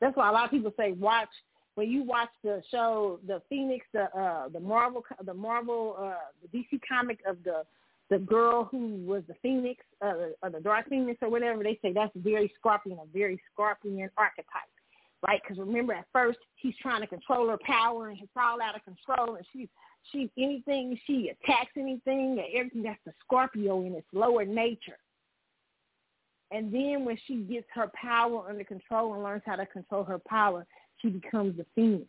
[0.00, 1.28] That's why a lot of people say watch
[1.74, 6.58] when you watch the show the Phoenix the uh the Marvel the Marvel uh the
[6.58, 7.62] DC comic of the
[8.10, 10.12] the girl who was the Phoenix uh,
[10.42, 14.68] or the Dark Phoenix or whatever they say that's very Scorpion a very Scorpion archetype
[15.26, 15.40] right?
[15.42, 18.82] Because remember, at first he's trying to control her power, and it's all out of
[18.84, 19.68] control, and she's
[20.10, 22.82] she's anything she attacks anything and everything.
[22.82, 24.98] That's the Scorpio in its lower nature.
[26.50, 30.18] And then when she gets her power under control and learns how to control her
[30.18, 30.66] power,
[31.00, 32.06] she becomes the phoenix,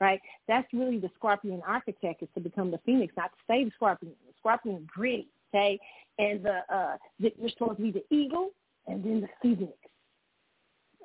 [0.00, 0.20] right?
[0.46, 4.12] That's really the Scorpion architect is to become the phoenix, not to stay the Scorpion.
[4.26, 5.78] The Scorpion gritty, okay?
[6.18, 8.50] And the uh, you're supposed to be the eagle
[8.86, 9.72] and then the phoenix,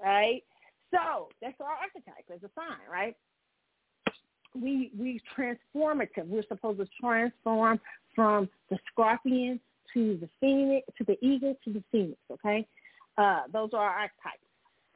[0.03, 0.43] right?
[0.91, 3.15] So that's our archetype as a sign, right?
[4.55, 6.27] We we transformative.
[6.27, 7.79] We're supposed to transform
[8.15, 9.59] from the scorpion
[9.93, 12.17] to the phoenix, to the eagle, to the phoenix.
[12.31, 12.67] Okay,
[13.17, 14.43] uh, those are our archetypes.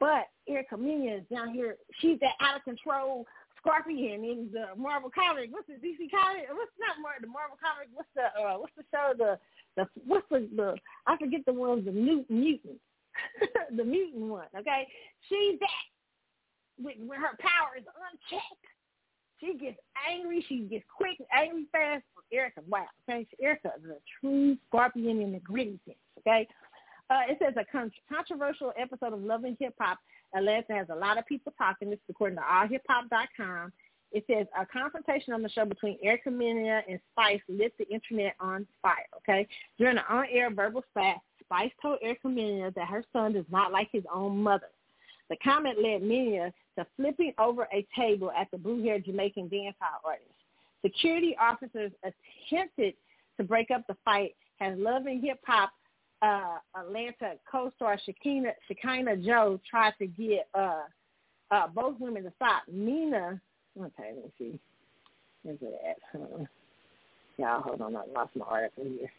[0.00, 1.76] But Erica Mena is down here.
[2.00, 3.26] She's that out of control
[3.58, 5.50] scorpion in the Marvel comic.
[5.50, 6.46] What's the DC comic?
[6.50, 7.88] What's not Mar- the Marvel comic?
[7.94, 9.12] What's the uh, what's the show?
[9.16, 9.38] The
[9.76, 10.74] the what's the, the
[11.06, 11.84] I forget the one.
[11.84, 12.80] The mutant mutant.
[13.76, 14.86] the mutant one, okay?
[15.28, 15.68] She's that
[16.82, 18.66] when, when her power is unchecked.
[19.40, 19.78] She gets
[20.08, 20.44] angry.
[20.48, 22.04] She gets quick, angry, fast.
[22.32, 22.86] Erica, wow.
[23.08, 25.98] Okay, Erica is a true scorpion in the gritty sense.
[26.20, 26.48] Okay,
[27.10, 29.98] uh, it says a con- controversial episode of Love and Hip Hop.
[30.34, 31.90] Atlanta has a lot of people talking.
[31.90, 33.72] This is according to allhiphop.com.
[34.12, 38.34] It says a confrontation on the show between Erica Mena and Spice lit the internet
[38.40, 39.06] on fire.
[39.18, 39.46] Okay,
[39.78, 41.16] during an on-air verbal spat,
[41.54, 44.70] Spice told Erica Mena that her son does not like his own mother.
[45.30, 50.30] The comment led Mena to flipping over a table at the blue-haired Jamaican dancehall artist.
[50.82, 52.94] Security officers attempted
[53.36, 55.70] to break up the fight as Love and Hip Hop
[56.22, 60.82] uh, Atlanta co-star Shakina, Shekinah Jo tried to get uh,
[61.50, 62.62] uh, both women to stop.
[62.70, 63.40] Mena,
[63.78, 64.58] okay, let me see.
[65.42, 66.20] Where's it at?
[66.20, 66.44] Uh,
[67.36, 69.10] y'all, hold on, I lost my article here.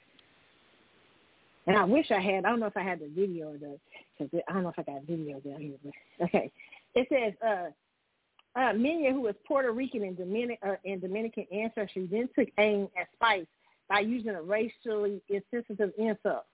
[1.67, 2.45] And I wish I had.
[2.45, 3.79] I don't know if I had the video or the
[4.17, 5.77] because I don't know if I got video down here.
[5.83, 6.51] But okay,
[6.93, 12.07] it says uh, uh, Mena, who is Puerto Rican and, Dominic, uh, and Dominican ancestry,
[12.09, 13.47] then took aim at Spice
[13.89, 16.45] by using a racially insensitive insult.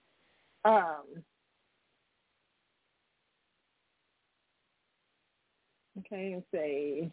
[0.64, 1.04] Um,
[5.98, 7.10] okay, and say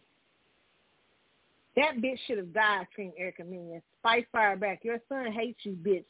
[1.76, 3.80] that bitch should have died, screamed Erica Mena.
[4.00, 4.80] Spice fired back.
[4.82, 6.04] Your son hates you, bitch.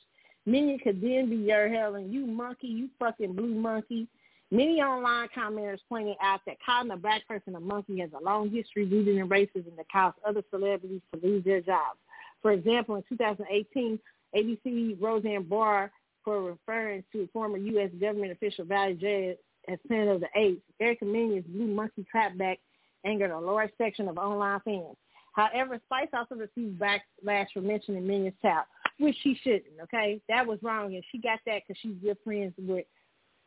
[0.46, 4.08] Many could then be your Helen, you monkey, you fucking blue monkey.
[4.50, 8.50] Many online commenters pointed out that calling a black person a monkey has a long
[8.50, 11.98] history rooted in racism that caused other celebrities to lose their jobs.
[12.42, 13.98] For example, in 2018,
[14.34, 15.92] ABC Roseanne Barr
[16.24, 17.90] for referring to former U.S.
[18.00, 20.62] government official Valerie Jarrett as Planet of the Apes.
[20.80, 22.58] Erica Mena's blue monkey clapback
[23.04, 24.96] angered a large section of online fans.
[25.32, 28.64] However, Spice also received backlash for mentioning Mena's child,
[29.00, 29.80] which she shouldn't.
[29.82, 32.84] Okay, that was wrong, and she got that because she's good friends with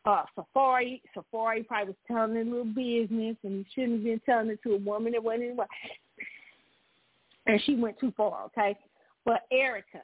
[0.06, 1.02] uh Safaree.
[1.16, 4.74] Safaree probably was telling a little business, and he shouldn't have been telling it to
[4.74, 5.58] a woman that wasn't in
[7.46, 8.46] And she went too far.
[8.46, 8.76] Okay,
[9.26, 10.02] but Erica,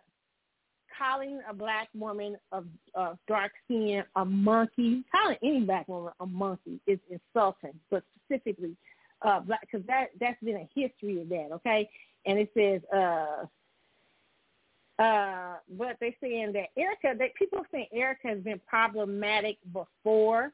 [0.97, 2.65] calling a black woman of
[2.95, 8.75] uh, dark skin a monkey, calling any black woman a monkey is insulting, but specifically
[9.23, 11.49] uh, black, because that that's been a history of that.
[11.53, 11.89] Okay,
[12.25, 13.45] and it says, uh,
[14.99, 20.51] uh, but they saying that Erica, that people think Erica has been problematic before.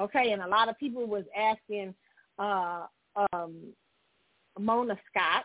[0.00, 1.94] Okay, and a lot of people was asking
[2.38, 2.86] uh,
[3.32, 3.54] um,
[4.58, 5.44] Mona Scott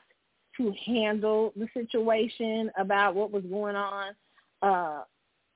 [0.57, 4.15] to handle the situation about what was going on.
[4.61, 5.03] Uh,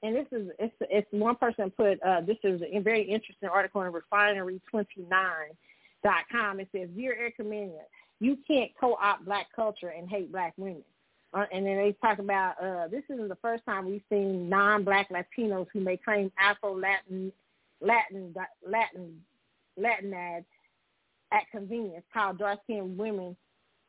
[0.03, 3.81] and this is it's it's one person put uh, this is a very interesting article
[3.81, 5.55] in Refinery Twenty Nine
[6.03, 6.59] dot com.
[6.59, 7.71] It says, "Dear Erica Mena,
[8.19, 10.83] you can't co-opt black culture and hate black women."
[11.33, 15.09] Uh, and then they talk about uh, this isn't the first time we've seen non-black
[15.09, 17.31] Latinos who may claim Afro-Latin,
[17.81, 18.35] Latin,
[18.67, 19.21] Latin,
[19.75, 20.45] Latin ads
[21.31, 23.35] at convenience call dark-skinned women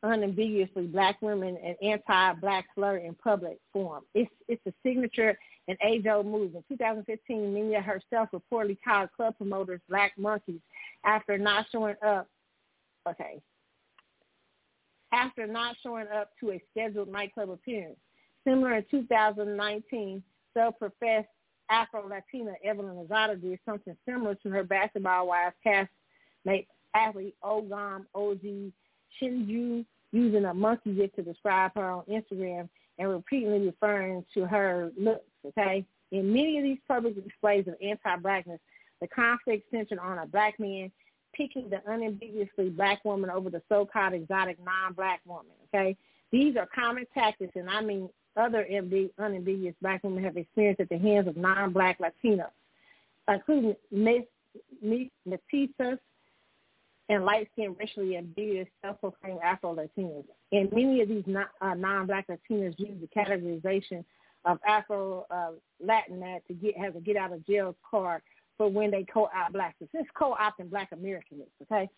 [0.05, 4.03] unambiguously black women and anti-black slur in public form.
[4.13, 6.55] It's it's a signature and age-old move.
[6.55, 10.61] In 2015, Mena herself reportedly called club promoters black monkeys
[11.03, 12.27] after not showing up.
[13.09, 13.41] Okay.
[15.15, 17.97] After not showing up to a scheduled nightclub appearance.
[18.45, 20.21] Similar in 2019,
[20.53, 21.29] self-professed
[21.69, 28.71] Afro-Latina Evelyn Lozada did something similar to her basketball wives castmate athlete Ogom OG
[29.21, 32.67] Chinju using a monkey gift to describe her on Instagram
[32.99, 35.85] and repeatedly referring to her looks, okay?
[36.11, 38.59] In many of these public displays of anti-blackness,
[39.01, 40.91] the conflict centered on a black man
[41.35, 45.95] picking the unambiguously black woman over the so-called exotic non-black woman, okay?
[46.31, 48.67] These are common tactics, and I mean other
[49.17, 52.49] unambiguous black women have experienced at the hands of non-black Latinos,
[53.27, 54.23] including Miss
[54.83, 55.99] mestizos,
[57.07, 60.25] and light-skinned, racially ambiguous, self-proclaimed Afro-Latinos.
[60.51, 61.23] And many of these
[61.61, 64.03] uh, non-black Latinos use the categorization
[64.43, 68.21] of Afro-Latin uh, to get have a get-out-of-jail card
[68.57, 69.75] for when they co-opt blacks.
[69.81, 71.89] It's co-opting black Americans, okay?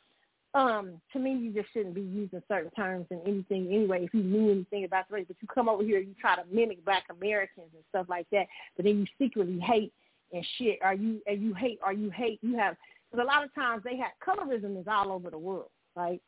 [0.54, 4.24] Um, to me, you just shouldn't be using certain terms and anything anyway if you
[4.24, 5.26] knew anything about the race.
[5.28, 8.48] But you come over here, you try to mimic black Americans and stuff like that,
[8.76, 9.94] but then you secretly hate
[10.34, 10.80] and shit.
[10.82, 12.76] Are you, and you hate, or you hate, you have
[13.12, 16.22] because a lot of times they have colorism is all over the world, right?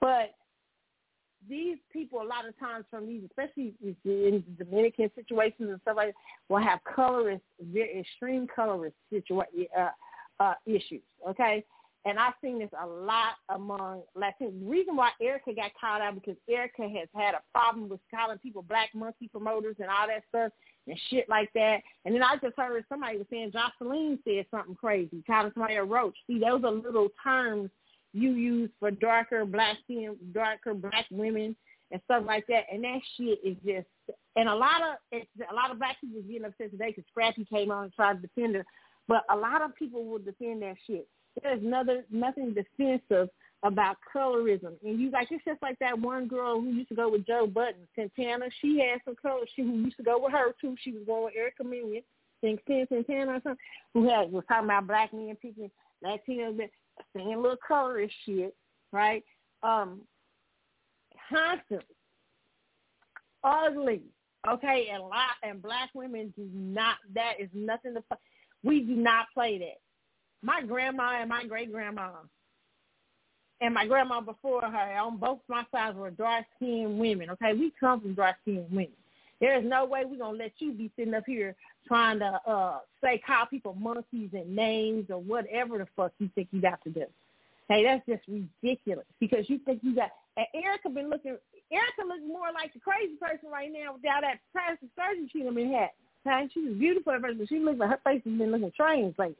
[0.00, 0.34] But
[1.48, 6.08] these people, a lot of times from these, especially in Dominican situations and stuff like
[6.08, 6.14] that,
[6.48, 9.44] will have colorist, very extreme colorist situa-
[9.76, 9.90] uh,
[10.40, 11.64] uh, issues, okay?
[12.04, 14.58] And I've seen this a lot among Latinos.
[14.60, 18.38] The reason why Erica got called out because Erica has had a problem with calling
[18.38, 20.52] people black monkey promoters and all that stuff
[20.86, 21.80] and shit like that.
[22.04, 25.84] And then I just heard somebody was saying Joseline said something crazy, calling somebody a
[25.84, 26.14] roach.
[26.26, 27.70] See, those are little terms
[28.12, 31.54] you use for darker black skin, darker black women
[31.90, 32.64] and stuff like that.
[32.72, 33.86] And that shit is just,
[34.36, 37.44] and a lot of it's, a lot of black people getting upset today because Scrappy
[37.44, 38.64] came on and tried to defend her,
[39.06, 41.06] but a lot of people will defend that shit.
[41.42, 43.28] There's another nothing defensive
[43.62, 44.74] about colorism.
[44.84, 47.46] And you like it's just like that one girl who used to go with Joe
[47.46, 48.46] Budden, Santana.
[48.60, 49.44] She had some color.
[49.54, 50.76] She who used to go with her too.
[50.82, 52.00] She was going with Erica Mena,
[52.40, 53.56] think Santana or something,
[53.94, 55.70] who had was talking about black men picking
[56.04, 56.56] Latinos,
[57.14, 58.54] saying little colorist shit,
[58.92, 59.24] right?
[59.62, 60.02] Um,
[61.28, 61.86] constantly,
[63.44, 64.02] ugly.
[64.48, 66.96] Okay, and lot and black women do not.
[67.14, 68.00] That is nothing to.
[68.02, 68.18] Play.
[68.62, 69.80] We do not play that.
[70.42, 72.10] My grandma and my great grandma
[73.60, 77.30] and my grandma before her on both my sides were dark skinned women.
[77.30, 78.92] Okay, we come from dark skinned women.
[79.40, 81.54] There is no way we're gonna let you be sitting up here
[81.86, 86.48] trying to uh say call people monkeys and names or whatever the fuck you think
[86.50, 87.04] you got to do.
[87.68, 91.36] Hey, that's just ridiculous because you think you got and Erica been looking
[91.70, 95.54] Erica looks more like the crazy person right now without that plastic surgery she done
[95.54, 95.90] been had.
[96.26, 96.48] Okay?
[96.52, 99.36] She was beautiful first, but she looks like her face has been looking strange lately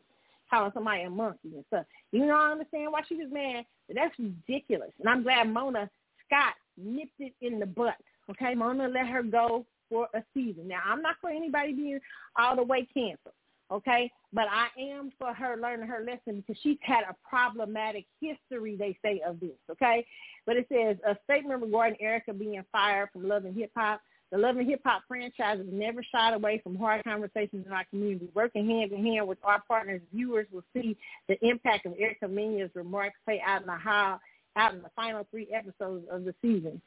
[0.51, 1.87] calling somebody a monkey and stuff.
[2.12, 4.91] You know, I understand why she was mad, but that's ridiculous.
[4.99, 5.91] And I'm glad Mona
[6.27, 7.97] Scott nipped it in the butt.
[8.31, 10.69] Okay, Mona let her go for a season.
[10.69, 12.01] Now, I'm not for anybody being
[12.39, 13.35] all the way canceled.
[13.70, 18.77] Okay, but I am for her learning her lesson because she's had a problematic history,
[18.77, 19.59] they say, of this.
[19.70, 20.06] Okay,
[20.47, 24.01] but it says a statement regarding Erica being fired from Love and Hip Hop
[24.31, 27.85] the Love and Hip Hop franchise has never shied away from hard conversations in our
[27.86, 28.28] community.
[28.35, 30.97] Working hand in hand with our partners, viewers will see
[31.28, 34.19] the impact of Erica Mena's remarks play out in the
[34.56, 36.81] out in the final three episodes of the season.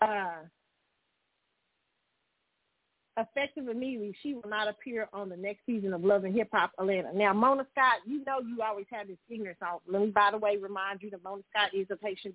[0.00, 0.42] Uh,
[3.16, 6.72] effective immediately, she will not appear on the next season of Love and Hip Hop
[6.78, 7.12] Atlanta.
[7.14, 9.80] Now, Mona Scott, you know you always have this ignorance off.
[9.88, 12.34] Let me, by the way, remind you that Mona Scott is a Haitian.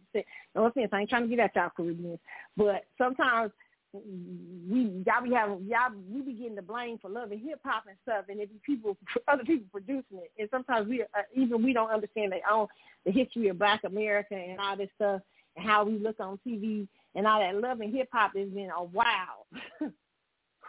[0.55, 2.19] No offense, I ain't trying to get at y'all Caribbeans,
[2.57, 3.51] but sometimes
[3.93, 7.97] we y'all be having y'all we be getting the blame for loving hip hop and
[8.03, 8.97] stuff, and it be people
[9.27, 11.05] other people producing it, and sometimes we uh,
[11.35, 12.67] even we don't understand their own
[13.05, 15.21] the history of Black America and all this stuff
[15.55, 17.55] and how we look on TV and all that.
[17.55, 19.45] Loving hip hop has been a wild,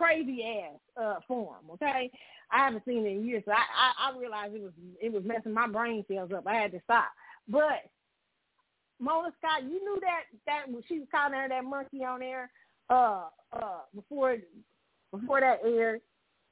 [0.02, 1.64] crazy ass uh, form.
[1.74, 2.10] Okay,
[2.50, 5.22] I haven't seen it in years, so I, I I realized it was it was
[5.24, 6.46] messing my brain cells up.
[6.46, 7.08] I had to stop,
[7.48, 7.90] but.
[9.00, 12.48] Mona Scott, you knew that that she was calling her that monkey on there
[12.88, 14.36] uh uh before
[15.10, 16.00] before that aired.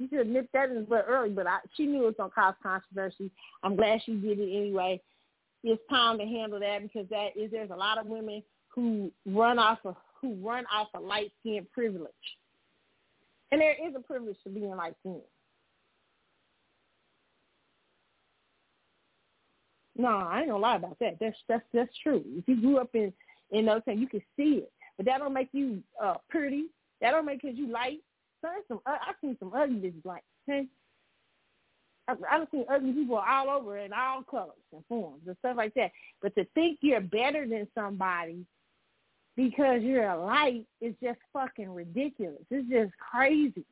[0.01, 2.15] You should have nipped that in the bud early, but I, she knew it was
[2.17, 3.31] gonna cause controversy.
[3.63, 5.01] I'm glad she did it anyway.
[5.63, 8.43] It's time to handle that because that is there's a lot of women
[8.75, 12.11] who run off of who run off of light skin privilege.
[13.53, 15.23] And there is a privilege to being light skinned.
[19.97, 21.19] No, I ain't gonna lie about that.
[21.21, 22.25] That's that's that's true.
[22.27, 23.13] If you grew up in
[23.51, 24.73] in those things, you can see it.
[24.97, 26.67] But that don't make you uh pretty.
[27.01, 28.01] That don't make cause you light.
[28.41, 30.67] Son, some uh, I've seen some ugly bitches like, okay?
[32.09, 35.75] I've, I've seen ugly people all over in all colors and forms and stuff like
[35.75, 35.91] that.
[36.23, 38.47] But to think you're better than somebody
[39.41, 42.43] because you're a light is just fucking ridiculous.
[42.51, 43.65] It's just crazy.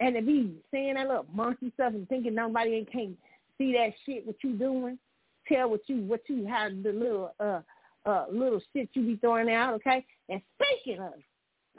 [0.00, 3.16] And to be saying that little monkey stuff and thinking nobody ain't can't
[3.58, 4.98] see that shit what you doing
[5.46, 7.60] tell what you what you have the little uh
[8.04, 10.04] uh little shit you be throwing out, okay?
[10.28, 11.12] And speaking of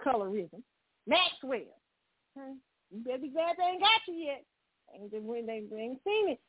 [0.02, 0.62] colorism,
[1.06, 1.60] Maxwell,
[2.38, 2.54] okay?
[2.90, 4.46] You better be glad they ain't got you yet.
[4.96, 5.20] Ain't they,
[5.70, 6.40] they ain't seen it.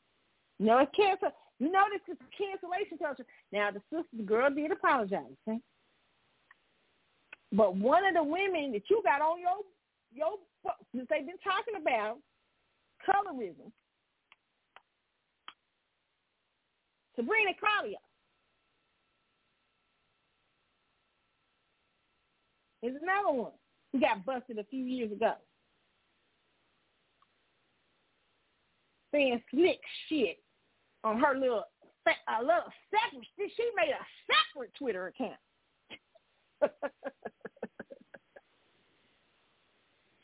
[0.61, 1.33] No, it's cancel.
[1.61, 3.25] You know this is cancellation culture.
[3.53, 5.59] Now the sister, the girl did apologize, okay?
[7.53, 9.63] But one of the women that you got on your
[10.13, 10.39] your
[10.93, 12.19] they've been talking about
[13.09, 13.71] colorism,
[17.17, 17.99] Sabrina Claudio.
[22.83, 23.53] Is another one
[23.93, 25.33] who got busted a few years ago.
[29.11, 30.44] Saying slick shit
[31.05, 31.65] on her little
[32.07, 33.29] a little separate.
[33.37, 35.41] She made a separate Twitter account.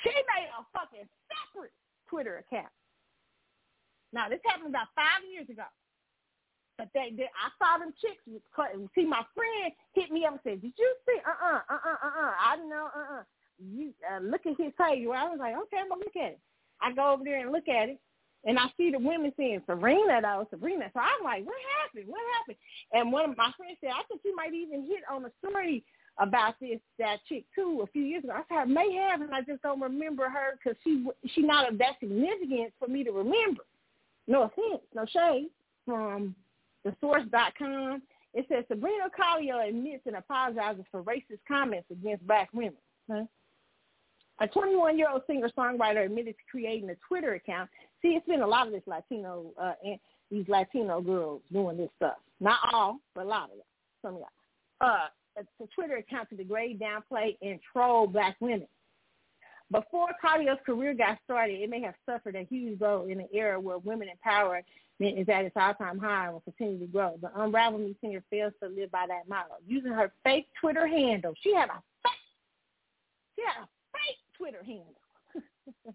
[0.03, 1.73] she made a fucking separate
[2.09, 2.73] Twitter account.
[4.13, 5.65] Now this happened about five years ago.
[6.77, 10.63] But they, they I saw them chicks see my friend hit me up and said,
[10.63, 13.25] Did you see uh uh uh uh uh uh I know uh uh
[13.61, 15.05] you uh, look at his page.
[15.07, 16.41] Well, I was like, Okay, I'm gonna look at it.
[16.81, 18.01] I go over there and look at it
[18.45, 20.91] and I see the women saying Serena though, Serena.
[20.93, 22.09] So I'm like, What happened?
[22.09, 22.59] What happened?
[22.93, 25.85] And one of my friends said, I think you might even hit on a story
[26.19, 28.35] about this that chick too a few years ago.
[28.35, 31.71] I said I may have, and I just don't remember her because she she not
[31.71, 33.63] of that significance for me to remember.
[34.27, 35.51] No offense, no shade
[35.89, 36.35] um,
[36.85, 38.03] from thesource.com.
[38.33, 42.77] It says Sabrina Claudio admits and apologizes for racist comments against black women.
[43.11, 43.25] Huh?
[44.41, 47.69] A 21-year-old singer-songwriter admitted to creating a Twitter account.
[48.03, 49.73] See, it's been a lot of this Latino, uh,
[50.31, 52.17] these Latino girls doing this stuff.
[52.41, 53.67] Not all, but a lot of them.
[54.03, 54.89] Some of y'all.
[54.89, 55.07] Uh,
[55.37, 58.67] a, a Twitter account to degrade, downplay, and troll black women.
[59.71, 63.61] Before Claudio's career got started, it may have suffered a huge blow in an era
[63.61, 64.65] where women empowerment
[64.99, 67.19] is at its all-time high and will continue to grow.
[67.21, 69.57] The Unravel Me singer fails to live by that model.
[69.67, 72.13] Using her fake Twitter handle, she had a fake,
[73.37, 75.95] she had a fake Twitter handle.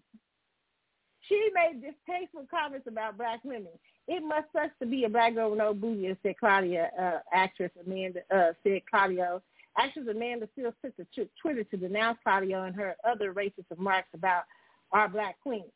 [1.28, 3.72] she made distasteful comments about black women.
[4.08, 7.72] It must suck to be a black girl with no booty, said Claudia, uh, actress
[7.84, 9.42] Amanda, uh, said Claudio
[9.78, 14.44] Actress Amanda Seales took to Twitter to denounce Claudio and her other racist remarks about
[14.92, 15.66] our black queen.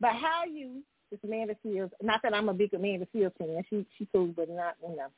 [0.00, 3.86] But how you, this Amanda Seales, not that I'm a big Amanda Seales fan, she
[3.96, 5.08] she cool, but not you know,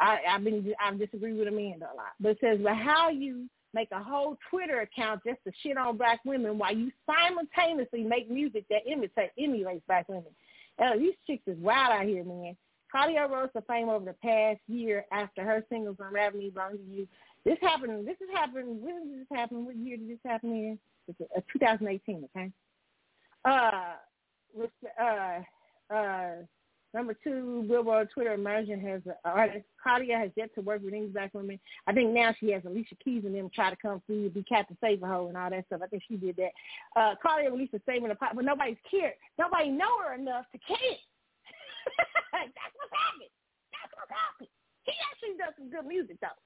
[0.00, 2.14] I I've been I disagree with Amanda a lot.
[2.20, 5.96] But it says, but how you make a whole Twitter account just to shit on
[5.96, 10.32] black women while you simultaneously make music that imitate emulates black women.
[10.80, 12.56] Oh, these chicks is wild out here, man.
[12.90, 16.82] Claudia rose to fame over the past year after her singles Unravel Me, Belong to
[16.84, 17.06] You
[17.44, 18.06] this happened.
[18.06, 18.82] This has happened.
[18.82, 19.64] When did this happen?
[19.64, 20.78] What year did this happen in?
[21.06, 22.28] It's a, a 2018.
[22.36, 22.52] Okay.
[23.44, 23.94] Uh,
[25.00, 26.30] uh, uh,
[26.94, 29.66] Number two, Billboard Twitter Immersion has an artist.
[29.82, 31.60] Claudia has yet to work with any black women.
[31.86, 34.42] I think now she has Alicia Keys and them try to come through and be
[34.42, 35.80] Captain Saberho and all that stuff.
[35.84, 36.52] I think she did that.
[36.96, 39.14] Uh, Claudia released a statement about, but nobody's cared.
[39.38, 40.76] Nobody know her enough to care.
[42.32, 43.32] That's what's happening.
[43.76, 44.52] That's what's happening.
[44.84, 46.40] He actually does some good music though,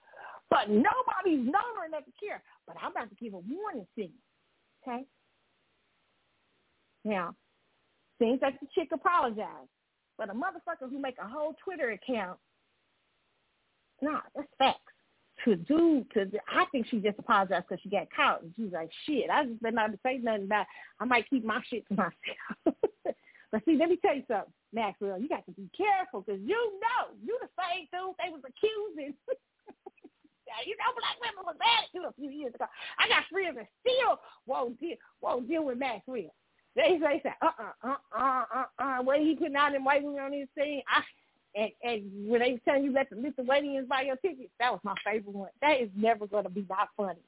[0.51, 2.43] but nobody's known her enough to care.
[2.67, 4.19] But I'm about to give a warning signal.
[4.83, 5.07] Okay.
[7.05, 7.35] Now,
[8.19, 9.71] seems like the chick apologized.
[10.23, 12.39] But a motherfucker who make a whole Twitter account,
[14.01, 14.79] nah, that's facts.
[15.45, 18.43] To do, to I think she just apologized because she got caught.
[18.43, 20.67] And she's like, shit, I just been not to say nothing about
[21.01, 22.79] I might keep my shit to myself.
[23.51, 25.19] but see, let me tell you something, Maxwell.
[25.19, 29.19] You got to be careful because you know, you the same dude they was accusing.
[29.27, 32.67] you know, black women was bad too a few years ago.
[33.01, 36.31] I got friends that still won't deal, won't deal with Maxwell.
[36.75, 39.03] They say, uh uh uh uh uh uh.
[39.03, 40.83] What he putting out in white women on his thing?
[40.89, 41.03] I
[41.55, 44.95] and and when they tell you let the Lithuanians buy your tickets, that was my
[45.05, 45.51] favorite one.
[45.61, 47.21] That is never going to be not funny.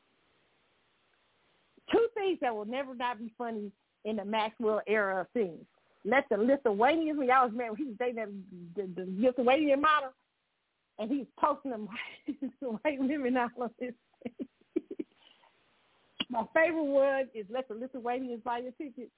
[1.92, 3.70] Two things that will never not be funny
[4.04, 5.60] in the Maxwell era of things.
[6.06, 8.44] Let the Lithuanians, when y'all was married, he was dating
[8.74, 10.10] the, the, the Lithuanian model,
[10.98, 11.88] and he's posting them
[12.60, 13.92] white women out on his
[16.30, 19.10] My favorite one is let the Lithuanians buy your tickets.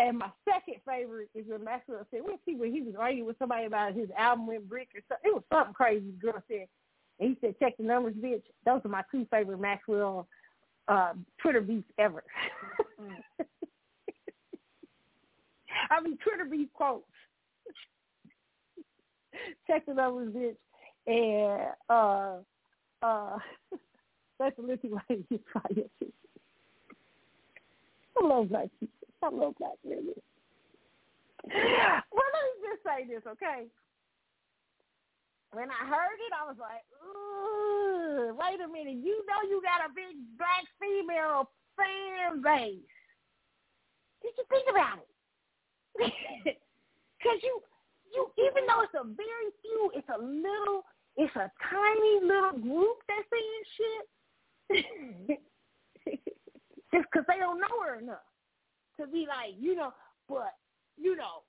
[0.00, 3.38] And my second favorite is when Maxwell said, we'll see when he was arguing with
[3.38, 5.30] somebody about his album went brick or something.
[5.30, 6.68] It was something crazy the girl said.
[7.18, 8.44] And he said, check the numbers, bitch.
[8.64, 10.26] Those are my two favorite Maxwell
[10.88, 11.12] uh,
[11.42, 12.24] Twitter beefs ever.
[15.90, 17.04] I mean, Twitter beef quotes.
[19.66, 20.56] check the numbers, bitch.
[21.06, 22.36] And uh,
[23.04, 23.36] uh,
[24.38, 24.78] that's a little
[25.10, 25.42] it.
[28.16, 28.70] I love people.
[29.22, 30.14] I black women.
[31.44, 33.66] Well, let me just say this, okay?
[35.52, 39.02] When I heard it, I was like, Ooh, wait a minute.
[39.04, 42.86] You know you got a big black female fan base.
[44.22, 46.56] Did you think about it?
[47.20, 47.60] Because you,
[48.14, 50.86] you, even though it's a very few, it's a little,
[51.18, 55.38] it's a tiny little group that's saying shit.
[56.94, 58.24] Just because they don't know her enough
[59.00, 59.92] to be like, you know,
[60.28, 60.54] but,
[60.96, 61.42] you know,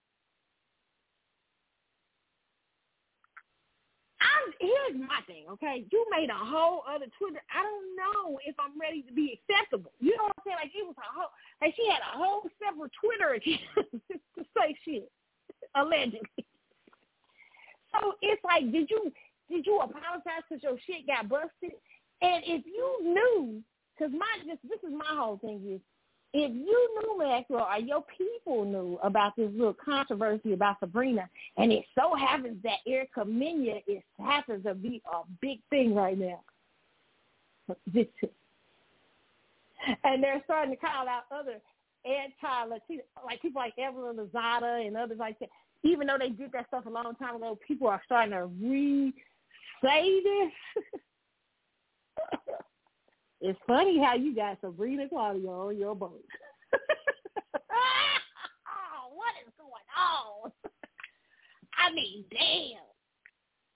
[4.21, 5.85] I'm, here's my thing, okay?
[5.91, 7.41] You made a whole other Twitter.
[7.49, 9.91] I don't know if I'm ready to be acceptable.
[9.99, 10.57] You know what I'm saying?
[10.61, 13.91] Like it was a whole, like she had a whole separate Twitter account
[14.37, 15.11] to say shit,
[15.75, 16.45] allegedly.
[17.91, 19.11] So it's like, did you
[19.49, 21.75] did you apologize because your shit got busted?
[22.21, 23.61] And if you knew,
[23.93, 25.81] because my just this is my whole thing is,
[26.33, 31.71] if you knew Maxwell or your people knew about this little controversy about Sabrina, and
[31.71, 36.41] it so happens that Erica Mena is happens to be a big thing right now.
[40.03, 41.55] And they're starting to call out other
[42.05, 45.49] anti-Latino, like people like Evelyn Lozada and others like that.
[45.83, 50.21] Even though they did that stuff a long time ago, people are starting to re-say
[50.21, 50.51] this.
[53.41, 56.23] It's funny how you got Sabrina Claudio on your boat.
[57.55, 60.51] oh, what is going on?
[61.75, 62.85] I mean, damn.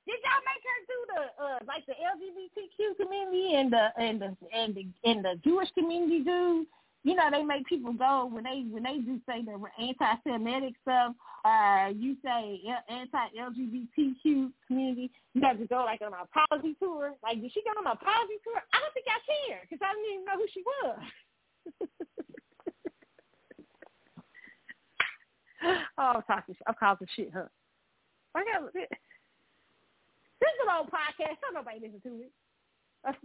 [0.05, 4.37] Did y'all make her do the uh like the LGBTQ community and the and the
[4.55, 6.67] and the and the Jewish community do
[7.05, 11.13] you know, they make people go when they when they do say the anti-Semitic stuff.
[11.45, 12.59] Uh, you say
[12.89, 15.11] anti-LGBTQ community.
[15.35, 17.13] You have to go like on an apology tour.
[17.21, 18.59] Like, did she go on an apology tour?
[18.73, 20.97] I don't think I care because I didn't even know who she was.
[25.99, 26.55] oh, I'm talking.
[26.65, 27.45] I'm causing shit, huh?
[28.33, 31.37] I got this is an old podcast.
[31.41, 32.31] Don't nobody listen to it,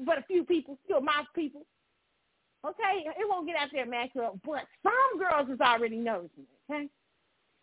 [0.04, 1.64] but a few people, still my people.
[2.66, 6.88] Okay, it won't get out there Maxwell, but some girls is already noticing it, okay?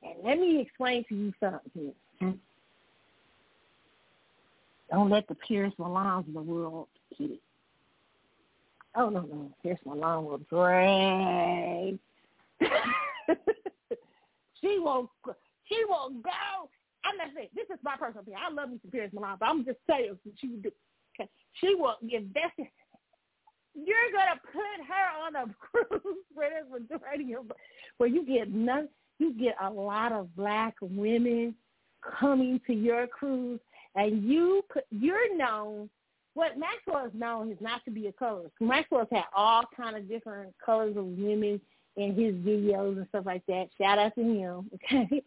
[0.04, 1.94] And let me explain to you something here.
[2.22, 2.38] Okay?
[4.92, 6.88] Don't let the Pierce Malons of the world
[7.18, 7.42] get it.
[8.96, 9.52] Oh, no, no.
[9.62, 12.00] Pierce Malone will drag.
[14.62, 15.10] she won't,
[15.66, 16.32] she won't go.
[17.06, 18.42] I'm not saying, this is my personal opinion.
[18.44, 20.72] I love me some Pierce Malone, but I'm just saying what she would do.
[21.20, 21.30] Okay.
[21.62, 22.68] She will invest in
[23.76, 25.54] you're gonna put her on a
[25.90, 26.64] cruise where
[27.98, 28.90] where you get none
[29.20, 31.56] you get a lot of black women
[32.20, 33.60] coming to your cruise
[33.96, 35.90] and you you're known
[36.34, 38.54] what Maxwell is known is not to be a colorist.
[38.62, 41.60] Maxwell's had all kind of different colors of women
[41.96, 43.70] in his videos and stuff like that.
[43.82, 45.24] Shout out to him, okay?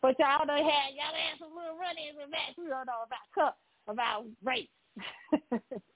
[0.00, 3.04] But y'all done had y'all had some little run-ins with Maxwell know
[3.36, 3.54] about
[3.86, 4.66] about race.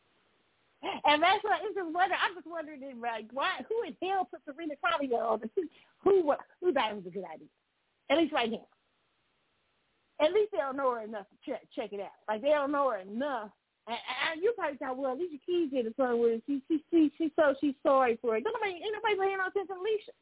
[1.06, 2.20] And that's what it's just wondering.
[2.20, 3.64] I'm just wondering, like, why?
[3.68, 5.40] Who in hell put Serena Claudio on?
[5.40, 5.50] The,
[6.04, 7.48] who who thought it was a good idea?
[8.10, 8.66] At least right now.
[10.20, 12.16] At least they don't know her enough to check check it out.
[12.28, 13.50] Like they don't know her enough
[13.88, 13.98] And,
[14.42, 17.54] you probably thought, well, Alicia Keys did a song with She, she, she, she, so
[17.60, 18.44] she's sorry for it.
[18.44, 20.12] Nobody, ain't nobody paying no attention to Alicia.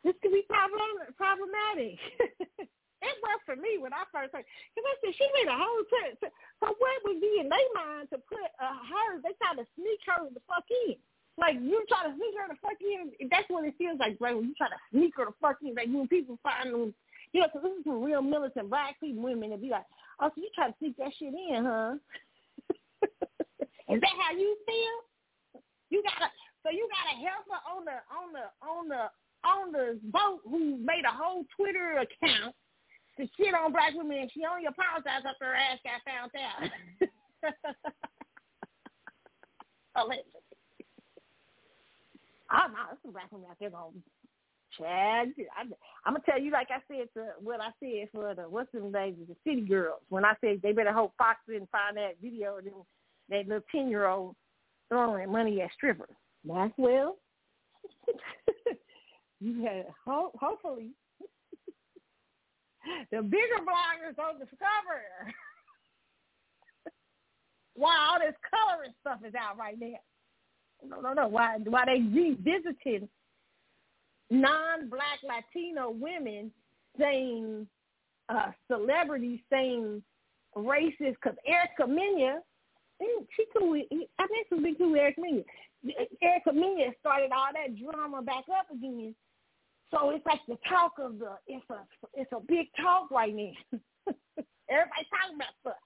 [0.05, 0.81] This could be problem,
[1.17, 1.99] problematic.
[3.01, 4.43] it was for me when I first heard.
[4.75, 6.19] Because I said, she made a whole trip.
[6.19, 10.03] So what would be in their mind to put uh, her, they try to sneak
[10.11, 10.99] her the fuck in.
[11.39, 13.15] Like, you try to sneak her the fuck in.
[13.31, 14.35] That's what it feels like, right?
[14.35, 15.75] When you try to sneak her the fuck in.
[15.75, 16.91] Like, when people find them,
[17.31, 19.87] you know, because this is some real militant black people, women, and be like,
[20.19, 21.95] oh, so you try to sneak that shit in, huh?
[23.87, 25.63] is that how you feel?
[25.87, 26.27] You gotta,
[26.67, 29.03] so you gotta help her on the, on the, on the,
[29.47, 32.53] on the boat who made a whole Twitter account
[33.19, 36.71] to shit on black women, and she only apologized after her ass got found out.
[39.95, 40.41] Allegedly.
[42.51, 44.01] Oh no, there's some black women out there going,
[44.77, 45.33] Chad.
[45.59, 45.73] I'm,
[46.05, 48.79] I'm gonna tell you like I said to what I said for the what's the
[48.79, 52.57] name the city girls when I said they better hope Fox didn't find that video
[52.57, 52.73] of them
[53.29, 54.35] that little ten year old
[54.87, 56.09] throwing money at strippers.
[56.45, 57.17] Maxwell.
[59.39, 60.91] you had ho- hopefully
[63.11, 65.01] the bigger bloggers don't discover
[67.75, 69.99] why all this coloring stuff is out right now.
[70.87, 71.27] No, no, no.
[71.27, 73.09] Why why they revisiting
[74.29, 76.51] non-black Latino women
[76.97, 77.67] saying
[78.29, 80.01] uh, celebrities saying
[80.55, 82.39] racist because Erica Mena,
[83.35, 83.75] she cool.
[83.75, 85.41] I think she be cool with Erica Mena.
[86.21, 89.15] Erica Mena started all that drama back up again.
[89.91, 91.81] So it's like the talk of the it's a
[92.13, 93.53] it's a big talk right now.
[94.69, 95.81] Everybody's talking about stuff.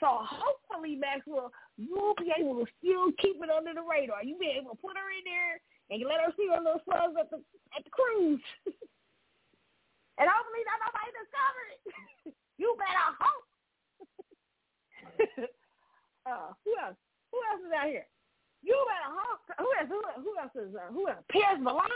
[0.00, 4.24] So hopefully, Maxwell, you'll be able to still keep it under the radar.
[4.24, 5.60] You'll be able to put her in there
[5.92, 7.38] and let her see her little slugs at the
[7.76, 8.40] at the cruise.
[10.18, 11.80] and hopefully not nobody discover it.
[12.60, 13.44] you better hope.
[16.32, 16.96] uh, who else?
[17.28, 18.08] Who else is out here?
[18.64, 19.44] You better hope.
[19.60, 19.88] Who else?
[19.92, 20.72] Who, who else is?
[20.72, 21.24] Uh, who else?
[21.28, 21.92] Piers Milan.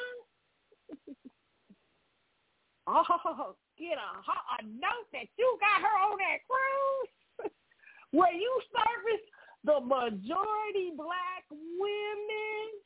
[2.88, 7.52] Oh, get a, a note that you got her on that cruise
[8.10, 9.24] where you service
[9.64, 12.78] the majority black women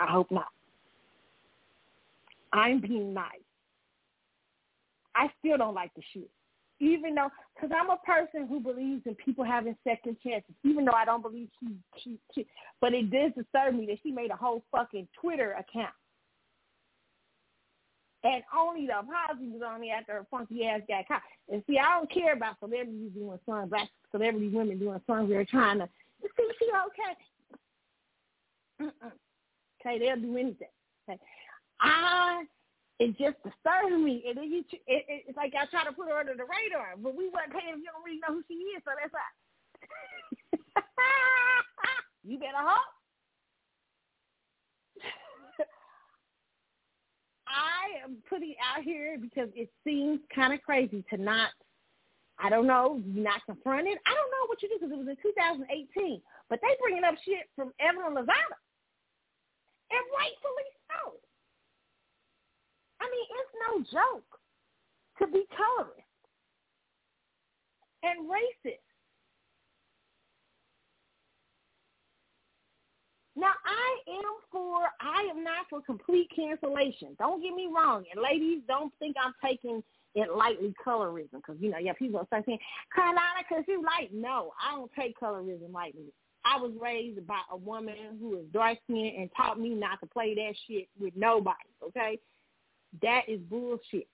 [0.00, 0.48] I hope not.
[2.52, 3.26] I'm being nice.
[5.14, 6.30] I still don't like the shit.
[6.80, 10.94] Even though, because I'm a person who believes in people having second chances, even though
[10.94, 11.68] I don't believe she,
[12.02, 12.46] she, she,
[12.80, 15.92] but it does disturb me that she made a whole fucking Twitter account.
[18.22, 21.22] And only the apology was on me after her funky ass got caught.
[21.50, 25.30] And see, I don't care about celebrities doing songs, black celebrity women doing songs.
[25.30, 25.88] They're trying to,
[26.22, 27.16] see, she okay.
[28.82, 29.12] Mm-mm.
[29.80, 30.68] Okay, they'll do anything.
[31.08, 31.18] Okay,
[31.80, 32.44] I
[33.00, 36.08] it just disturbs me, and then you it, it, it's like I try to put
[36.08, 37.80] her under the radar, but we weren't paying.
[37.80, 39.24] You don't really know who she is, so that's why.
[42.28, 42.99] you better hope.
[47.50, 51.50] I am putting out here because it seems kind of crazy to not,
[52.38, 53.98] I don't know, not confront it.
[54.06, 57.14] I don't know what you do because it was in 2018, but they bringing up
[57.24, 58.58] shit from Evelyn Lozada
[59.90, 61.18] and rightfully so.
[63.00, 64.30] I mean, it's no joke
[65.18, 66.06] to be colorist
[68.02, 68.89] and racist.
[73.40, 77.16] Now, I am for, I am not for complete cancellation.
[77.18, 78.04] Don't get me wrong.
[78.12, 79.82] And ladies, don't think I'm taking
[80.14, 82.58] it lightly colorism because, you know, yeah, people start saying,
[82.94, 86.12] Carolina, because you like, no, I don't take colorism lightly.
[86.44, 90.06] I was raised by a woman who is dark skinned and taught me not to
[90.06, 92.18] play that shit with nobody, okay?
[93.00, 94.08] That is bullshit.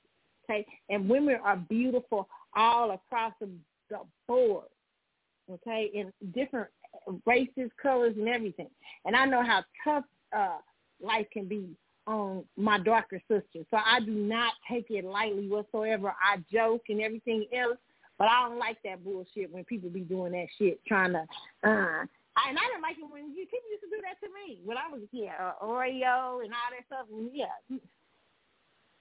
[0.45, 0.65] Okay?
[0.89, 3.49] And women are beautiful all across the,
[3.91, 3.99] the
[4.29, 4.67] board.
[5.49, 6.71] Okay, in different
[7.25, 8.69] races, colors and everything.
[9.05, 10.05] And I know how tough
[10.37, 10.59] uh
[11.01, 13.65] life can be on my darker sister.
[13.71, 16.15] So I do not take it lightly whatsoever.
[16.23, 17.79] I joke and everything else,
[18.19, 21.25] but I don't like that bullshit when people be doing that shit, trying to.
[21.65, 22.05] Uh,
[22.37, 24.61] I, and I didn't like it when you, people used to do that to me
[24.65, 27.07] when I was a kid, uh, Oreo and all that stuff.
[27.11, 27.79] And yeah,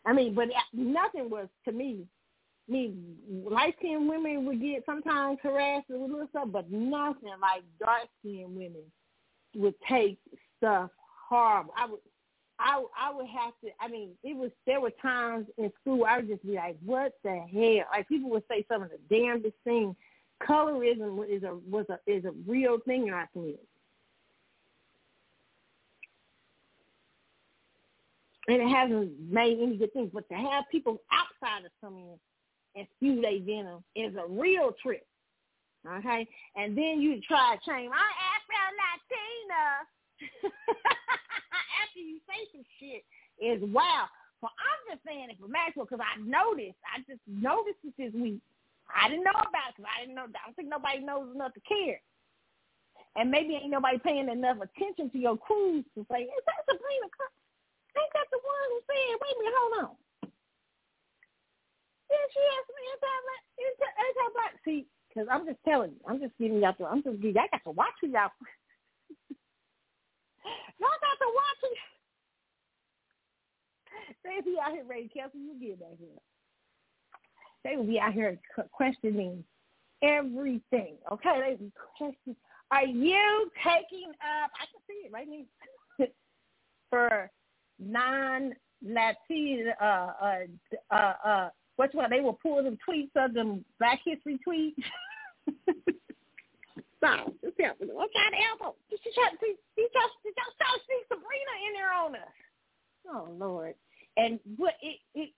[0.06, 2.06] I mean, but nothing was to me.
[2.68, 2.96] Me,
[3.30, 8.56] light skinned women would get sometimes harassed with little stuff, but nothing like dark skinned
[8.56, 8.84] women
[9.56, 10.18] would take
[10.58, 10.90] stuff
[11.30, 11.74] horrible.
[11.78, 12.00] I would
[12.58, 13.70] I I would have to.
[13.80, 17.14] I mean, it was there were times in school I would just be like, "What
[17.24, 19.96] the hell?" Like people would say some of the damnedest things.
[20.42, 23.68] Colorism is a was a is a real thing in our community.
[28.48, 30.12] and it hasn't made any good things.
[30.14, 32.20] But to have people outsiders come in
[32.76, 35.06] and spew their venom is a real trip.
[35.86, 37.92] Okay, and then you try to change.
[37.94, 39.64] I Afro Latina.
[41.86, 43.06] After you say some shit
[43.38, 44.10] is wow.
[44.42, 46.80] So I'm just saying it for Maxwell because I noticed.
[46.90, 48.42] I just noticed it this week.
[48.90, 50.26] I didn't know about it because I didn't know.
[50.26, 52.02] I don't think nobody knows enough to care.
[53.16, 57.08] And maybe ain't nobody paying enough attention to your cruise to say, is that Sabrina?
[57.96, 59.92] Ain't that the one who said, wait a minute, hold on.
[62.12, 63.44] Yeah, she has some anti-black,
[64.04, 64.54] anti-black.
[64.68, 64.84] See,
[65.16, 67.64] because I'm just telling you, I'm just giving y'all, to, I'm just giving, I got
[67.64, 68.30] to watch you y'all.
[70.80, 71.78] y'all got to watch it.
[74.24, 76.10] They be out here ready, Kelsey, you get back here.
[77.64, 78.38] They will be out here
[78.72, 79.44] questioning
[80.04, 80.96] everything.
[81.12, 82.36] Okay, they be questioning.
[82.72, 84.52] Are you taking up?
[84.60, 86.06] I can see it right now
[86.90, 87.32] for
[87.80, 89.74] non-Latin.
[89.82, 90.38] Uh, uh,
[90.92, 92.10] uh, uh, what's what?
[92.10, 94.84] They will pull them tweets of them Black History tweets.
[96.98, 97.28] Stop.
[97.28, 97.88] Oh, just help me.
[97.92, 98.74] I'm trying to help them.
[98.90, 99.56] Just try to see.
[99.78, 102.36] Just, just try to see Sabrina in there on us.
[103.08, 103.76] Oh Lord.
[104.18, 105.30] And what it it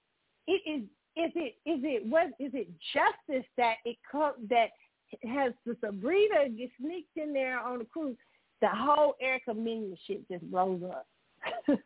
[0.47, 0.83] it is
[1.15, 3.97] is it is it what is it justice that it
[4.49, 4.69] that
[5.23, 8.17] has the Sabrina get sneaked in there on the cruise,
[8.61, 11.07] the whole Erica Mena shit just blows up.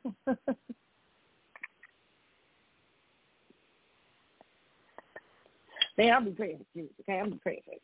[5.98, 7.20] Man, be praying for you, okay?
[7.20, 7.80] I'm praying for you.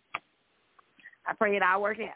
[1.27, 2.15] I pray it all work out.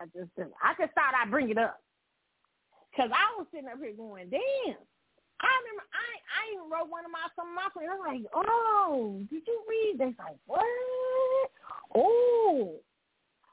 [0.00, 1.78] I just I just thought I'd bring it up.
[2.96, 4.76] Cause I was sitting up here going, damn,
[5.40, 7.88] I remember I I even wrote one of my some of my friends.
[7.94, 9.96] I'm like, oh, did you read?
[9.98, 10.66] They're like, what?
[11.94, 12.82] Oh,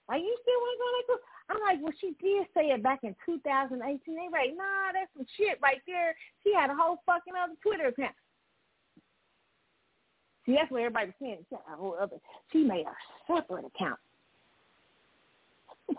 [0.10, 1.15] like you still to go
[1.49, 3.81] I'm like, well, she did say it back in 2018.
[3.81, 6.14] They like, nah, that's some shit right there.
[6.43, 8.14] She had a whole fucking other Twitter account.
[10.50, 11.46] See, that's what everybody's saying.
[11.48, 12.16] She a whole other.
[12.52, 12.96] She made a
[13.32, 14.00] separate account.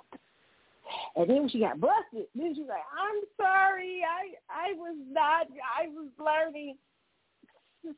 [1.15, 5.47] And then when she got busted, then she's like, "I'm sorry, I I was not,
[5.79, 6.77] I was learning."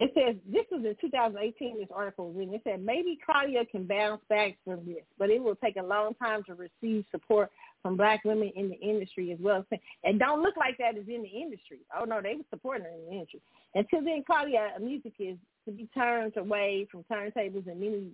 [0.00, 1.78] it says this was in 2018.
[1.78, 2.54] This article was written.
[2.54, 6.14] It said maybe Claudia can bounce back from this, but it will take a long
[6.14, 7.52] time to receive support
[7.84, 9.62] from black women in the industry as well.
[10.04, 11.80] And don't look like that is in the industry.
[11.94, 13.42] Oh no, they were supporting her in the industry.
[13.74, 15.36] Until then, Claudia music is
[15.66, 18.08] to be turned away from turntables and many.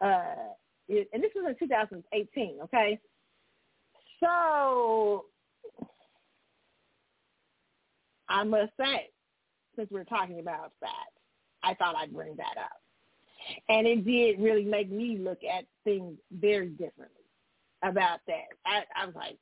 [0.00, 0.54] Uh,
[0.88, 2.60] and this was in 2018.
[2.64, 2.98] Okay,
[4.18, 5.26] so
[8.30, 9.10] I must say,
[9.76, 11.10] since we're talking about that,
[11.62, 12.80] I thought I'd bring that up,
[13.68, 17.21] and it did really make me look at things very differently
[17.82, 18.48] about that.
[18.66, 19.38] I, I was like,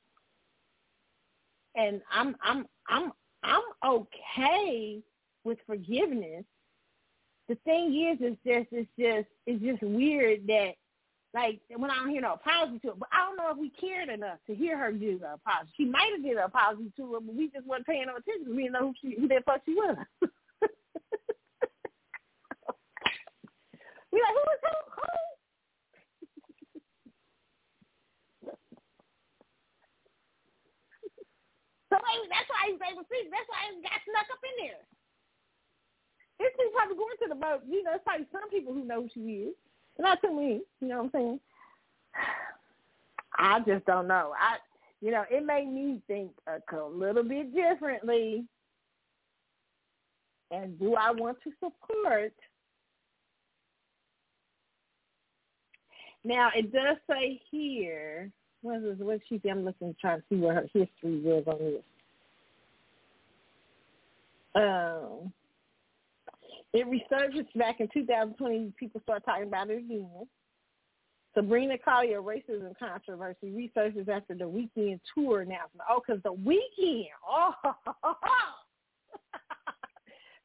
[1.75, 3.11] and I'm I'm I'm
[3.43, 5.01] I'm okay
[5.43, 6.45] with forgiveness
[7.51, 10.71] the thing is, is just it's just it's just weird that
[11.33, 13.69] like when I don't hear no apology to it, but I don't know if we
[13.69, 15.71] cared enough to hear her do the apology.
[15.75, 18.55] She might have did an apology to her, but we just weren't paying no attention.
[18.55, 19.97] We didn't know who she who the fuck she was.
[20.21, 20.29] we
[24.21, 24.69] like who was who?
[24.95, 25.30] Who?
[32.01, 33.29] So that's why he's able to see.
[33.29, 34.83] That's why he got snuck up in there.
[36.41, 37.61] It's just probably going to the boat.
[37.69, 39.55] You know, it's probably some people who know who she is.
[39.99, 40.61] Not to me.
[40.81, 41.39] You know what I'm saying?
[43.37, 44.33] I just don't know.
[44.39, 44.57] I,
[45.01, 48.45] you know, it made me think a, little bit differently.
[50.51, 52.33] And do I want to support?
[56.23, 58.31] Now it does say here.
[58.61, 59.41] What is what she?
[59.49, 61.81] I'm looking trying to see what her history was on this.
[64.55, 65.33] Um.
[66.73, 68.73] It resurfaced back in 2020.
[68.79, 70.25] People start talking about it again.
[71.33, 75.87] Sabrina Claudio racism controversy resurfaces after the Weeknd tour announcement.
[75.89, 77.07] Oh, because the Weeknd.
[77.29, 77.53] Oh,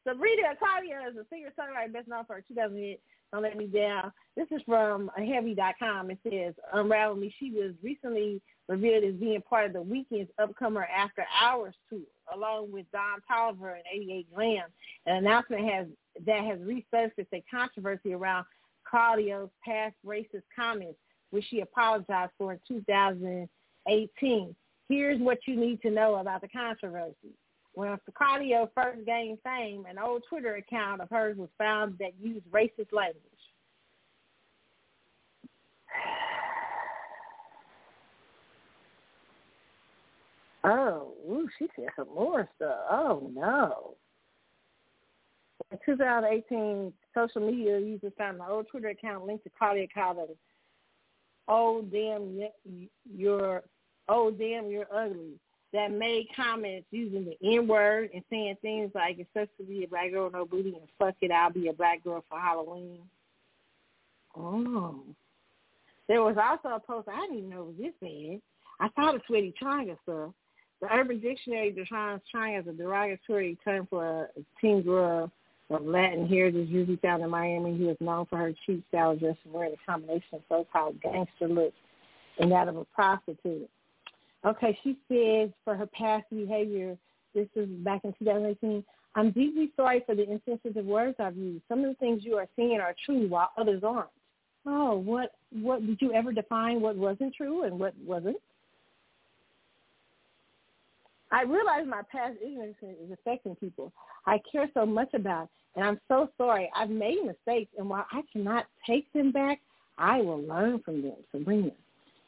[0.06, 3.00] Sabrina Claudio is a singer-songwriter best known for her 2008
[3.32, 4.12] Don't Let Me Down.
[4.36, 6.10] This is from Heavy.com.
[6.12, 7.34] It says, Unravel Me.
[7.40, 12.00] She was recently revealed as being part of the Weeknd's upcomer After Hours tour,
[12.34, 14.64] along with Don Toliver and 88 Glam.
[15.06, 15.86] An announcement has
[16.26, 18.46] that has resurfaced a controversy around
[18.88, 20.98] Claudio's past racist comments,
[21.30, 24.56] which she apologized for in 2018.
[24.88, 27.34] Here's what you need to know about the controversy.
[27.74, 32.46] When Claudio first gained fame, an old Twitter account of hers was found that used
[32.50, 33.20] racist language.
[40.66, 42.78] Oh, ooh, she said some more stuff.
[42.90, 43.94] Oh no.
[45.70, 50.26] In 2018, social media users found an old Twitter account linked to Claudia Calvin.
[51.46, 52.40] Oh damn,
[53.16, 53.62] you're
[54.08, 55.38] oh damn, you're ugly.
[55.72, 59.84] That made comments using the N word and saying things like "It's sucks to be
[59.84, 62.98] a black girl, no booty," and "Fuck it, I'll be a black girl for Halloween."
[64.36, 65.00] Oh.
[66.08, 68.40] There was also a post I didn't even know was this bad.
[68.80, 70.32] I thought of Sweaty Chonga stuff.
[70.80, 74.28] The Urban Dictionary defines Chonga as a derogatory term for a
[74.60, 75.30] teen girl
[75.70, 79.36] of Latin heritage usually found in Miami who is known for her cheap style dress
[79.44, 81.76] and wearing a combination of so-called gangster looks
[82.38, 83.68] and that of a prostitute.
[84.44, 86.96] Okay, she says for her past behavior,
[87.34, 88.84] this is back in 2018,
[89.16, 91.62] I'm deeply sorry for the insensitive words I've used.
[91.68, 94.10] Some of the things you are saying are true while others aren't.
[94.66, 98.36] Oh, what what did you ever define what wasn't true and what wasn't?
[101.32, 103.92] I realize my past ignorance is affecting people.
[104.26, 106.70] I care so much about, and I'm so sorry.
[106.74, 109.60] I've made mistakes, and while I cannot take them back,
[109.98, 111.16] I will learn from them.
[111.32, 111.72] Sabrina.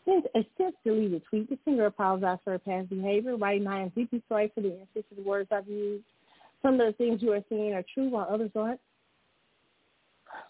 [0.05, 3.91] Since a since deleted tweet, the singer apologized for her past behavior, writing, I am
[3.91, 6.05] deeply sorry for the insensitive words I've used.
[6.63, 8.81] Some of the things you are saying are true while others aren't.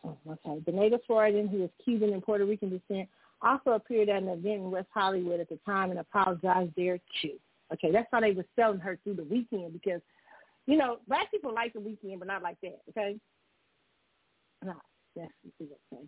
[0.05, 0.63] Oh, okay.
[0.65, 3.09] The native who is Cuban and Puerto Rican descent,
[3.43, 7.39] also appeared at an event in West Hollywood at the time and apologized there too.
[7.73, 10.01] Okay, that's how they were selling her through the Weeknd because,
[10.67, 12.81] you know, black people like the Weeknd, but not like that.
[12.91, 13.17] Okay,
[14.65, 14.75] no,
[15.15, 15.31] that's
[15.61, 16.03] okay.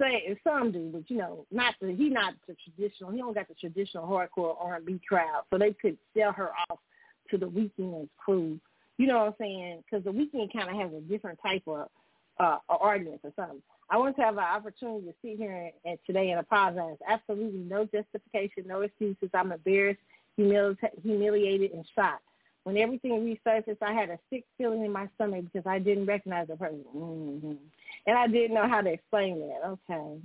[0.00, 3.12] Say some do, but you know, not the he not the traditional.
[3.12, 6.50] He don't got the traditional hardcore R and B crowd, so they could sell her
[6.68, 6.80] off
[7.30, 8.58] to the Weeknd's crew.
[8.98, 9.84] You know what I'm saying?
[9.84, 11.88] Because the Weeknd kind of has a different type of
[12.40, 13.62] uh, audience or something.
[13.88, 16.96] I want to have an opportunity to sit here and, and today and apologize.
[17.08, 19.30] Absolutely no justification, no excuses.
[19.32, 20.00] I'm embarrassed
[20.38, 22.22] humili- humiliated, and shocked.
[22.64, 23.12] When everything
[23.46, 26.84] resurfaced, I had a sick feeling in my stomach because I didn't recognize the person.
[26.96, 27.52] Mm-hmm.
[28.06, 29.78] And I didn't know how to explain that.
[29.88, 30.18] Okay.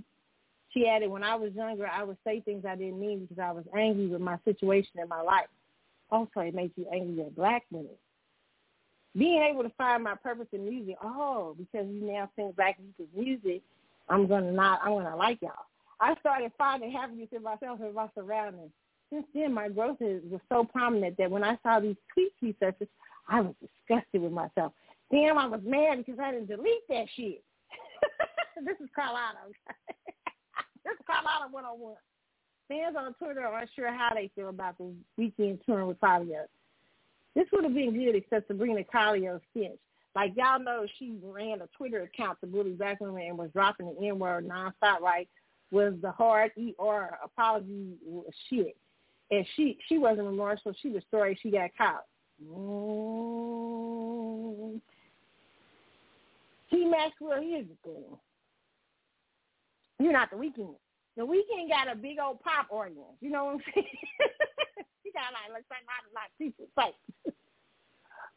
[0.71, 3.51] She added, when I was younger, I would say things I didn't mean because I
[3.51, 5.49] was angry with my situation in my life.
[6.09, 7.91] Also, it makes you angry at black women.
[9.15, 13.09] Being able to find my purpose in music, oh, because you now sing black people's
[13.15, 13.61] music,
[14.09, 15.51] I'm gonna not, I'm gonna like y'all.
[15.99, 18.71] I started finding happiness in myself and my surroundings
[19.11, 22.87] since then, my growth is, was so prominent that when I saw these tweets resurface,
[23.27, 24.73] I was disgusted with myself.
[25.11, 27.43] Damn, I was mad because I didn't delete that shit.
[28.65, 29.37] this is Carlotta.
[30.85, 31.95] this is Carlotta 101.
[32.69, 36.45] Fans on Twitter are unsure how they feel about the Weeknd touring with Claudio.
[37.35, 39.79] This would have been good except the Claudio stench.
[40.15, 43.93] Like y'all know, she ran a Twitter account to bully black women and was dropping
[43.93, 44.99] the N word nonstop.
[45.01, 45.27] Right,
[45.71, 47.93] was the hard ER apology
[48.49, 48.75] shit
[49.31, 50.73] and she she wasn't remorseful.
[50.81, 52.03] She was sorry she got caught.
[52.43, 53.61] Mm.
[56.69, 56.85] T.
[56.85, 58.17] Maxwell, here's the thing.
[59.99, 60.75] You're not the Weeknd.
[61.17, 63.17] The Weeknd got a big old pop audience.
[63.19, 63.87] You know what I'm saying?
[65.03, 66.95] you got like like like like people fight.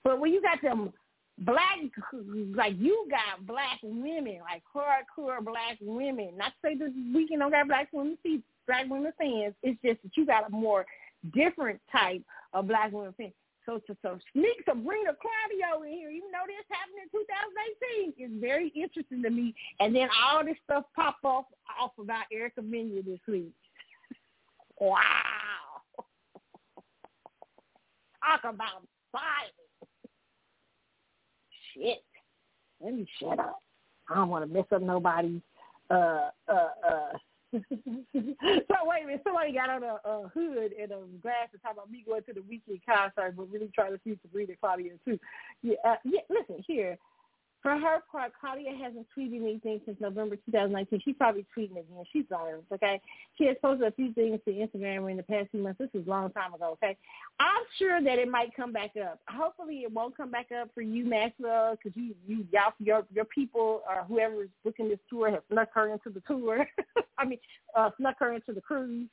[0.02, 0.92] but when you got them
[1.38, 1.78] black
[2.54, 6.36] like you got black women, like hardcore black women.
[6.36, 9.54] Not to say the Weeknd don't got black women see black women fans.
[9.62, 10.86] It's just that you got a more
[11.32, 12.22] different type
[12.52, 13.32] of black women fans.
[13.66, 17.08] So to so sneak Sabrina Claudio in here, even though this happened in
[18.12, 19.54] 2018, is very interesting to me.
[19.80, 21.46] And then all this stuff pop off
[21.80, 23.52] off about Erica Mena this week.
[24.80, 25.00] wow.
[28.22, 29.54] Talk about violence.
[31.74, 32.04] Shit.
[32.82, 33.60] Let me shut up.
[34.10, 35.40] I don't want to mess up nobody's
[35.90, 37.18] uh uh uh
[37.62, 41.90] so wait a minute, somebody got on a, a hood and a glasses talking about
[41.90, 45.18] me going to the Weeknd concert, but really trying to see Sabrina Claudio too.
[45.62, 46.20] Yeah, uh, yeah.
[46.28, 46.98] Listen here,
[47.64, 51.00] for her part, Claudio hasn't tweeted anything since November 2019.
[51.02, 52.04] She's probably tweeting again.
[52.12, 53.00] She's learned, okay?
[53.38, 55.78] She has posted a few things to Instagram in the past few months.
[55.78, 56.94] This was a long time ago, okay?
[57.40, 59.18] I'm sure that it might come back up.
[59.28, 63.24] Hopefully it won't come back up for you, Maxwell, because you, you, y'all, your, your
[63.24, 66.68] people or whoever's booking this tour have snuck her into the tour.
[67.18, 67.38] I mean,
[67.74, 69.08] uh, snuck her into the cruise.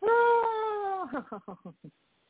[0.02, 1.09] oh,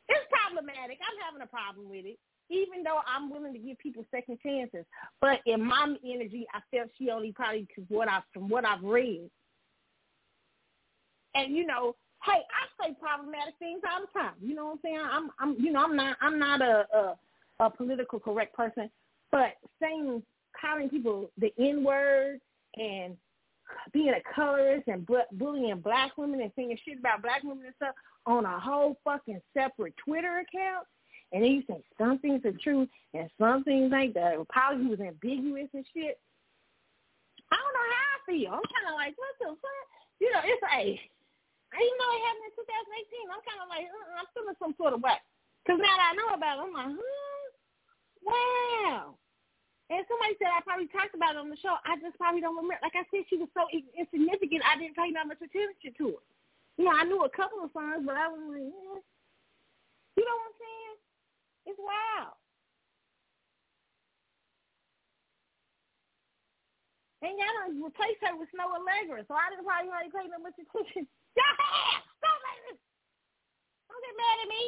[0.08, 0.98] it's problematic.
[1.00, 2.18] I'm having a problem with it,
[2.50, 4.84] even though I'm willing to give people second chances.
[5.20, 8.82] But in my energy, I felt she only probably because what I from what I've
[8.82, 9.30] read,
[11.34, 11.94] and you know,
[12.24, 14.34] hey, I say problematic things all the time.
[14.40, 15.00] You know what I'm saying?
[15.00, 18.90] I'm, I'm, you know, I'm not, I'm not a, a, a political correct person,
[19.30, 20.22] But saying,
[20.60, 22.40] calling people the N word
[22.76, 23.16] and
[23.92, 27.74] being a colorist and bu- bullying black women and saying shit about black women and
[27.76, 27.94] stuff
[28.26, 30.86] on a whole fucking separate Twitter account.
[31.32, 34.14] And then you say some things are true and some things ain't.
[34.14, 36.18] The apology was ambiguous and shit.
[37.52, 38.52] I don't know how I feel.
[38.52, 39.86] I'm kind of like, what the fuck?
[40.20, 41.00] You know, it's like,
[41.76, 44.96] even though it happened in 2018, I'm kind of like, uh, I'm feeling some sort
[44.96, 45.20] of way.
[45.64, 47.18] Because now that I know about it, I'm like, huh?
[48.24, 49.16] Wow.
[49.88, 51.72] And somebody said I probably talked about it on the show.
[51.88, 52.76] I just probably don't remember.
[52.84, 54.60] Like I said, she was so insignificant.
[54.68, 56.24] I didn't pay that much attention to her.
[56.76, 59.00] You know, I knew a couple of songs, but I was like, eh.
[60.20, 60.96] you know what I'm saying?
[61.72, 62.36] It's wild.
[67.18, 70.38] And y'all done replaced her with Snoh Aalegra, so I didn't probably really pay that
[70.38, 71.02] much attention.
[71.34, 72.38] Don't
[73.90, 74.62] Don't get mad at me.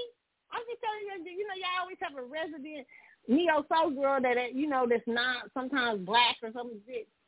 [0.50, 2.88] I'm just telling you, you know, y'all always have a resident
[3.28, 6.80] neo soul girl that you know that's not sometimes black or something.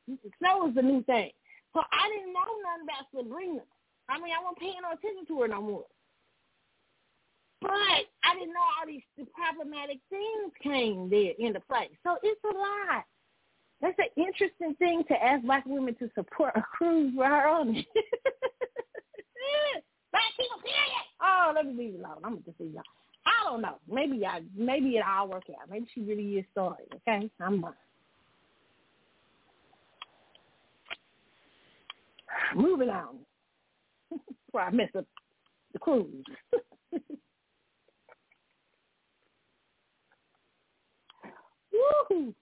[0.09, 1.31] Snoh is the new thing.
[1.73, 3.63] So I didn't know nothing about Sabrina.
[4.09, 5.85] I mean, I wasn't paying no attention to her no more.
[7.63, 9.03] But I didn't know all these
[9.33, 11.89] problematic things came there into play.
[12.03, 13.05] So it's a lot.
[13.81, 17.73] That's an interesting thing to ask black women to support a cruise for her own.
[20.13, 21.07] black people, period.
[21.21, 22.19] Oh, let me leave it alone.
[22.25, 23.02] I'm gonna just leave alone.
[23.27, 23.79] I don't know.
[23.91, 25.71] Maybe I maybe it all work out.
[25.71, 26.85] Maybe she really is sorry.
[26.95, 27.71] Okay, I'm uh,
[32.55, 33.19] moving on.
[34.47, 35.07] Before I mess up
[35.73, 36.25] the cruise.
[42.11, 42.35] Woo!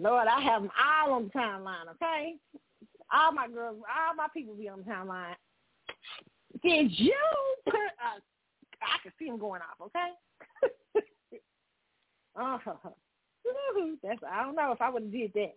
[0.00, 2.36] Lord, I have them all on the timeline, okay?
[3.12, 5.34] All my girls, all my people be on the timeline.
[6.62, 7.14] Did you
[7.74, 8.20] a,
[8.82, 10.10] I can see them going off, okay?
[12.40, 12.58] uh,
[14.02, 15.54] that's, I don't know if I would have did that.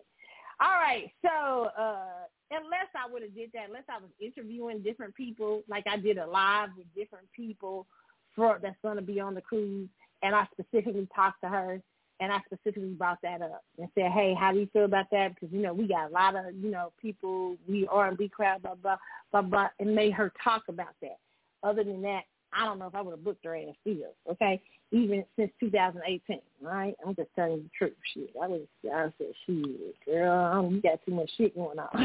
[0.60, 5.14] All right, so uh, unless I would have did that, unless I was interviewing different
[5.14, 7.86] people, like I did a live with different people
[8.36, 9.88] for that's going to be on the cruise,
[10.22, 11.80] and I specifically talked to her,
[12.20, 15.34] and I specifically brought that up and said, hey, how do you feel about that?
[15.34, 18.76] Because, you know, we got a lot of, you know, people, we R&B crowd, blah,
[18.76, 18.96] blah,
[19.32, 21.18] blah, blah, and made her talk about that.
[21.62, 22.22] Other than that,
[22.52, 24.60] I don't know if I would have booked her ass still, okay?
[24.90, 26.94] Even since 2018, right?
[27.06, 27.96] I'm just telling you the truth.
[28.12, 28.60] Shit, I was,
[28.92, 31.88] I said, shit, girl, you got too much shit going on.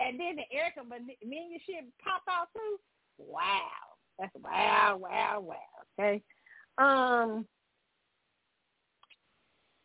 [0.00, 1.14] and then the Erykah Badu
[1.66, 2.78] shit popped off too.
[3.18, 3.60] Wow,
[4.18, 5.56] that's wow, wow, wow.
[5.98, 6.22] Okay,
[6.78, 7.46] um,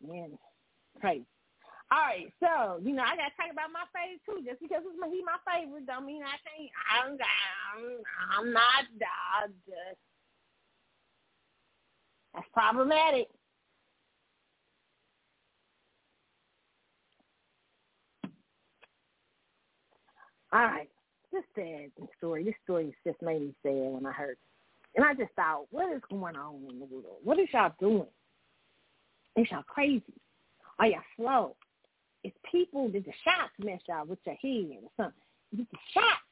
[0.06, 0.38] man,
[1.00, 1.24] crazy.
[1.92, 4.42] All right, so you know I gotta talk about my favorite too.
[4.44, 6.70] Just because it's my, he my favorite, don't mean I can't.
[6.90, 8.02] I'm I'm,
[8.38, 8.90] I'm not.
[8.98, 10.00] I just
[12.34, 13.28] that's problematic.
[20.52, 20.88] All right,
[21.32, 22.44] this sad story.
[22.44, 24.38] This story just made me sad when I heard,
[24.96, 27.22] and I just thought, what is going on in the world?
[27.22, 28.06] What is y'all doing?
[29.36, 30.02] Is y'all crazy?
[30.80, 31.56] Are y'all slow?
[32.26, 35.22] It's people that the shots mess y'all with your head or something.
[35.52, 36.26] The shots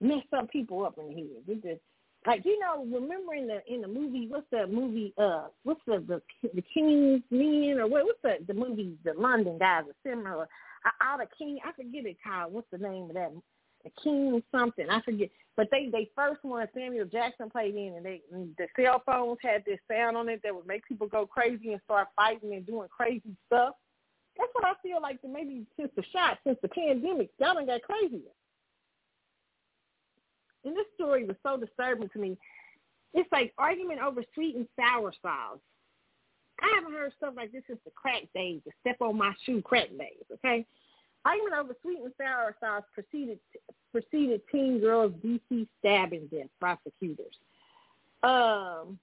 [0.00, 1.46] mess some people up in the head?
[1.46, 1.80] Did the
[2.26, 5.12] like you know, remember in the in the movie, what's the movie?
[5.18, 6.22] Uh, what's the the
[6.54, 8.04] the Kingsman or what?
[8.04, 8.96] What's the the movie?
[9.04, 10.46] The London guys are similar.
[11.02, 12.52] All the King, I forget it called.
[12.52, 13.32] What's the name of that?
[13.84, 15.30] The King something, I forget.
[15.56, 19.64] But they they first one Samuel Jackson played in, and they the cell phones had
[19.64, 22.88] this sound on it that would make people go crazy and start fighting and doing
[22.94, 23.74] crazy stuff.
[24.40, 25.18] That's what I feel like.
[25.22, 28.32] Maybe since the shot, since the pandemic, y'all done got crazier.
[30.64, 32.38] And this story was so disturbing to me.
[33.12, 35.58] It's like argument over sweet and sour sauce.
[36.62, 39.60] I haven't heard stuff like this since the crack days, the step on my shoe
[39.60, 40.24] crack days.
[40.32, 40.64] Okay,
[41.26, 43.38] argument over sweet and sour sauce preceded
[43.92, 46.48] preceded teen girls DC stabbing death.
[46.60, 47.36] Prosecutors.
[48.22, 48.98] Um,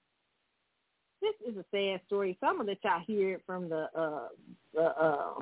[1.20, 2.36] this is a sad story.
[2.40, 4.28] So I'm gonna let y'all hear from the uh,
[4.74, 5.34] the uh,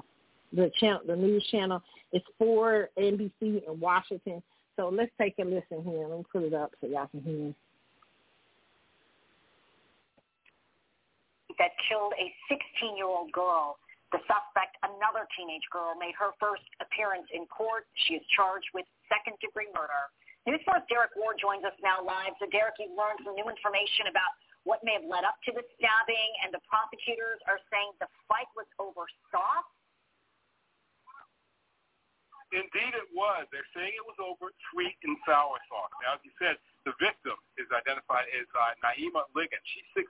[0.53, 1.83] the channel, the news channel.
[2.13, 4.43] It's for NBC in Washington.
[4.77, 6.07] So let's take a listen here.
[6.07, 7.55] Let me put it up so y'all can hear.
[11.57, 13.81] That killed a 16-year-old girl.
[14.13, 17.89] The suspect, another teenage girl, made her first appearance in court.
[18.05, 20.13] She is charged with second-degree murder.
[20.45, 22.37] News4 Derek Ward joins us now live.
[22.39, 24.31] So Derek, you've learned some new information about
[24.67, 28.51] what may have led up to the stabbing, and the prosecutors are saying the fight
[28.59, 29.71] was over soft.
[32.55, 33.47] Indeed, it was.
[33.51, 35.91] They're saying it was over sweet and sour sauce.
[36.03, 39.59] Now, as you said, the victim is identified as uh, Naima Liggett.
[39.75, 40.07] She's 16.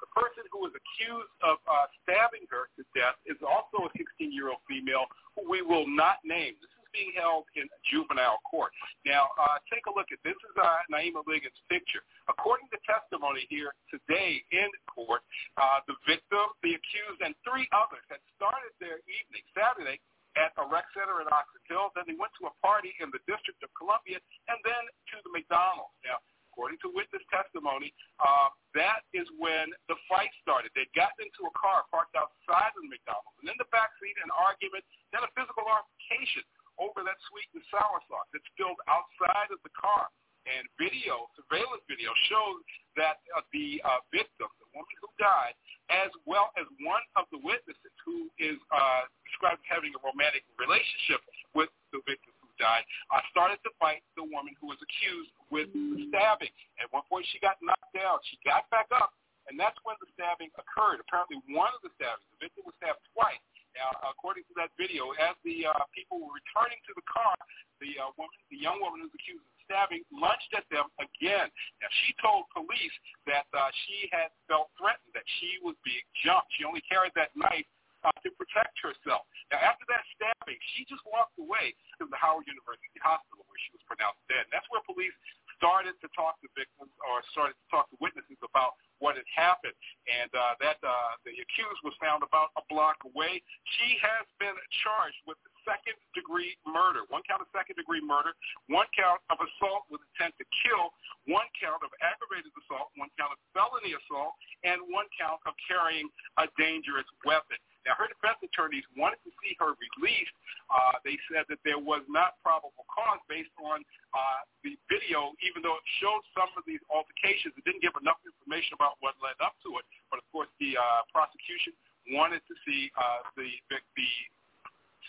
[0.00, 4.64] The person who was accused of uh, stabbing her to death is also a 16-year-old
[4.64, 5.04] female
[5.36, 6.56] who we will not name.
[6.56, 8.74] This is being held in juvenile court.
[9.06, 10.34] Now, uh, take a look at this.
[10.34, 12.02] is uh, Naima Liggett's picture.
[12.26, 15.22] According to testimony here today in court,
[15.54, 20.02] uh, the victim, the accused, and three others had started their evening Saturday
[20.34, 21.94] at a rec center in Oxon Hill.
[21.94, 24.18] Then they went to a party in the District of Columbia
[24.50, 24.82] and then
[25.14, 25.94] to the McDonald's.
[26.02, 26.18] Now,
[26.58, 30.74] according to witness testimony, uh, that is when the fight started.
[30.74, 34.34] They'd gotten into a car parked outside of the McDonald's, and in the backseat, an
[34.34, 34.82] argument,
[35.14, 36.42] then a physical altercation
[36.78, 40.08] over that sweet and sour sauce that spilled outside of the car.
[40.48, 42.64] And video, surveillance video, shows
[42.96, 45.52] that uh, the uh, victim, the woman who died,
[45.92, 50.48] as well as one of the witnesses who is uh, described as having a romantic
[50.56, 51.20] relationship
[51.52, 52.80] with the victim who died,
[53.12, 56.54] uh, started to fight the woman who was accused with the stabbing.
[56.80, 58.16] At one point, she got knocked down.
[58.32, 59.12] She got back up,
[59.52, 61.04] and that's when the stabbing occurred.
[61.04, 63.42] Apparently, one of the stabbings, the victim was stabbed twice.
[63.78, 67.38] Now, according to that video, as the uh, people were returning to the car,
[67.78, 71.46] the uh, woman, the young woman who's accused of stabbing, lunged at them again.
[71.78, 72.96] Now, she told police
[73.30, 76.50] that uh, she had felt threatened, that she was being jumped.
[76.58, 77.70] She only carried that knife
[78.02, 79.26] uh, to protect herself.
[79.54, 83.70] Now, after that stabbing, she just walked away to the Howard University Hospital where she
[83.74, 84.46] was pronounced dead.
[84.50, 85.14] And that's where police
[85.58, 89.74] started to talk to victims or started to talk to witnesses about what had happened.
[90.06, 93.42] And uh, that uh, the accused was found about a block away.
[93.78, 94.54] She has been
[94.86, 95.36] charged with
[95.68, 98.32] second degree murder, one count of second degree murder,
[98.72, 100.96] one count of assault with intent to kill,
[101.28, 104.32] one count of aggravated assault, one count of felony assault,
[104.64, 106.08] and one count of carrying
[106.40, 107.60] a dangerous weapon.
[107.86, 110.34] Now, her defense attorneys wanted to see her released.
[110.68, 113.80] Uh, they said that there was not probable cause based on
[114.12, 117.56] uh, the video, even though it showed some of these altercations.
[117.56, 119.84] It didn't give enough information about what led up to it.
[120.12, 121.72] But, of course, the uh, prosecution
[122.12, 124.10] wanted to see uh, the, the, the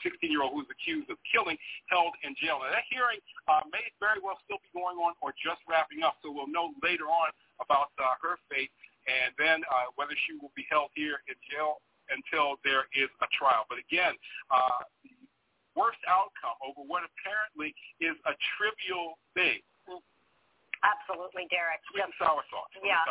[0.05, 1.59] 16-year-old who's accused of killing
[1.91, 2.63] held in jail.
[2.63, 3.19] Now, that hearing
[3.51, 6.71] uh, may very well still be going on or just wrapping up, so we'll know
[6.79, 8.71] later on about uh, her fate
[9.07, 13.27] and then uh, whether she will be held here in jail until there is a
[13.33, 13.65] trial.
[13.69, 14.13] But again,
[14.49, 15.13] uh, the
[15.77, 19.61] worst outcome over what apparently is a trivial thing.
[20.83, 21.83] Absolutely, Derek.
[21.91, 22.71] Sweet and sour sauce.
[22.79, 23.03] Yeah,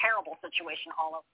[0.00, 1.28] terrible situation all over.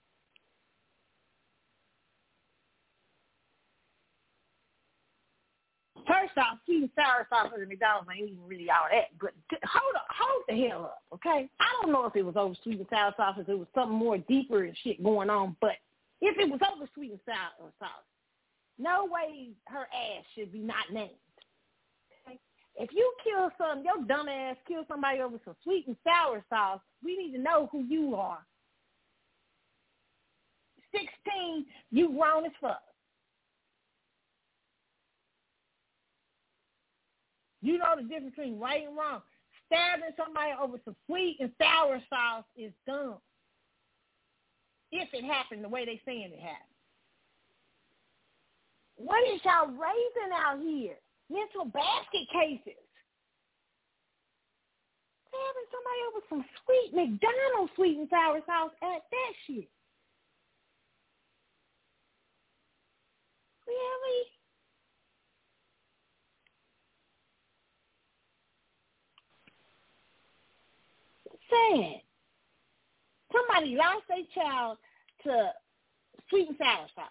[6.06, 9.10] First off, sweet and sour sauce at McDonald's ain't even really all that.
[9.18, 11.48] But t- hold up, hold the hell up, okay?
[11.58, 13.96] I don't know if it was over sweet and sour sauce, if it was something
[13.96, 15.56] more deeper and shit going on.
[15.60, 15.82] But
[16.20, 17.90] if it was over sweet and sour sauce,
[18.78, 21.10] no way her ass should be not named.
[22.78, 26.80] If you kill some, your dumb ass kill somebody over some sweet and sour sauce,
[27.02, 28.44] we need to know who you are.
[30.92, 32.82] 16, you grown as fuck.
[37.62, 39.22] You know the difference between right and wrong.
[39.66, 43.16] Stabbing somebody over some sweet and sour sauce is dumb
[44.96, 46.76] if it happened the way they saying it happened.
[48.96, 50.96] What is y'all raising out here?
[51.30, 52.80] Mental basket cases.
[55.32, 59.68] Having somebody over some sweet McDonald's sweet and sour sauce at that shit.
[63.66, 64.22] Really?
[71.50, 72.05] Sad
[73.36, 74.78] somebody lost their child
[75.24, 75.52] to
[76.28, 77.04] sweet and sour sauce.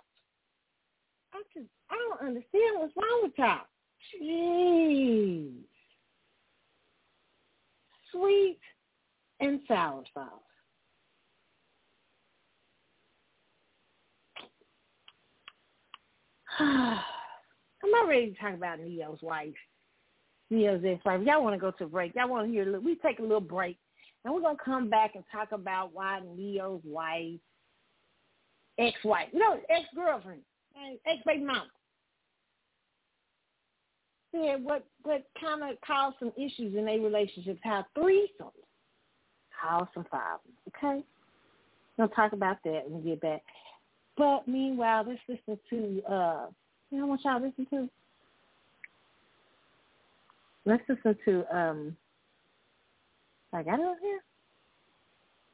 [1.34, 3.62] I just I don't understand what's wrong with y'all.
[4.22, 5.52] Jeez.
[8.12, 8.60] Sweet
[9.40, 10.30] and sour sauce.
[16.60, 19.54] I'm not ready to talk about Ne-Yo's wife.
[20.50, 21.22] Ne-Yo's ex-wife.
[21.26, 22.16] Y'all want to go to break.
[22.16, 23.78] Y'all want to hear a little, we take a little break.
[24.26, 27.40] And we're going to come back and talk about why Ne-Yo's wife,
[28.80, 30.42] ex-wife, no, ex-girlfriend,
[31.06, 31.68] ex-baby mama,
[34.32, 38.52] said what, what kind of caused some issues in their relationships, how threesomes
[39.62, 41.04] caused some problems, okay?
[41.98, 43.44] We'll talk about that when we get back.
[44.18, 46.46] But meanwhile, let's listen to, uh,
[46.90, 47.88] you know what y'all listen to?
[50.66, 51.96] Let's listen to, um,
[53.56, 54.20] I got it on here?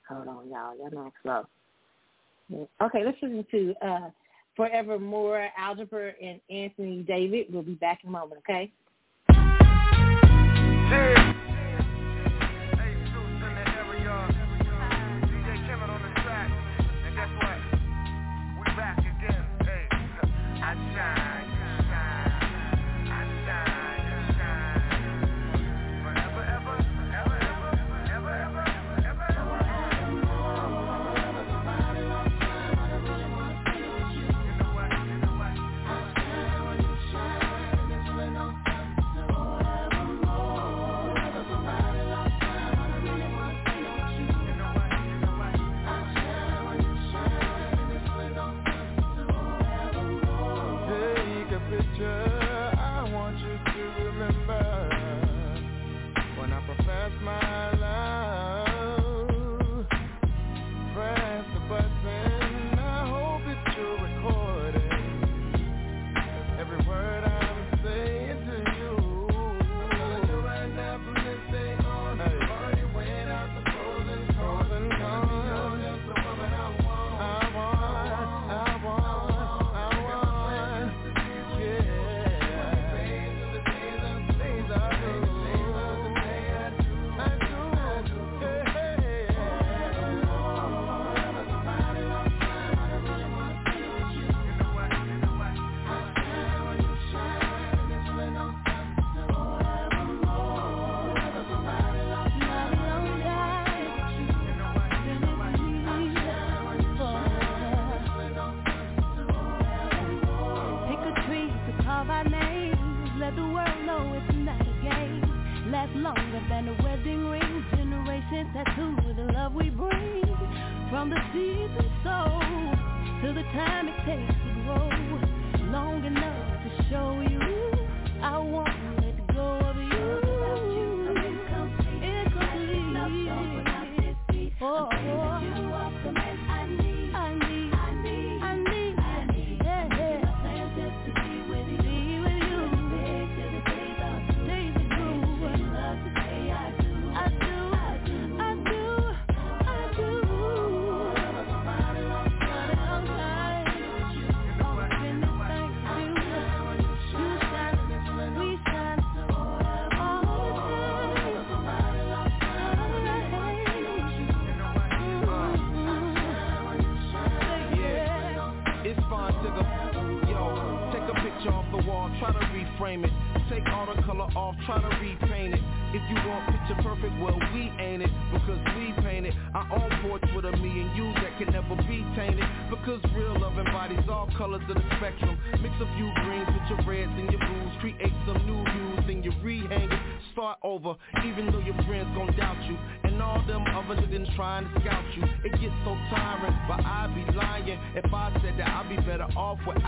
[0.09, 0.75] Hold on, y'all.
[0.77, 2.65] Y'all know I'm slow.
[2.81, 4.09] Okay, let's listen to uh,
[4.55, 7.45] Forevermore, Algebra, and Anthony David.
[7.49, 8.71] We'll be back in a moment, okay?
[10.89, 11.20] Hey.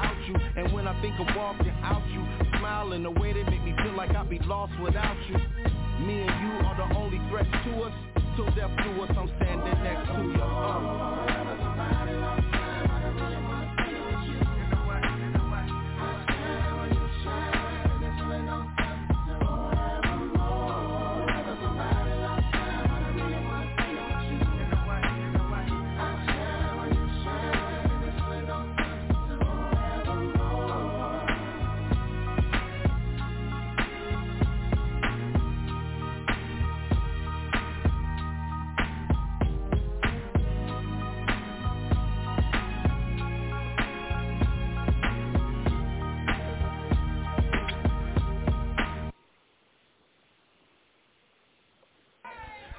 [0.04, 0.36] without you.
[0.62, 2.24] And when I think of walking out you
[2.60, 5.38] smiling the way they make me feel like I'd be lost without you.
[6.06, 7.94] Me and you are the only threats to us.
[8.36, 11.43] Till death do us, I'm standing next to you uh.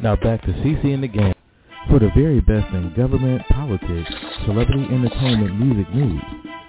[0.05, 1.33] Now back to CC in the game
[1.89, 4.13] For the very best in government, politics,
[4.45, 6.21] celebrity entertainment, music news,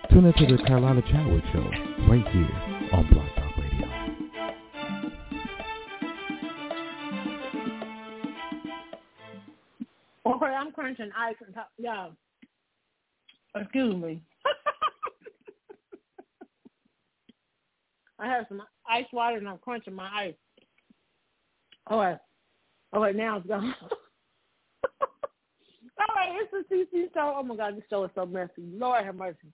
[0.09, 1.69] tune into the Carlotta Chadwick Show
[2.07, 2.49] right here
[2.93, 3.87] on Blog Talk Radio.
[10.27, 11.71] Okay, I'm crunching ice and top.
[11.77, 12.11] Yeah.
[13.53, 14.23] Excuse me.
[18.17, 20.35] I have some ice water and I'm crunching my ice.
[21.87, 22.17] All right.
[22.95, 23.75] All right, now it's gone.
[25.01, 27.35] All right, it's the CC show.
[27.37, 28.51] Oh my God, this show is so messy.
[28.57, 29.51] Lord have mercy.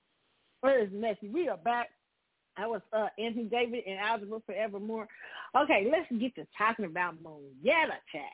[0.63, 1.27] It is messy.
[1.27, 1.89] We are back.
[2.55, 5.07] I was uh, Anthony David and Algebra Forevermore.
[5.59, 8.25] Okay, let's get to talking about Monyetta Child.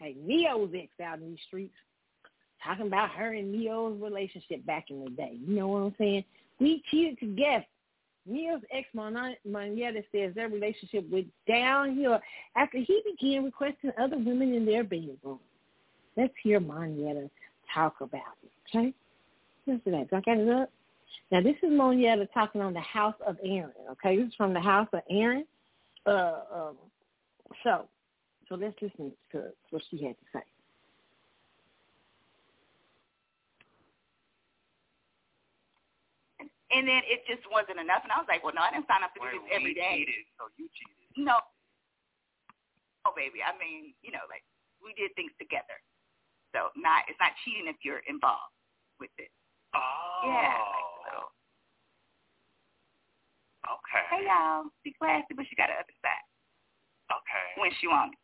[0.00, 1.74] Okay, Ne-Yo's ex out in these streets.
[2.64, 5.36] Talking about her and Ne-Yo's relationship back in the day.
[5.44, 6.24] You know what I'm saying?
[6.60, 7.66] We cheated together.
[8.26, 12.18] Ne-Yo's ex Monyetta says their relationship went downhill
[12.56, 15.38] after he began requesting other women in their bedroom.
[16.16, 17.30] Let's hear Monyetta
[17.72, 18.92] talk about it, okay?
[19.66, 20.10] Listen to that.
[20.10, 20.70] Do I got it up?
[21.30, 24.16] Now, this is Monyetta talking on the House of Aaron, okay?
[24.16, 25.44] This is from the House of Aaron.
[26.06, 26.76] Uh, um,
[27.62, 27.86] so,
[28.48, 30.42] so let's listen to what she had to say.
[36.74, 38.02] And then it just wasn't enough.
[38.02, 40.02] And I was like, well, no, I didn't sign up to do this every day.
[40.02, 40.98] Cheated, so you cheated.
[41.14, 41.38] No.
[43.06, 43.38] Oh, baby.
[43.38, 44.42] I mean, you know, like
[44.82, 45.78] we did things together.
[46.50, 48.50] So not it's not cheating if you're involved
[48.98, 49.30] with it.
[49.78, 50.26] Oh.
[50.26, 50.58] Yeah.
[50.58, 51.16] Like, so.
[53.66, 54.04] Okay.
[54.10, 56.26] Hey y'all, be classy, but she got an other side
[57.10, 57.46] Okay.
[57.62, 58.18] when she wants.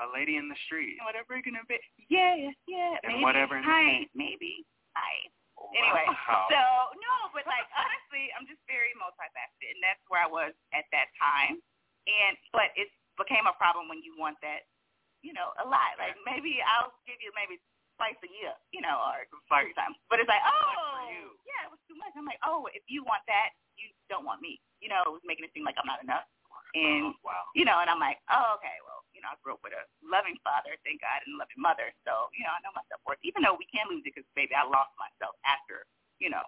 [0.00, 1.00] A lady in the street.
[1.08, 1.80] Whatever you're gonna be.
[2.12, 2.36] Yeah,
[2.68, 3.00] yeah.
[3.04, 3.24] And maybe.
[3.24, 4.64] whatever- Hi, maybe.
[4.92, 5.32] Hi.
[5.74, 6.46] Anyway, Wow.
[6.52, 6.60] so
[7.00, 11.10] no, but like honestly, I'm just very multifaceted, and that's where I was at that
[11.18, 11.58] time.
[12.06, 12.86] And but it
[13.18, 14.68] became a problem when you want that,
[15.26, 15.98] you know, a lot.
[15.98, 17.58] Like maybe I'll give you maybe
[17.98, 19.96] twice a year, you know, or three times.
[20.12, 22.12] But it's like, oh, yeah, it was too much.
[22.14, 24.60] I'm like, oh, if you want that, you don't want me.
[24.84, 26.28] You know, it was making it seem like I'm not enough.
[26.74, 27.46] And oh, wow.
[27.54, 29.84] you know, and I'm like, oh, okay, well, you know, I grew up with a
[30.02, 31.88] loving father, thank God, and a loving mother.
[32.02, 33.22] So, you know, I know my self worth.
[33.22, 35.86] Even though we can lose it, because baby, I lost myself after,
[36.18, 36.42] you know,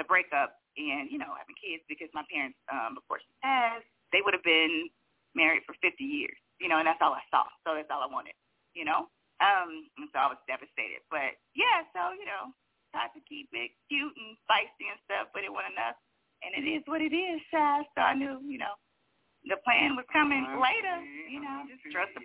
[0.00, 4.24] the breakup and you know having kids because my parents, um, before she passed, they
[4.24, 4.88] would have been
[5.36, 7.44] married for 50 years, you know, and that's all I saw.
[7.64, 8.36] So that's all I wanted,
[8.76, 9.08] you know.
[9.40, 11.02] Um, and so I was devastated.
[11.12, 12.52] But yeah, so you know,
[12.92, 15.98] tried to keep it cute and spicy and stuff, but it wasn't enough.
[16.42, 17.86] And it is what it is, Shy.
[17.94, 18.74] So I knew, you know,
[19.48, 21.02] the plan was coming I later.
[21.02, 21.92] see, You know, I just see.
[21.92, 22.22] trust the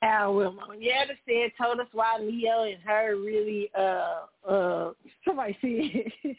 [0.00, 4.92] How will Monyetta said told us why Ne-Yo and her really uh uh
[5.24, 6.12] somebody said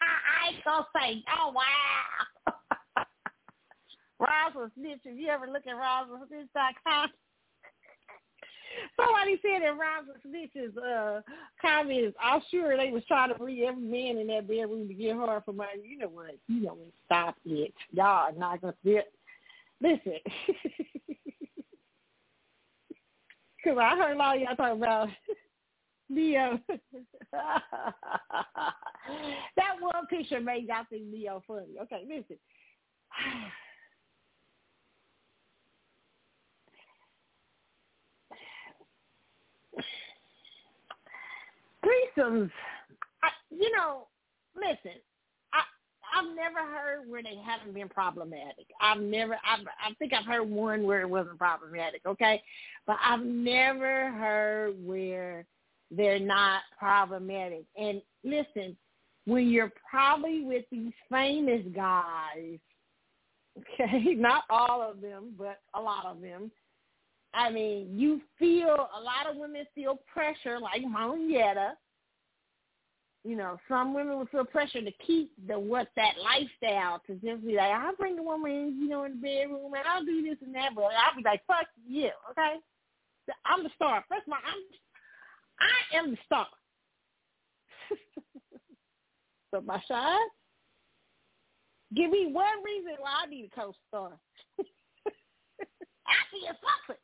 [0.00, 2.54] I ain't gonna say oh wow
[4.20, 7.08] Roswell Snitch, if you ever look at RoswellSnitch.com
[8.96, 11.20] Somebody said in Roswell Snitch's uh
[11.60, 15.16] comments, I'm sure they was trying to bring every man in that bedroom to get
[15.16, 15.82] her for money.
[15.84, 16.36] You know what?
[16.48, 16.92] You know what?
[17.06, 17.72] Stop it.
[17.92, 19.12] Y'all are not gonna sit.
[19.80, 20.18] Listen.
[23.64, 25.08] Cause I heard a lot of y'all talking about
[26.10, 26.58] Ne-Yo.
[27.32, 27.62] that
[29.80, 31.78] one picture made y'all think Ne-Yo funny.
[31.82, 32.36] Okay, listen.
[41.84, 42.50] Threesomes,
[43.22, 44.08] I, you know,
[44.56, 44.98] listen,
[45.52, 45.62] I
[46.16, 48.66] I've never heard where they haven't been problematic.
[48.80, 52.02] I've never, I've, I think I've heard one where it wasn't problematic.
[52.06, 52.42] Okay,
[52.86, 55.46] but I've never heard where
[55.90, 57.64] they're not problematic.
[57.76, 58.76] And listen,
[59.26, 62.58] when you're probably with these famous guys,
[63.58, 66.50] okay, not all of them, but a lot of them.
[67.34, 71.72] I mean, you feel a lot of women feel pressure, like Monyetta.
[73.24, 77.44] You know, some women will feel pressure to keep the what that lifestyle to just
[77.44, 80.22] be like, I'll bring the woman in, you know, in the bedroom and I'll do
[80.22, 82.56] this and that, but I'll be like, fuck you, okay?
[83.46, 84.04] I'm the star.
[84.08, 84.60] First of all, I'm
[85.60, 86.46] I am the star.
[89.50, 90.18] so my shine,
[91.94, 94.12] give me one reason why I need a co-star.
[96.06, 97.03] I see something.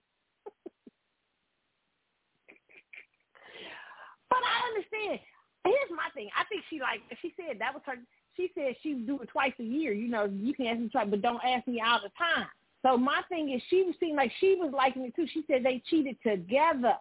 [4.31, 5.21] But I understand.
[5.65, 6.31] Here's my thing.
[6.39, 7.97] I think she like she said that was her.
[8.37, 9.93] She said she do it twice a year.
[9.93, 12.47] You know, you can ask me twice, but don't ask me all the time.
[12.83, 15.27] So my thing is, she seemed like she was liking it too.
[15.33, 16.95] She said they cheated together,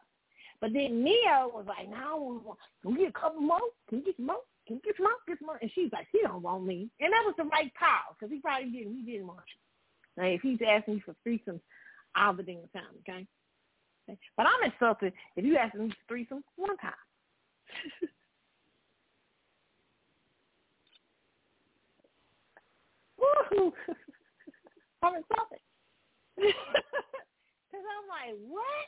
[0.59, 3.61] but then Ne-Yo was like, "No, can we get a couple more?
[3.87, 4.43] Can we get some more?
[4.67, 5.13] Can we get some more?
[5.25, 7.71] Get some more?" And she's like, "He don't want me," and that was the right
[7.79, 8.97] call because he probably didn't.
[8.97, 10.21] He didn't want you.
[10.21, 11.61] Now, if he's asking you for threesomes
[12.17, 13.25] all the damn time, okay?
[14.35, 16.91] But I'm insulted if you ask me for threesomes one time.
[23.19, 23.71] Woohoo!
[25.03, 25.59] I'm insulted.
[26.37, 28.87] Because I'm like, what?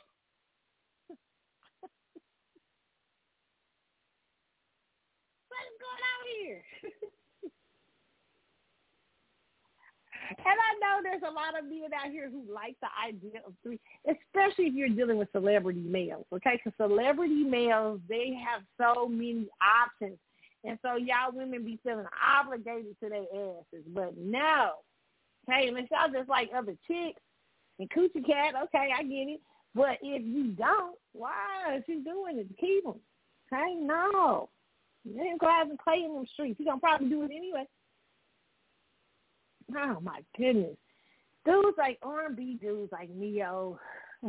[5.48, 6.62] What's going on here?
[10.38, 13.54] and I know there's a lot of men out here who like the idea of
[13.62, 16.60] three, especially if you're dealing with celebrity males, okay?
[16.62, 20.18] Because celebrity males, they have so many options.
[20.64, 23.84] And so y'all women be feeling obligated to their asses.
[23.88, 24.72] But no.
[25.48, 27.20] Hey, and y'all just like other chicks
[27.78, 29.40] and coochie cat, okay, I get it.
[29.74, 33.00] But if you don't, why is you doing it to keep them?
[33.52, 34.48] Okay, no.
[35.04, 36.58] He ain't go out and play in them streets.
[36.58, 37.64] He gonna probably do it anyway.
[39.76, 40.76] Oh my goodness.
[41.44, 43.78] Dudes like R and B dudes like Ne-Yo.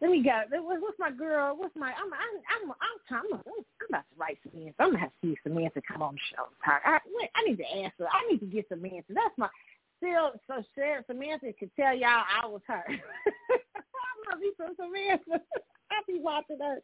[0.00, 0.42] Let me go.
[0.62, 1.56] What's my girl?
[1.56, 1.88] What's my?
[1.88, 4.74] I'm I'm I'm I'm, I'm, I'm about to write Samantha.
[4.78, 6.44] I'm gonna have to see Samantha come on the show.
[6.64, 6.98] I,
[7.34, 8.06] I need to ask her.
[8.06, 9.12] I need to get Samantha.
[9.12, 9.48] That's my
[9.96, 10.32] still.
[10.46, 10.62] So
[11.06, 12.84] Samantha could tell y'all I was her.
[12.86, 15.44] I'm gonna be some Samantha.
[15.90, 16.78] I'll be watching her.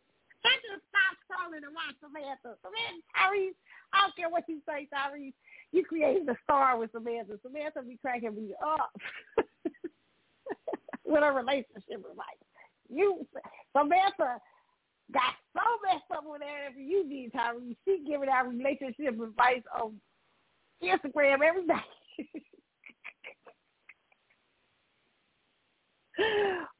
[0.44, 2.56] I just stop scrolling and watch Samantha.
[2.60, 3.56] Samantha, Tyrese.
[3.92, 5.32] I don't care what you say, Tyrese.
[5.72, 7.38] You created a star with Samantha.
[7.42, 8.92] Samantha be cracking me up
[11.04, 12.44] with her relationship advice.
[12.92, 13.26] You
[13.72, 14.40] Samantha
[15.12, 17.76] got so messed up with that after you did, Tyrese.
[17.84, 20.00] She giving out relationship advice on
[20.82, 21.84] Instagram every day.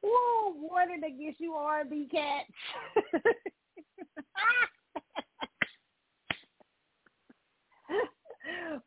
[0.01, 0.53] Whoa,
[1.01, 2.49] they get you R&B cats?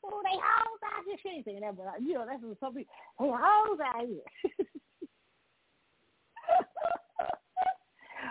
[0.04, 1.16] oh, they hoes out here.
[1.22, 4.22] She ain't saying that, but you know, that's what some people, they hoes out here.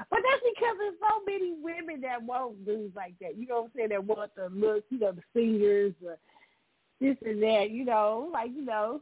[0.10, 3.38] but that's because there's so many women that want dudes like that.
[3.38, 3.90] You know what I'm saying?
[3.90, 6.16] That want the look, you know, the singers, uh,
[7.00, 9.02] this and that, you know, like, you know.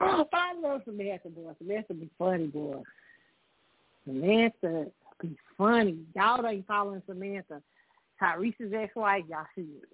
[0.00, 1.52] Oh, I love Samantha, boy.
[1.58, 2.82] Samantha be funny, boy.
[4.04, 4.86] Samantha
[5.20, 5.98] be funny.
[6.16, 7.62] Y'all ain't following Samantha.
[8.20, 9.88] Tyrese's ex-wife, y'all see it.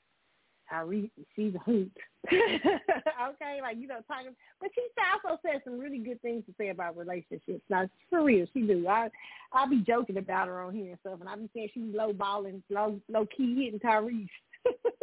[0.70, 1.90] Tyrese, she's a hoot.
[2.26, 4.82] okay, like you know, talking, but she
[5.24, 7.62] also said some really good things to say about relationships.
[7.70, 8.86] Now, for real, she do.
[8.86, 9.08] I
[9.52, 12.12] I be joking about her on here and stuff, and I be saying she low
[12.12, 14.28] balling, low low key hitting Tyrese.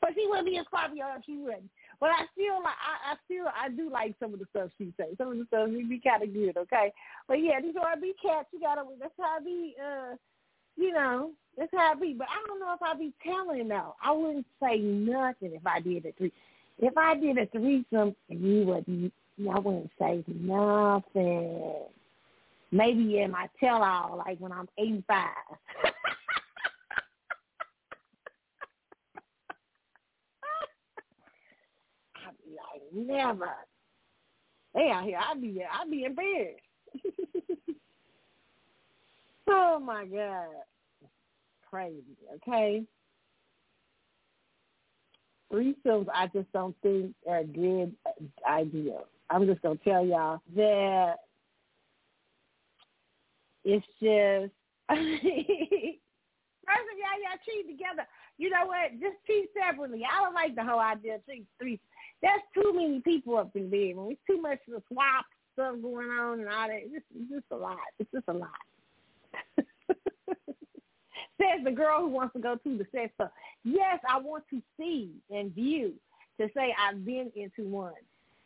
[0.00, 1.70] but she wouldn't be a Scorpio if she wouldn't.
[2.00, 4.92] But I feel like I, I feel I do like some of the stuff she
[4.96, 5.14] say.
[5.18, 6.92] Some of the stuff she be kind of good, okay.
[7.28, 8.48] But yeah, these R&B cats.
[8.52, 8.82] You gotta.
[8.98, 9.74] That's how I be.
[9.78, 10.16] uh
[10.76, 12.14] you know, that's how I be.
[12.16, 13.94] But I don't know if I'd be telling though.
[14.02, 16.32] I wouldn't say nothing if I did a three.
[16.78, 19.12] If I did a threesome, you wouldn't.
[19.40, 21.74] I wouldn't say nothing.
[22.72, 25.26] Maybe in my tell all, like when I'm eighty five.
[32.26, 33.50] I'd be like, never.
[34.74, 35.18] They out here.
[35.18, 36.60] I'd be I'd be embarrassed.
[39.48, 40.46] oh my God
[41.70, 42.02] crazy,
[42.36, 42.82] okay?
[45.52, 47.94] Threesomes, I just don't think are a good
[48.48, 48.98] idea.
[49.30, 51.16] I'm just to tell y'all that
[53.64, 54.52] it's just,
[54.88, 55.16] first of
[56.98, 58.06] y'all, y'all cheat together.
[58.38, 58.92] You know what?
[59.00, 60.02] Just cheat separately.
[60.04, 61.80] I don't like the whole idea of cheat three.
[62.22, 63.96] There's too many people up in bed.
[63.96, 65.24] When it's too much of the swap
[65.54, 67.78] stuff going on and all that, it's, it's just a lot.
[67.98, 68.50] It's just a lot.
[71.38, 73.30] Says the girl who wants to go to the sex club.
[73.64, 75.94] Yes, I want to see and view
[76.38, 77.94] to say I've been into one,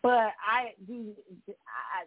[0.03, 1.13] but I do.
[1.49, 2.05] I,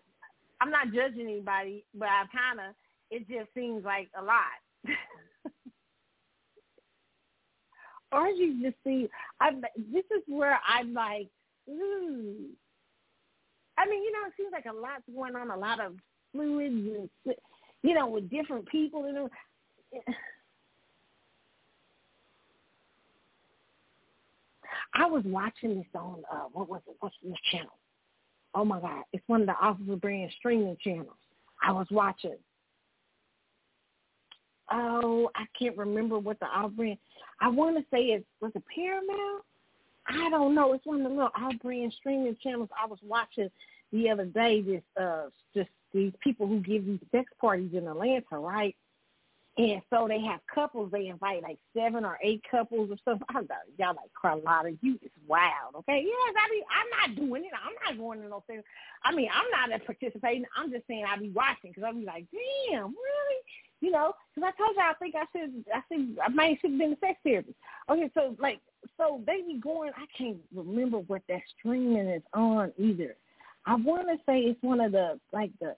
[0.62, 2.76] I'm not judging anybody, but I kind of.
[3.10, 4.60] It just seems like a lot.
[8.12, 9.10] or you just see,
[9.42, 9.52] I.
[9.92, 11.28] This is where I'm like,
[11.70, 12.50] ooh.
[13.78, 15.94] I mean, you know, it seems like a lot's going on, a lot of
[16.32, 16.74] fluids,
[17.26, 17.36] and
[17.84, 19.06] you know, with different people.
[19.06, 19.30] And
[24.94, 26.96] I was watching this on uh what was it?
[27.00, 27.78] What's this channel?
[28.56, 29.04] Oh my God.
[29.14, 31.16] It's one of the Officer Brand streaming channels.
[31.62, 32.38] I was watching.
[34.72, 36.98] Oh, I can't remember what the off brand
[37.40, 39.44] I wanna say it was it Paramount?
[40.08, 40.74] I don't know.
[40.74, 43.50] It's one of the little off brand streaming channels I was watching
[43.92, 48.40] the other day, this uh just these people who give these sex parties in Atlanta,
[48.40, 48.76] right?
[49.58, 50.92] And so they have couples.
[50.92, 53.26] They invite like seven or eight couples or something.
[53.30, 55.76] I thought y'all like Carlotta, you is wild.
[55.78, 57.52] Okay, yes, I mean I'm not doing it.
[57.56, 58.62] I'm not going to no thing.
[59.04, 60.46] I mean I'm not participating.
[60.56, 63.40] I'm just saying I be watching because I be like, damn, really?
[63.80, 65.66] You know, because I told you I think I should.
[65.74, 67.58] I think I might should have been a sex therapist.
[67.90, 68.60] Okay, so like
[68.98, 69.92] so they be going.
[69.96, 73.16] I can't remember what that streaming is on either.
[73.66, 75.76] I want to say it's one of the like the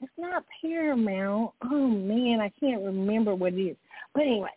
[0.00, 1.52] it's not Paramount.
[1.64, 3.76] Oh man, I can't remember what it is.
[4.12, 4.50] But anyway,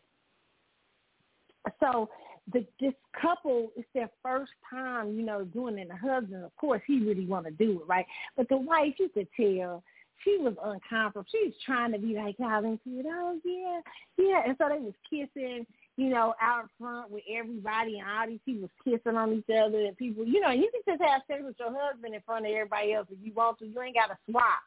[1.80, 2.10] so
[2.52, 5.82] the this couple it's their first time, you know, doing it.
[5.82, 8.06] And the husband, of course, he really want to do it, right?
[8.36, 9.84] But the wife, you could tell
[10.24, 11.26] she was uncomfortable.
[11.32, 13.06] She was trying to be like out into it.
[13.08, 13.82] Oh yeah,
[14.18, 14.42] yeah.
[14.46, 15.66] And so they was kissing,
[15.98, 19.98] you know, out front with everybody and all these people kissing on each other and
[19.98, 22.94] people, you know, you can just have sex with your husband in front of everybody
[22.94, 23.66] else if you want to.
[23.66, 24.64] You ain't got to swap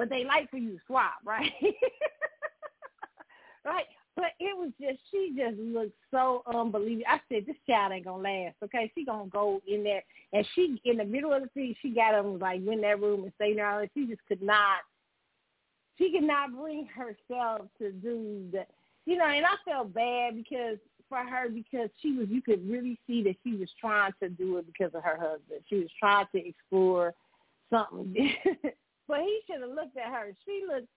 [0.00, 1.52] but they like for you to swap, right?
[3.66, 3.84] right?
[4.16, 7.04] But it was just she just looked so unbelievable.
[7.08, 8.56] I said this child ain't gonna last.
[8.64, 11.90] Okay, she gonna go in there, and she in the middle of the scene, she
[11.90, 14.78] got up him like in that room and stay there, and she just could not.
[15.96, 18.66] She could not bring herself to do the,
[19.06, 19.26] you know.
[19.26, 20.78] And I felt bad because
[21.10, 22.28] for her because she was.
[22.30, 25.60] You could really see that she was trying to do it because of her husband.
[25.68, 27.12] She was trying to explore
[27.68, 28.14] something,
[29.08, 30.32] but he should have looked at her.
[30.46, 30.88] She looked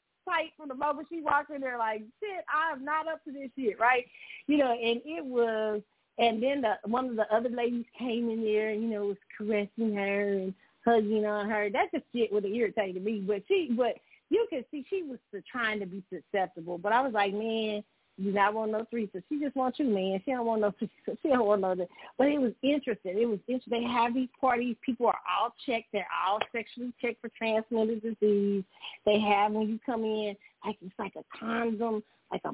[0.58, 3.80] from the moment she walked in there like, shit, I'm not up to this shit,
[3.80, 4.06] right?
[4.48, 5.82] You know, and it was,
[6.18, 9.18] and then the one of the other ladies came in there and, you know, was
[9.38, 10.54] caressing her and
[10.86, 11.70] hugging on her.
[11.70, 13.24] That just shit would have irritated me.
[13.26, 13.96] But she, but
[14.30, 15.20] you could see she was
[15.52, 16.78] trying to be susceptible.
[16.78, 17.84] But I was like, man,
[18.22, 19.24] do not want no threesome.
[19.28, 20.22] She just wants you, man.
[20.24, 21.18] She don't want no threesome.
[21.22, 21.88] She don't want no that.
[22.18, 23.18] But it was interesting.
[23.18, 23.82] It was interesting.
[23.82, 24.76] They have these parties.
[24.86, 25.88] People are all checked.
[25.92, 28.64] They're all sexually checked for transmitted disease.
[29.06, 30.36] They have when you come in,
[30.66, 32.54] like it's like a condom, like a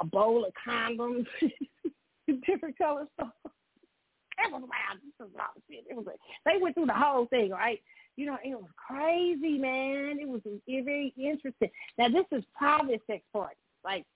[0.00, 1.26] a bowl of condoms,
[2.46, 3.32] different color stuff.
[3.44, 5.00] It was wild.
[5.02, 5.84] This was wild shit.
[5.90, 7.80] It was like, they went through the whole thing, right?
[8.16, 10.18] You know, it was crazy, man.
[10.20, 11.70] It was very interesting.
[11.98, 14.06] Now this is private sex parties, like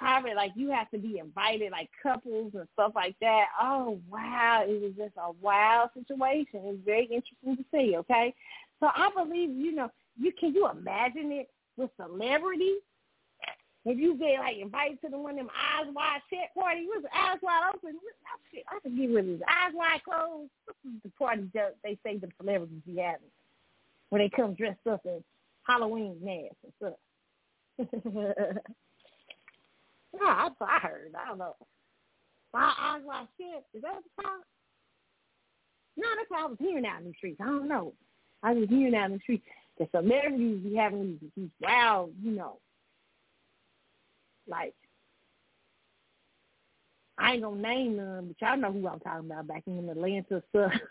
[0.00, 3.44] private, like you have to be invited, like couples and stuff like that.
[3.60, 6.62] Oh wow, it was just a wild situation.
[6.64, 7.96] It's very interesting to see.
[7.98, 8.34] Okay,
[8.80, 12.80] so I believe you know you can you imagine it with celebrities.
[13.84, 17.04] If you get like invited to the one of them eyes wide shut party, with
[17.14, 17.98] eyes wide open,
[18.68, 19.40] I could get of this.
[19.48, 20.50] Eyes wide closed.
[20.66, 23.20] This is the party that they say the celebrities be having
[24.08, 25.22] when they come dressed up in
[25.66, 28.56] Halloween masks and stuff.
[30.14, 31.12] Yeah, I, I heard.
[31.20, 31.54] I don't know.
[32.52, 34.42] I, was like, shit, is that what it's called?
[35.96, 37.40] No, that's what I was hearing out in the streets.
[37.40, 37.92] I don't know.
[38.42, 39.44] I was hearing out in the streets
[39.78, 42.58] that celebrities be having these, wild, you know,
[44.48, 44.74] like,
[47.18, 50.42] I ain't gonna name them, but y'all know who I'm talking about back in Atlanta
[50.48, 50.72] stuff.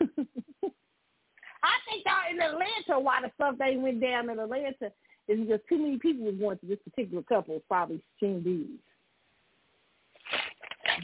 [1.62, 4.92] I think y'all in Atlanta why the stuff they went down in Atlanta
[5.28, 8.42] is because too many people was going to this particular couple, probably seen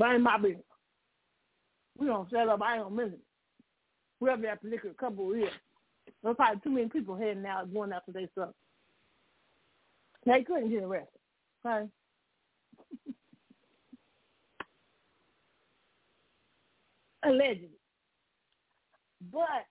[0.02, 0.65] ain't my business.
[1.99, 2.62] We don't set up.
[2.62, 3.20] I don't miss it.
[4.20, 5.49] We Whoever that particular couple is.
[6.23, 8.50] There's probably too many people heading out going after their stuff.
[10.25, 11.20] They couldn't get arrested.
[11.65, 11.89] Okay?
[17.25, 17.68] Allegedly.
[19.33, 19.66] But,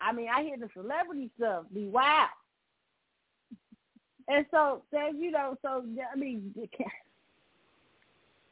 [0.00, 2.28] I mean, I hear the celebrity stuff be wild.
[4.28, 6.52] And so, you know, so, I mean,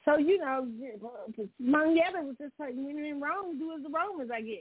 [0.05, 0.69] so, you know,
[1.63, 4.59] Monyetta was just like, when in Rome, do as the Romans, I guess.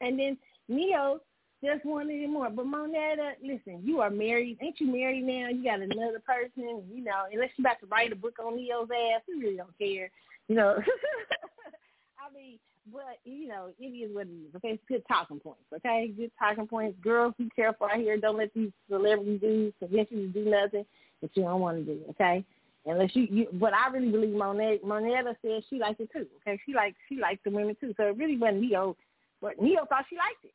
[0.00, 0.36] And then
[0.68, 1.20] Ne-Yo
[1.64, 2.50] just wanted it more.
[2.50, 4.58] But Monyetta, listen, you are married.
[4.62, 5.48] Ain't you married now?
[5.48, 8.88] You got another person, you know, unless you about to write a book on Ne-Yo's
[8.90, 10.10] ass, you really don't care.
[10.48, 10.76] You know.
[12.18, 12.58] I mean,
[12.92, 14.54] but you know, it is what it is.
[14.56, 15.62] Okay, it's good talking points.
[15.74, 16.98] Okay, good talking points.
[17.02, 18.16] Girls, be careful out here.
[18.18, 20.84] Don't let these celebrity dudes convince you to do nothing
[21.22, 22.00] that you don't want to do.
[22.10, 22.44] Okay,
[22.86, 26.26] Unless you, you but I really believe Monet Monyetta said she liked it too.
[26.40, 27.94] Okay, she liked she liked the women too.
[27.96, 28.96] So it really wasn't Ne-Yo,
[29.40, 30.54] but Ne-Yo thought she liked it.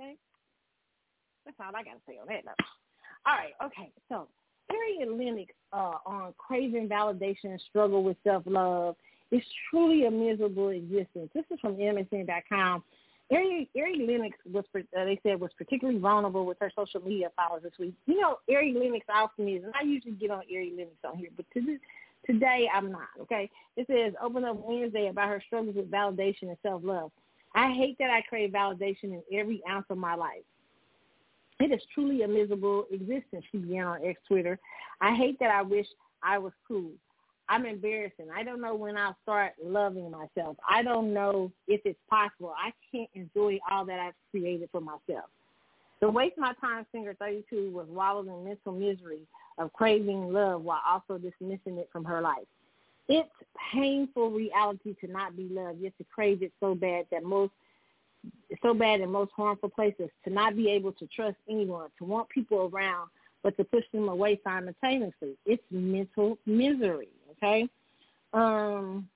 [0.00, 0.14] Okay,
[1.44, 2.44] that's all I got to say on that.
[2.44, 2.54] Note.
[3.26, 3.90] All right, okay.
[4.08, 4.28] So
[4.70, 8.94] Ari Lennox uh, on craving validation and struggle with self love
[9.30, 11.30] is truly a miserable existence.
[11.34, 12.82] This is from MSN.com.
[13.30, 17.62] Ari, Ari Lennox was, uh, they said, was particularly vulnerable with her social media followers
[17.62, 17.94] this week.
[18.06, 21.28] You know, Ari Lennox often is, and I usually get on Ari Lennox on here,
[21.36, 21.78] but to
[22.26, 23.50] today I'm not, okay?
[23.76, 27.10] It says, open up Wednesday about her struggles with validation and self-love.
[27.54, 30.42] I hate that I crave validation in every ounce of my life.
[31.60, 34.58] It is truly a miserable existence, she began on X Twitter.
[35.00, 35.86] I hate that I wish
[36.22, 36.90] I was cool.
[37.48, 38.26] I'm embarrassing.
[38.34, 40.56] I don't know when I'll start loving myself.
[40.68, 42.54] I don't know if it's possible.
[42.56, 45.30] I can't enjoy all that I've created for myself.
[46.00, 49.22] The waste my time singer 32 was wallowed in mental misery
[49.56, 52.46] of craving love while also dismissing it from her life.
[53.08, 53.28] It's
[53.72, 57.52] painful reality to not be loved, yet to crave it so bad that most
[58.62, 62.28] so bad in most harmful places, to not be able to trust anyone, to want
[62.28, 63.08] people around,
[63.42, 65.36] but to push them away simultaneously.
[65.46, 67.08] It's mental misery.
[67.42, 67.68] Okay.
[68.32, 69.08] Um.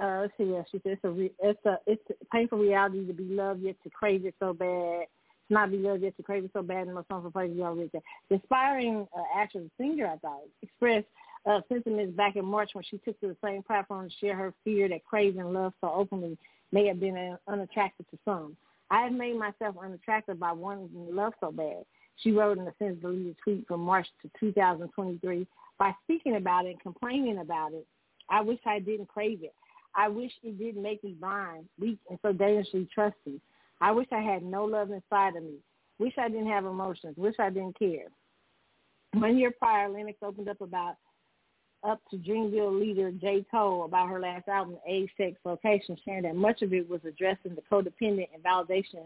[0.00, 0.92] Uh, let's see what she says.
[0.92, 4.24] It's a, re- it's a it's a painful reality to be loved yet to crave
[4.24, 5.06] it so bad.
[5.48, 7.64] To not be loved yet to crave it so bad in most harmful places you
[7.64, 8.02] already said.
[8.30, 11.06] The aspiring uh, actress singer, I thought, expressed
[11.44, 14.54] uh, sentiments back in March when she took to the same platform to share her
[14.64, 16.38] fear that craving love so openly
[16.72, 18.56] may have been unattractive to some.
[18.90, 21.84] I have made myself unattractive by wanting love so bad.
[22.22, 25.46] She wrote in a since deleted tweet from March to 2023.
[25.78, 27.86] By speaking about it and complaining about it,
[28.28, 29.54] I wish I didn't crave it.
[29.94, 33.40] I wish it didn't make me blind, weak, and so dangerously trusting.
[33.80, 35.56] I wish I had no love inside of me.
[35.98, 37.16] Wish I didn't have emotions.
[37.16, 38.06] Wish I didn't care.
[39.14, 40.96] One year prior, Lennox opened up about
[41.82, 43.44] up to Dreamville leader J.
[43.50, 47.54] Cole about her last album, Age, Sex, Location, sharing that much of it was addressing
[47.54, 49.04] the codependent and validation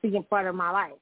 [0.00, 0.92] seeking part of my life.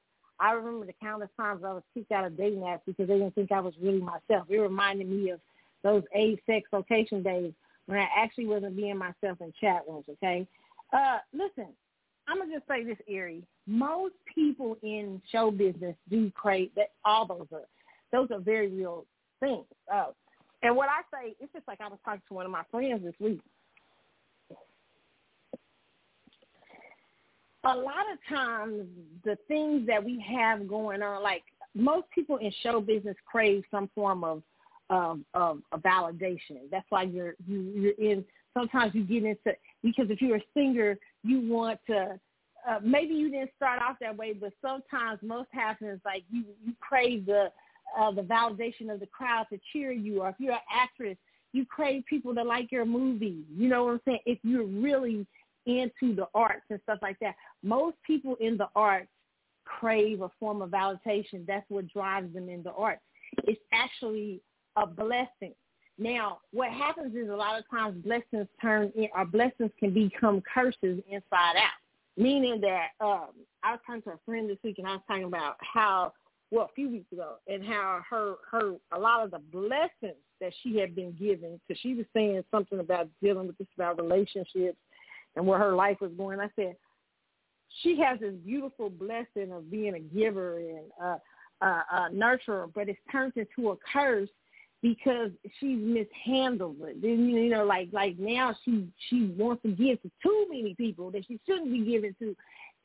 [0.43, 3.33] I remember the countless times I was kicked out of dating apps because they didn't
[3.33, 4.45] think I was really myself.
[4.49, 5.39] It reminded me of
[5.83, 7.53] those age, sex, location days
[7.85, 10.45] when I actually wasn't being myself in chat rooms, okay?
[10.91, 11.67] Uh, listen,
[12.27, 13.41] I'm to just say this, Ari.
[13.67, 17.67] Most people in show business do crave that all those are,
[18.11, 19.05] those are very real
[19.39, 19.63] things.
[19.93, 20.07] Uh,
[20.61, 23.01] and what I say, it's just like I was talking to one of my friends
[23.01, 23.39] this week.
[27.65, 28.87] A lot of times,
[29.23, 31.43] the things that we have going on, like
[31.75, 34.43] most people in show business crave some form of
[34.89, 36.69] of, of a validation.
[36.69, 38.23] That's why you're you, you're in.
[38.53, 42.19] Sometimes you get into because if you're a singer, you want to.
[42.69, 46.73] Uh, maybe you didn't start off that way, but sometimes most happens like you you
[46.79, 47.51] crave the
[47.99, 51.17] uh, the validation of the crowd to cheer you, or if you're an actress,
[51.51, 53.43] you crave people to like your movie.
[53.55, 54.19] You know what I'm saying?
[54.25, 55.25] If you're really
[55.65, 59.07] into the arts and stuff like that, most people in the arts
[59.65, 61.45] crave a form of validation.
[61.47, 63.01] That's what drives them into arts.
[63.45, 64.41] It's actually
[64.75, 65.53] a blessing.
[65.97, 70.41] Now, what happens is a lot of times blessings turn in, or blessings can become
[70.53, 71.79] curses inside out.
[72.17, 73.29] Meaning that um,
[73.63, 76.13] I was talking to a friend this week, and I was talking about how
[76.51, 80.53] well a few weeks ago, and how her her a lot of the blessings that
[80.61, 84.77] she had been given, because she was saying something about dealing with this about relationships
[85.35, 86.39] and where her life was going.
[86.39, 86.75] I said
[87.81, 91.21] she has this beautiful blessing of being a giver and a,
[91.61, 94.29] uh, uh, nurturer, but it's turned into a curse
[94.81, 97.01] because she's mishandled it.
[97.01, 101.09] Then you know, like like now she she wants to give to too many people
[101.11, 102.35] that she shouldn't be giving to,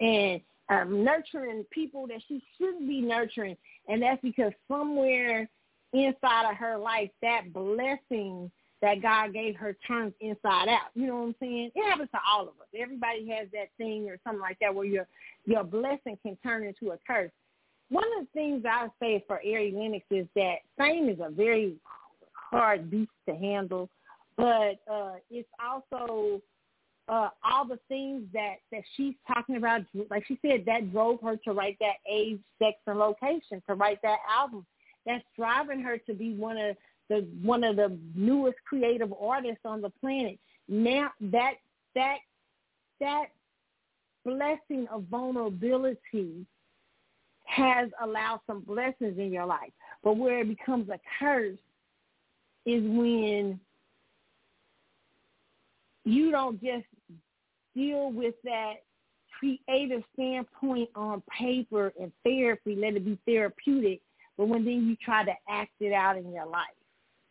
[0.01, 3.57] and um, nurturing people that she shouldn't be nurturing,
[3.89, 5.49] and that's because somewhere
[5.93, 10.91] inside of her life, that blessing that God gave her turns inside out.
[10.95, 11.71] You know what I'm saying?
[11.75, 12.69] It happens to all of us.
[12.79, 15.07] Everybody has that thing or something like that where your
[15.47, 17.31] your blessing can turn into a curse.
[17.91, 21.77] One of the things I say for Ari Lennox is that fame is a very
[22.33, 23.89] hard beast to handle,
[24.37, 26.41] but uh, it's also
[27.09, 31.37] uh, all the things that that she's talking about, like she said, that drove her
[31.37, 34.67] to write that age, sex, and location, to write that album.
[35.07, 36.77] That's driving her to be one of
[37.09, 40.39] the one of the newest creative artists on the planet.
[40.69, 41.55] Now that
[41.95, 42.19] that
[43.01, 43.27] that
[44.25, 46.47] blessing of vulnerability
[47.45, 49.73] has allowed some blessings in your life.
[50.05, 51.59] But where it becomes a curse
[52.67, 53.59] is when
[56.05, 56.85] you don't just
[57.75, 58.75] deal with that
[59.39, 64.01] creative standpoint on paper and therapy, let it be therapeutic,
[64.37, 66.67] but when then you try to act it out in your life.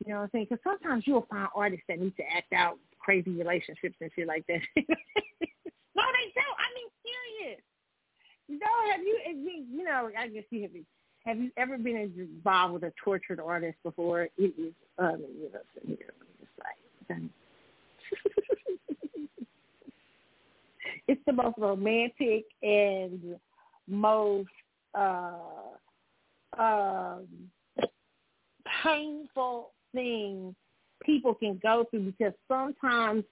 [0.06, 0.48] You know what I'm saying?
[0.50, 4.45] Because sometimes you'll find artists that need to act out crazy relationships and shit like
[4.48, 4.61] that.
[4.76, 6.58] no, they don't.
[6.58, 7.61] I mean, serious.
[8.48, 10.72] You know, have you, you, you know, I guess you have,
[11.26, 14.30] have you ever been involved with a tortured artist before?
[14.38, 16.77] It is, um, you know, here, just like,
[21.08, 23.35] it's the most romantic and
[23.88, 24.50] most
[24.93, 25.34] uh,
[26.58, 27.27] um,
[28.84, 29.72] painful
[31.03, 33.24] people can go through because sometimes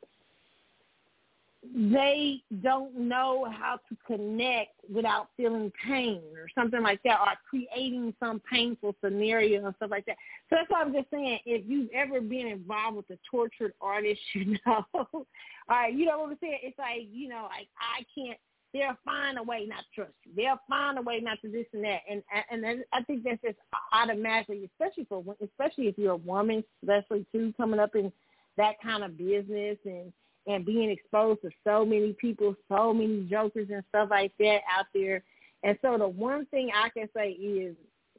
[1.74, 8.14] they don't know how to connect without feeling pain or something like that or creating
[8.20, 10.18] some painful scenario and stuff like that.
[10.50, 14.22] So that's why I'm just saying if you've ever been involved with a tortured artist,
[14.34, 15.26] you know, all
[15.70, 16.60] right, you know what I'm saying?
[16.64, 18.40] It's like, you know, like I can't
[18.76, 20.34] they'll find a way not to trust you.
[20.36, 22.22] They'll find a way not to this and that, and
[22.52, 23.58] and I think that's just
[23.94, 28.12] automatically, especially for especially if you're a woman, especially too coming up in
[28.58, 30.12] that kind of business and
[30.48, 34.86] and being exposed to so many people, so many jokers and stuff like that out
[34.94, 35.24] there.
[35.64, 37.76] And so the one thing I can say is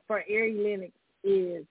[0.06, 1.64] for Ari Lennox is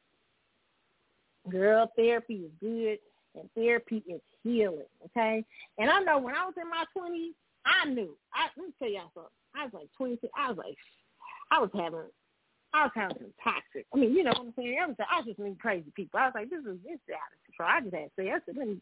[1.50, 3.00] girl therapy is good
[3.36, 5.44] and therapy is healing, okay?
[5.78, 7.34] And I know when I was in my twenties,
[7.66, 8.16] I knew.
[8.34, 9.32] I let me tell y'all something.
[9.56, 10.78] I was like twenty six I was like
[11.52, 12.10] I was having
[12.74, 13.88] I was having some toxic.
[13.94, 14.78] I mean, you know what I'm saying?
[14.82, 16.20] I was, I was just meeting crazy people.
[16.20, 17.72] I was like, this is this is out of control.
[17.72, 18.82] I just had to say, I said, let me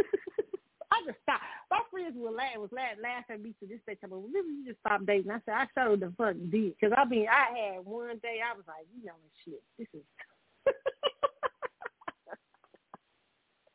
[0.92, 1.44] I just stopped.
[1.70, 3.98] My friend just was laughing, was laughing, laughing at me to this day.
[4.08, 5.30] Well, really, you just stop dating.
[5.30, 6.72] I said, I showed the fuck did.
[6.78, 10.06] Because, I mean, I had one day, I was like, you know, shit, this is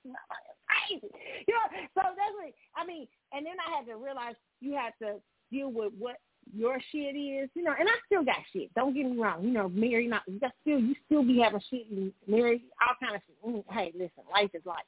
[0.87, 1.07] crazy.
[1.47, 4.93] You know, so that's what, I mean, and then I had to realize you had
[5.01, 5.15] to
[5.51, 6.17] deal with what
[6.55, 8.73] your shit is, you know, and I still got shit.
[8.75, 9.43] Don't get me wrong.
[9.43, 11.87] You know, Mary not you still you still be having shit
[12.27, 13.43] Mary all kind of shit.
[13.45, 14.85] Mm, hey, listen, life is life.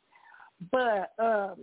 [0.71, 1.55] But um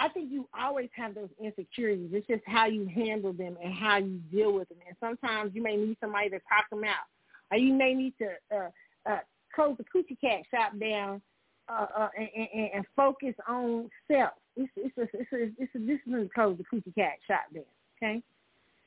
[0.00, 2.10] I think you always have those insecurities.
[2.12, 4.78] It's just how you handle them and how you deal with them.
[4.86, 7.06] And sometimes you may need somebody to talk them out,
[7.50, 8.68] or you may need to uh,
[9.10, 9.18] uh,
[9.52, 11.20] close the coochie cat shop down
[11.68, 14.32] uh, uh, and, and, and focus on self.
[14.56, 17.64] It's, it's, a, it's, a, it's a discipline to close the coochie cat shop down.
[18.02, 18.22] Okay.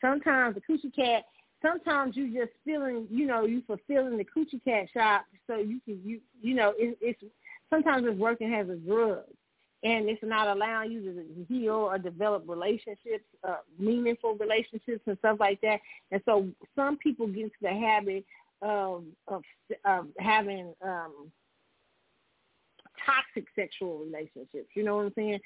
[0.01, 1.25] Sometimes the coochie cat.
[1.61, 6.01] Sometimes you just feeling, you know, you fulfilling the coochie cat shop so you can,
[6.03, 7.21] you, you know, it, it's
[7.69, 9.19] sometimes it's working as a drug
[9.83, 15.37] and it's not allowing you to heal or develop relationships, uh, meaningful relationships and stuff
[15.39, 15.79] like that.
[16.11, 18.25] And so some people get into the habit
[18.61, 19.43] of of,
[19.85, 21.31] of having um,
[23.05, 24.69] toxic sexual relationships.
[24.73, 25.39] You know what I'm saying?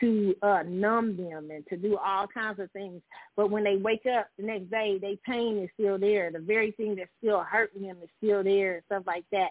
[0.00, 3.02] To uh, numb them and to do all kinds of things.
[3.36, 6.30] But when they wake up the next day, their pain is still there.
[6.32, 9.50] The very thing that's still hurting them is still there and stuff like that.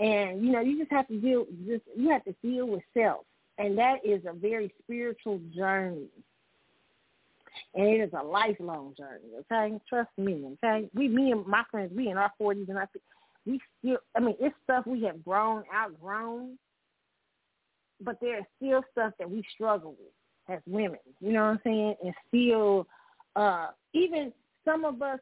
[0.00, 1.46] And you know, you just have to deal.
[1.66, 3.24] Just you have to deal with self
[3.58, 6.08] and that is a very spiritual journey.
[7.74, 9.78] And it is a lifelong journey, okay?
[9.88, 10.88] Trust me, okay?
[10.92, 12.86] We, me and my friends, we in our 40s, and I
[13.46, 16.58] we still, I mean, it's stuff we have grown, outgrown,
[18.04, 21.94] but there's still stuff that we struggle with as women, you know what I'm saying?
[22.04, 22.86] And still,
[23.34, 24.32] uh, even
[24.64, 25.18] some of us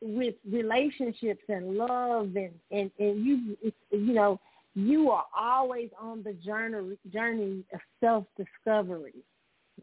[0.00, 3.56] with relationships and love and, and, and you,
[3.90, 4.40] you know,
[4.74, 9.14] you are always on the journey journey of self discovery.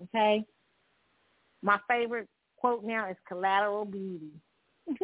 [0.04, 0.46] Okay?
[1.62, 4.32] My favorite quote now is collateral beauty.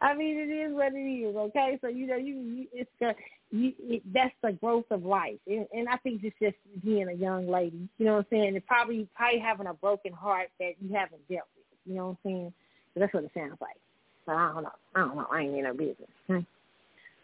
[0.00, 1.34] I mean, it is what it is.
[1.34, 3.14] Okay, so you know, you, you it's the
[3.50, 7.12] you, it, that's the growth of life, and, and I think it's just being a
[7.12, 7.88] young lady.
[7.98, 8.54] You know what I'm saying?
[8.56, 11.64] And probably probably having a broken heart that you haven't dealt with.
[11.84, 12.52] You know what I'm saying?
[12.94, 13.76] So that's what it sounds like.
[14.24, 14.72] So I don't know.
[14.94, 15.26] I don't know.
[15.30, 16.08] I ain't in no business.
[16.26, 16.38] Hmm.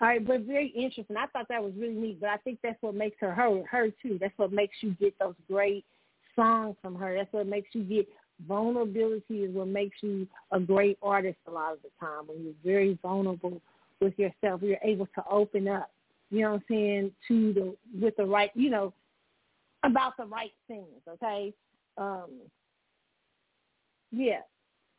[0.01, 1.17] All right, but very interesting.
[1.17, 3.89] I thought that was really neat, but I think that's what makes her her her
[4.03, 4.19] too.
[4.21, 5.85] That's what makes you get those great
[6.35, 7.15] songs from her.
[7.15, 8.09] That's what makes you get
[8.49, 12.27] vulnerability is what makes you a great artist a lot of the time.
[12.27, 13.61] When you're very vulnerable
[14.01, 15.91] with yourself, you're able to open up.
[16.33, 18.95] You know what I'm saying to the with the right, you know,
[19.85, 20.87] about the right things.
[21.07, 21.53] Okay,
[21.99, 22.31] um,
[24.11, 24.41] yeah,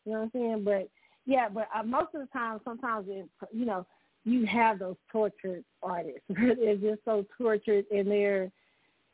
[0.05, 0.63] you know what I'm saying.
[0.63, 0.89] But
[1.25, 3.83] yeah, but uh, most of the time, sometimes it, you know,
[4.25, 6.21] you have those tortured artists.
[6.29, 8.51] they're just so tortured, and they're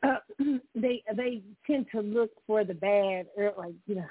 [0.02, 0.16] uh,
[0.74, 4.06] they they tend to look for the bad, or like you know,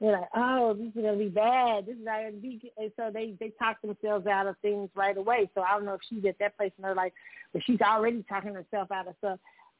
[0.00, 1.86] they're like, oh, this is gonna be bad.
[1.86, 5.16] This is not gonna be, and so they they talk themselves out of things right
[5.16, 5.50] away.
[5.54, 7.12] So I don't know if she's at that place in her life,
[7.52, 9.38] but she's already talking herself out of stuff.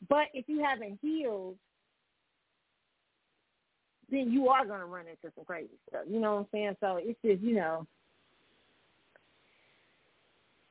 [0.08, 1.56] But if you haven't healed,
[4.10, 6.02] then you are to run into some crazy stuff.
[6.08, 6.76] You know what I'm saying?
[6.80, 7.86] So it's just, you know,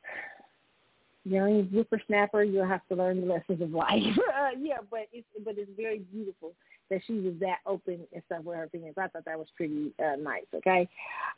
[1.24, 4.02] young whippersnapper, you'll have to learn the lessons of life.
[4.60, 6.54] yeah, but it's but it's very beautiful
[6.90, 8.96] that she was that open and stuff with her opinions.
[8.98, 10.46] I thought that was pretty uh, nice.
[10.54, 10.88] Okay,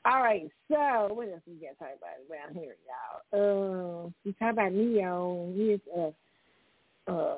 [0.05, 0.49] all right.
[0.69, 2.75] So what else we got to talk about around here,
[3.31, 4.05] y'all?
[4.05, 5.53] Uh, we talk about Ne-Yo.
[5.55, 7.37] He's a uh,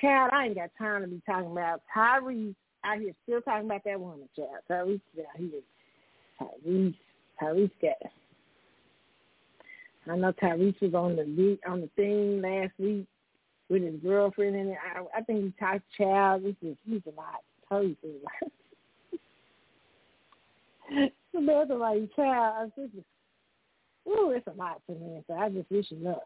[0.00, 0.30] child.
[0.32, 4.00] I ain't got time to be talking about Tyrese out here still talking about that
[4.00, 4.48] woman, child.
[4.70, 5.60] Tyrese out here.
[6.40, 6.94] Tyrese,
[7.40, 8.10] Tyrese got.
[10.06, 13.06] I know Tyrese was on the on the thing last week
[13.68, 16.44] with his girlfriend, and I, I think he talked child.
[16.44, 17.42] This is he's a lot.
[17.82, 18.52] Is a lot.
[21.34, 22.72] Another like child.
[22.76, 23.04] This is,
[24.06, 25.22] ooh, it's a lot for me.
[25.26, 26.22] So I just wish you luck.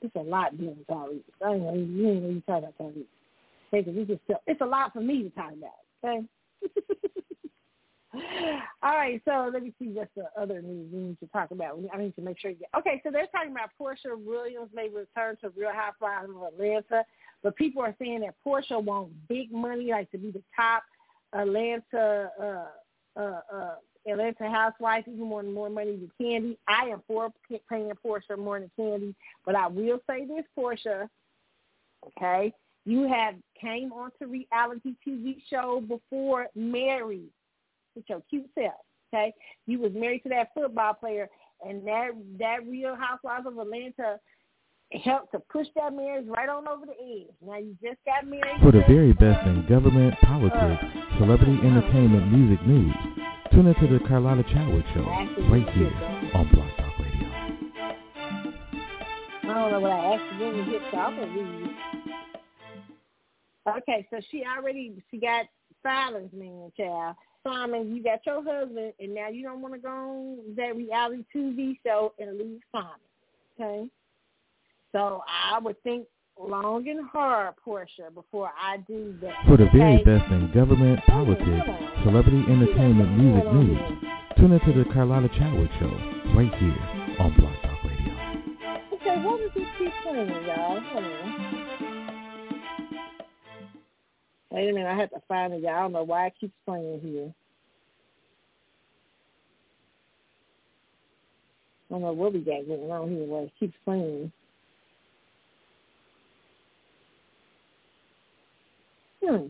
[0.00, 1.22] It's a lot being Tyrese.
[1.44, 3.04] I ain't know you ain't really talk about Tyrese.
[3.72, 5.70] Because it's it's a lot for me to talk about.
[6.04, 6.26] Okay.
[8.82, 11.78] All right, so let me see what's the other news we need to talk about.
[11.92, 12.68] I need to make sure you get.
[12.76, 17.04] Okay, so they're talking about Porsha Williams may return to Real Housewives of Atlanta,
[17.42, 20.82] but people are saying that Porsha wants big money, like to be the top
[21.32, 23.74] Atlanta uh, uh, uh,
[24.10, 26.56] Atlanta housewife, even more more money than Kandi.
[26.66, 27.32] I am for
[27.68, 29.14] paying Porsha more than Kandi,
[29.46, 31.08] but I will say this, Porsha.
[32.06, 32.52] Okay,
[32.86, 37.30] you have came onto reality TV show before married
[37.94, 38.74] with your cute self.
[39.12, 39.32] Okay,
[39.66, 41.28] you was married to that football player,
[41.66, 44.18] and that that Real Housewives of Atlanta
[45.04, 47.34] helped to push that marriage right on over the edge.
[47.44, 48.60] Now you just got married.
[48.62, 50.82] For the very best in government, politics,
[51.18, 52.94] celebrity entertainment, music news,
[53.52, 55.04] tune into the Carlotta Chadwick Show
[55.50, 55.92] right here
[56.34, 57.28] on Blog Talk Radio.
[59.42, 61.70] I don't know what I accidentally hit, so I'm gonna read.
[63.78, 65.46] Okay, so she already she got
[65.82, 67.16] silence man, child.
[67.42, 71.24] Simon, you got your husband, and now you don't want to go on that reality
[71.34, 72.90] TV show and leave Simon.
[73.58, 73.88] Okay,
[74.92, 76.06] so I would think
[76.38, 79.34] long and hard, Porsha, before I do that.
[79.46, 81.44] For the very best in government, politics,
[82.04, 83.78] celebrity entertainment, music news,
[84.36, 85.90] tune into the Carlotta Chadwick Show
[86.34, 88.10] right here on Blog Talk Radio.
[88.94, 90.80] Okay, what does this keep playing, y'all?
[90.80, 91.59] Hold on.
[94.50, 95.64] Wait a minute, I have to find it.
[95.64, 97.32] I don't know why it keeps playing here.
[101.88, 103.26] I don't know what we got going on here.
[103.26, 104.32] Why it keeps playing.
[109.24, 109.46] Hmm.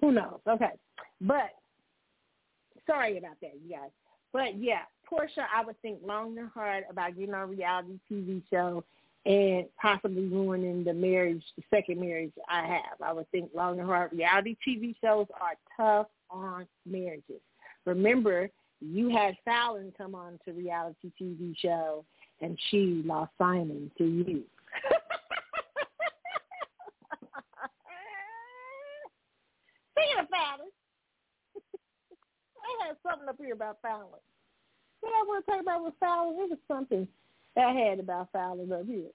[0.00, 0.40] Who knows?
[0.46, 0.70] Okay.
[1.20, 1.50] But
[2.86, 3.90] sorry about that, you guys.
[4.32, 8.42] But yeah, Porsha, I would think long and hard about getting on a reality TV
[8.50, 8.82] show
[9.24, 13.00] and possibly ruining the marriage, the second marriage I have.
[13.04, 14.12] I would think long and hard.
[14.12, 17.40] Reality TV shows are tough on marriages.
[17.84, 22.04] Remember, you had Falynn come on to reality TV show,
[22.40, 24.42] and she lost Simon to you.
[29.92, 30.66] Speaking of Falynn,
[32.82, 34.18] I had something up here about Falynn.
[35.00, 37.06] What I want to talk about with Falynn, it was something
[37.56, 39.10] that had about Falynn up here.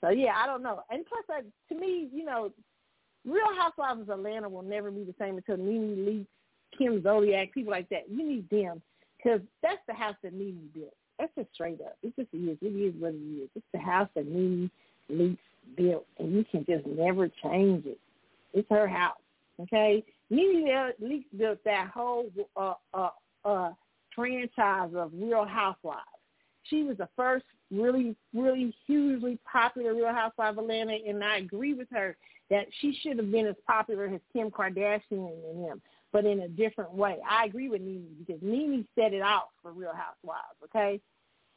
[0.00, 0.82] So yeah, I don't know.
[0.90, 1.42] And plus, I,
[1.72, 2.50] to me, you know,
[3.26, 7.70] Real Housewives of Atlanta will never be the same until Nene Leakes, Kim Zolciak, people
[7.70, 8.08] like that.
[8.10, 8.80] You need them
[9.16, 10.94] because that's the house that Nene built.
[11.18, 11.98] That's just straight up.
[12.02, 12.56] It just is.
[12.62, 13.50] It is what it is.
[13.54, 14.70] It's the house that Nene
[15.10, 15.38] Leakes
[15.76, 17.98] built, and you can just never change it.
[18.54, 19.18] It's her house.
[19.60, 23.10] Okay, Nene Leakes built that whole uh, uh,
[23.44, 23.70] uh,
[24.14, 26.00] franchise of Real Housewives.
[26.64, 31.74] She was the first really, really hugely popular Real Housewife of Atlanta, and I agree
[31.74, 32.16] with her
[32.50, 35.82] that she should have been as popular as Kim Kardashian and them,
[36.12, 37.18] but in a different way.
[37.28, 41.00] I agree with Nene because Nene set it out for Real Housewives, okay?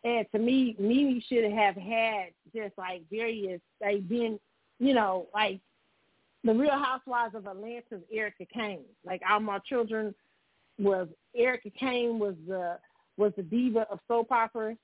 [0.03, 4.39] And to me, Nene should have had just like various, like been,
[4.79, 5.59] you know, like
[6.43, 8.83] the Real Housewives of Atlanta's Erica Kane.
[9.05, 10.13] Like All My Children
[10.77, 12.77] was Erica Kane was the
[13.15, 14.77] was the diva of soap operas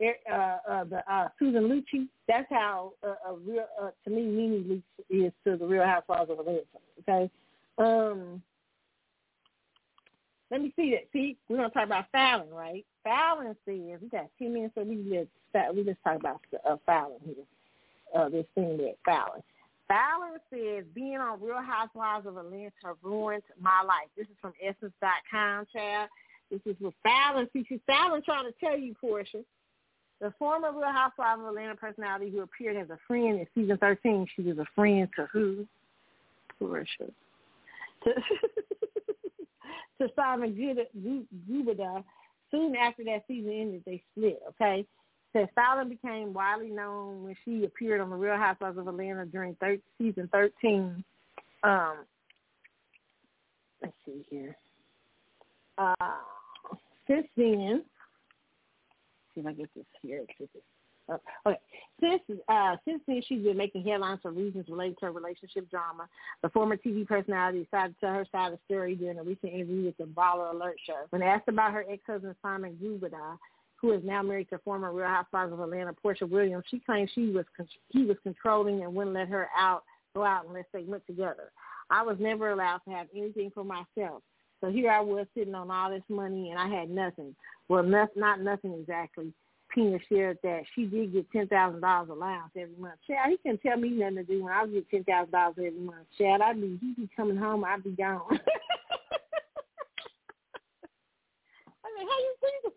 [0.00, 2.08] uh, uh, the uh, Susan Lucci.
[2.26, 6.30] That's how uh, a real uh, to me Nene Leakes is to the Real Housewives
[6.30, 6.60] of Atlanta.
[7.00, 7.30] Okay.
[7.78, 8.42] Um,
[10.50, 11.08] let me see that.
[11.12, 12.84] See, we're gonna talk about Falynn, right?
[13.06, 17.22] Falynn says we got ten minutes, so we just we just talk about uh, Falynn
[17.24, 17.44] here.
[18.14, 19.42] Uh, this thing that Falynn.
[19.90, 22.70] Falynn says being on Real Housewives of Atlanta
[23.02, 24.08] ruined my life.
[24.16, 26.08] This is from Essence.com, child.
[26.50, 27.48] This is with Falynn.
[27.52, 29.44] See, Falynn trying to tell you, Porsha.
[30.20, 34.26] The former Real Housewives of Atlanta personality who appeared as a friend in season 13,
[34.36, 35.66] she was a friend to who?
[36.60, 37.10] Porsha.
[38.04, 38.14] To,
[39.98, 42.04] to Simon Guobadia.
[42.50, 44.84] Soon after that season ended, they split, okay?
[45.32, 49.54] Said Falynn became widely known when she appeared on The Real Housewives of Atlanta during
[49.54, 51.04] thir- season 13.
[51.62, 51.98] Um,
[53.80, 54.56] let's see here.
[55.78, 55.94] Uh,
[57.06, 57.84] since then,
[59.34, 60.24] see if I get this here.
[61.08, 61.58] Uh, okay.
[62.00, 66.08] Since uh, since then, she's been making headlines for reasons related to her relationship drama.
[66.42, 69.52] The former TV personality decided to tell her side of the story during a recent
[69.52, 71.06] interview with the Baller Alert show.
[71.10, 73.36] When asked about her ex-husband Simon Guobadia,
[73.76, 77.30] who is now married to former Real Housewives of Atlanta Porsha Williams, she claimed she
[77.30, 77.44] was
[77.88, 79.82] he was controlling and wouldn't let her out
[80.14, 81.50] go out unless they went together.
[81.90, 84.22] I was never allowed to have anything for myself.
[84.60, 87.34] So here I was sitting on all this money and I had nothing.
[87.68, 89.32] Well, not, not nothing exactly.
[89.74, 92.96] Pina shared that she did get ten thousand dollars allowance every month.
[93.06, 95.78] Chad, he can't tell me nothing to do when I get ten thousand dollars every
[95.78, 96.06] month.
[96.18, 98.22] Chad, I'd be he'd be coming home, I'd be gone.
[98.30, 98.34] I
[101.96, 102.74] mean, how you think?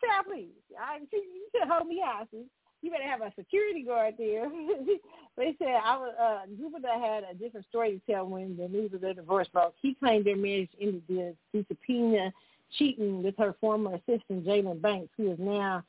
[0.00, 2.46] Chad, please, I you should hold me hostage.
[2.80, 4.48] You better have a security guard there.
[5.36, 8.92] they said I was uh Jupiter had a different story to tell when the news
[8.94, 9.74] of their divorce broke.
[9.80, 11.34] He claimed their marriage ended due
[11.64, 12.32] to Pina
[12.76, 15.82] cheating with her former assistant Jalen Banks, who is now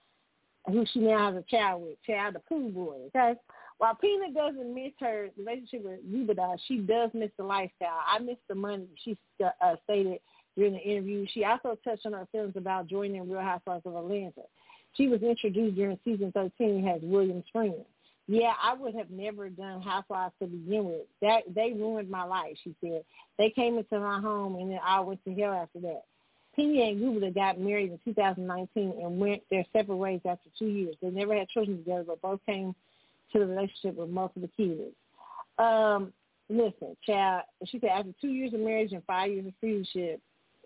[0.67, 2.97] who she now has a child with, child the pool boy.
[3.07, 3.33] Okay.
[3.77, 8.01] While Pina doesn't miss her relationship with Guobadia, she does miss the lifestyle.
[8.05, 8.87] I miss the money.
[9.03, 10.19] She uh, stated
[10.57, 11.25] during the interview.
[11.33, 14.41] She also touched on her feelings about joining Real Housewives of Atlanta.
[14.95, 17.85] She was introduced during season 13 as William's friend.
[18.27, 21.07] yeah, I would have never done housewives to begin with.
[21.21, 22.57] That they ruined my life.
[22.63, 23.03] She said
[23.37, 26.03] they came into my home and then I went to hell after that.
[26.55, 30.95] Pina and Guobadia got married in 2019 and went their separate ways after two years.
[31.01, 32.75] They never had children together, but both came
[33.31, 34.93] to the relationship with multiple kids.
[35.57, 36.11] Um,
[36.49, 40.21] listen, child, she said after two years of marriage and five years of friendship,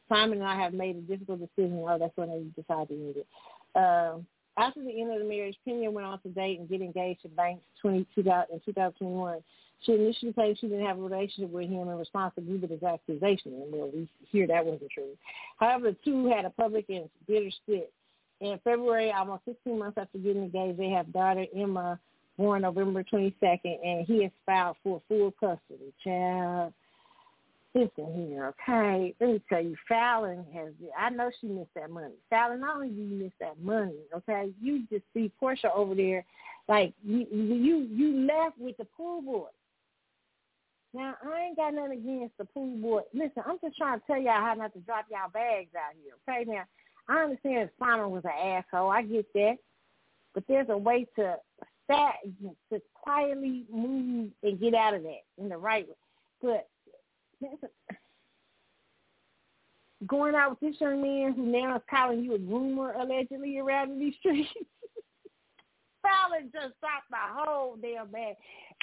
[0.10, 1.84] Simon and I have made a difficult decision.
[1.88, 3.28] Oh, that's when they decided to end it.
[3.76, 4.26] Um,
[4.58, 7.28] after the end of the marriage, Pina went on to date and get engaged to
[7.30, 9.40] Banks 20, in 2021.
[9.82, 13.54] She initially claimed she didn't have a relationship with him in response to Guobadia's accusation.
[13.54, 15.18] And well, we hear that wasn't true.
[15.58, 17.92] However, the two had a public and bitter split.
[18.40, 22.00] In February, almost 16 months after getting engaged, they have daughter Emma,
[22.38, 25.94] born November 22nd, and he has filed for full custody.
[26.04, 26.74] Child,
[27.76, 29.16] listen here, okay?
[29.20, 30.74] Let me tell you, Falynn has.
[30.98, 32.14] I know she missed that money.
[32.32, 34.52] Falynn, not only you miss that money, okay?
[34.62, 36.26] You just see Porsha over there,
[36.68, 39.48] like you you you left with the pool boy.
[40.94, 43.02] Now I ain't got nothing against the pool boy.
[43.14, 46.14] Listen, I'm just trying to tell y'all how not to drop y'all bags out here,
[46.28, 46.50] okay?
[46.50, 46.64] Now
[47.08, 48.90] I understand Simon was an asshole.
[48.90, 49.58] I get that,
[50.34, 51.38] but there's a way to
[51.86, 52.16] stat
[52.72, 55.96] to quietly move and get out of that in the right way.
[56.42, 56.68] But
[60.08, 64.00] going out with this young man who now is calling you a groomer allegedly around
[64.00, 64.50] these streets.
[66.06, 68.36] Falynn just stopped the whole damn bag.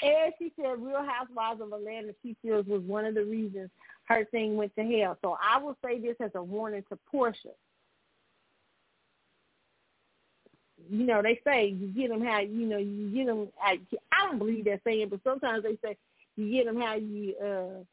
[0.02, 3.68] And she said Real Housewives of Atlanta she feels was one of the reasons
[4.04, 5.18] her thing went to hell.
[5.22, 7.52] So I will say this as a warning to Porsha.
[10.88, 13.78] You know, they say you get them how, you know, you get them, I,
[14.12, 15.96] I don't believe that saying, but sometimes they say
[16.36, 17.84] you get them how you, uh,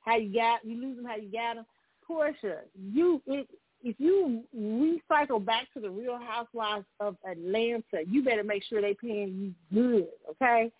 [0.00, 1.66] how you got you lose them how you got them.
[2.08, 3.48] Porsha, you it,
[3.82, 8.94] if you recycle back to the Real Housewives of Atlanta, you better make sure they
[8.94, 10.70] paying you good, okay?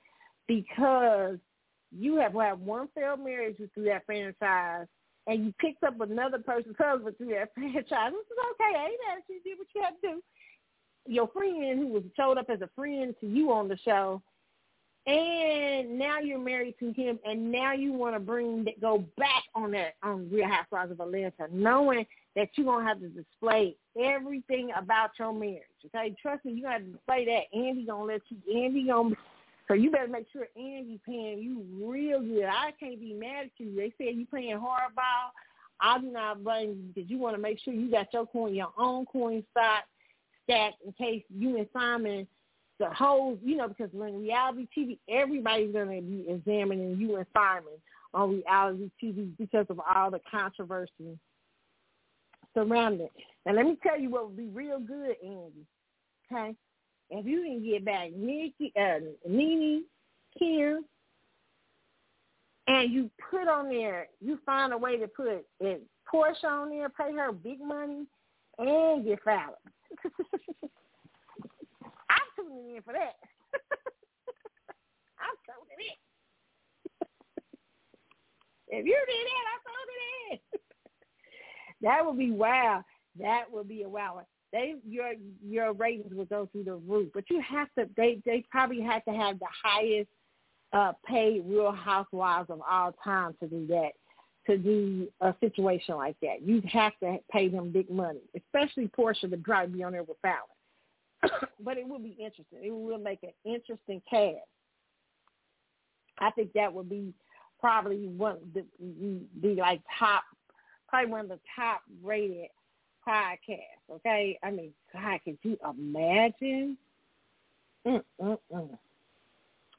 [0.46, 1.38] Because
[1.96, 4.86] you have had one failed marriage through that franchise,
[5.26, 7.82] and you picked up another person's husband through that franchise.
[7.84, 8.76] This is okay.
[8.76, 10.22] I ain't mad you did what you had to do.
[11.06, 14.22] Your friend who was showed up as a friend to you on the show
[15.10, 19.72] and now you're married to him, and now you want to bring go back on
[19.72, 22.06] that on Real Housewives of Atlanta, knowing
[22.36, 25.62] that you're gonna have to display everything about your marriage.
[25.86, 27.56] Okay, trust me, you gotta display that.
[27.58, 28.64] Andy gonna let you.
[28.64, 29.16] Andy gonna.
[29.66, 32.44] So you better make sure Andy paying you real good.
[32.44, 33.74] I can't be mad at you.
[33.74, 35.30] They say you playing hardball.
[35.80, 38.54] I do not blame you because you want to make sure you got your coin,
[38.54, 39.84] your own coin stock
[40.44, 42.26] stacked in case you and Simon
[42.80, 47.26] the whole, you know, because when reality TV, everybody's going to be examining you and
[47.32, 47.74] Simon
[48.12, 51.18] on reality TV because of all the controversy
[52.54, 53.12] surrounding it.
[53.46, 55.66] Now, let me tell you what would be real good, Andy.
[56.32, 56.56] Okay,
[57.10, 59.84] if you can get back Nikki, uh, Nene,
[60.38, 60.84] Kim,
[62.66, 66.88] and you put on there, you find a way to put it, Porsha on there,
[66.88, 68.06] pay her big money,
[68.58, 69.50] and get Falynn.
[72.50, 73.14] tuning in for that.
[75.20, 75.98] I'm tuning in.
[78.78, 80.38] if you did that, I'm tuning in.
[81.82, 82.84] that would be wow.
[83.18, 84.22] That would be a wow.
[84.52, 85.12] They your
[85.46, 87.10] your ratings would go through the roof.
[87.14, 90.10] But you have to they they probably have to have the highest
[90.72, 93.90] uh paid real housewives of all time to do that
[94.46, 96.42] to do a situation like that.
[96.42, 100.20] You have to pay them big money, especially Porsha to probably be on there with
[100.24, 100.59] Falynn.
[101.60, 102.58] but it will be interesting.
[102.62, 104.36] It will make an interesting cast.
[106.18, 107.14] I think that would be
[107.60, 108.64] probably one the
[109.40, 110.24] be like top,
[110.88, 112.48] probably one of the top rated
[113.06, 113.90] podcasts.
[113.90, 116.76] Okay, I mean, God, could you imagine?
[117.86, 118.78] Mm-mm-mm.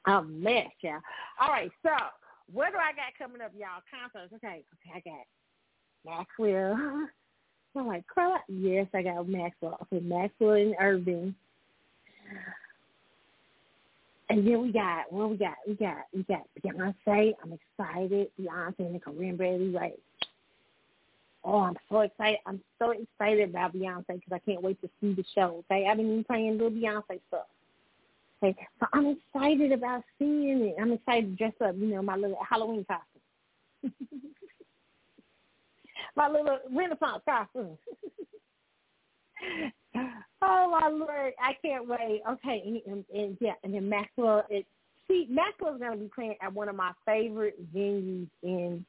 [0.06, 0.66] A mess.
[1.40, 1.90] All right, so
[2.52, 3.82] what do I got coming up, y'all?
[3.90, 4.32] Concerts.
[4.34, 7.08] Okay, okay, I got Maxwell.
[7.74, 9.78] I'm like, Carla, yes, I got Maxwell.
[9.82, 11.34] Okay, Maxwell and Irving.
[14.28, 15.56] And then we got, what we got?
[15.66, 17.32] We got, we got Beyonce.
[17.42, 18.28] I'm excited.
[18.40, 19.98] Beyonce and the Corinne Bailey, right?
[21.44, 22.38] Oh, I'm so excited.
[22.46, 25.64] I'm so excited about Beyonce because I can't wait to see the show.
[25.70, 27.46] Okay, I've been playing little Beyonce stuff.
[28.42, 30.76] Okay, so I'm excited about seeing it.
[30.80, 33.92] I'm excited to dress up, you know, my little Halloween costume.
[36.16, 37.78] my little Renaissance costume.
[39.42, 39.64] Hmm.
[40.42, 42.22] oh my lord, I can't wait.
[42.28, 44.44] Okay, and, and, and yeah, and then Maxwell.
[44.48, 44.66] It,
[45.08, 48.84] see, Maxwell's going to be playing at one of my favorite venues in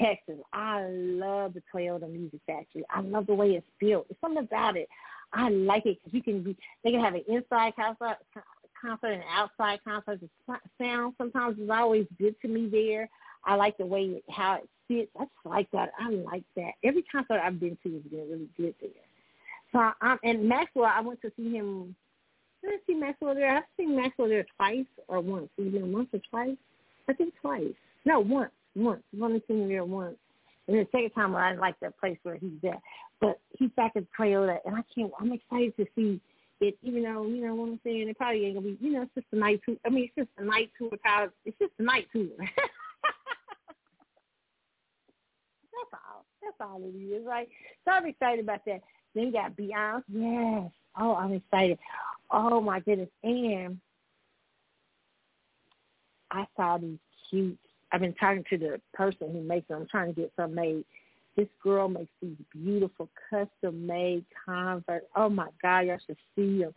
[0.00, 0.38] Texas.
[0.52, 2.84] I love the Toyota Music Factory.
[2.90, 4.06] I love the way it's built.
[4.08, 4.88] It's something about it.
[5.32, 6.56] I like it because you can be.
[6.84, 8.18] They can have an inside concert,
[8.82, 13.08] concert and outside concert, the sound sometimes is always good to me there.
[13.44, 15.10] I like the way it, how it fits.
[15.18, 15.90] I just like that.
[15.98, 16.72] I like that.
[16.84, 18.90] Every concert I've been to has been really good there.
[19.72, 21.96] So I, and Maxwell, I went to see him.
[22.62, 23.56] Did I see Maxwell there?
[23.56, 25.48] I've seen Maxwell there twice or once.
[25.56, 26.56] He's once or twice.
[27.08, 27.74] I think twice.
[28.04, 28.52] No, once.
[28.76, 29.02] Once.
[29.14, 30.16] I've only seen him there once.
[30.68, 32.80] And the second time I like that place where he's at.
[33.20, 36.20] But he's back at Toyota and I can't I'm excited to see
[36.60, 39.02] it, even though, you know what I'm saying, it probably ain't gonna be you know,
[39.02, 40.90] it's just a night tour I mean it's just a night tour
[41.44, 42.26] it's just a night tour.
[45.90, 46.24] That's all.
[46.42, 47.48] That's all it is, right?
[47.84, 48.80] So I'm excited about that.
[49.14, 50.02] Then you got Beyonce.
[50.08, 50.70] Yes.
[50.98, 51.78] Oh, I'm excited.
[52.30, 53.10] Oh my goodness.
[53.22, 53.78] And
[56.30, 57.58] I saw these cute
[57.92, 59.82] I've been talking to the person who makes them.
[59.82, 60.84] I'm trying to get some made.
[61.36, 65.02] This girl makes these beautiful custom made Converse.
[65.14, 66.72] Oh my God, y'all should see them.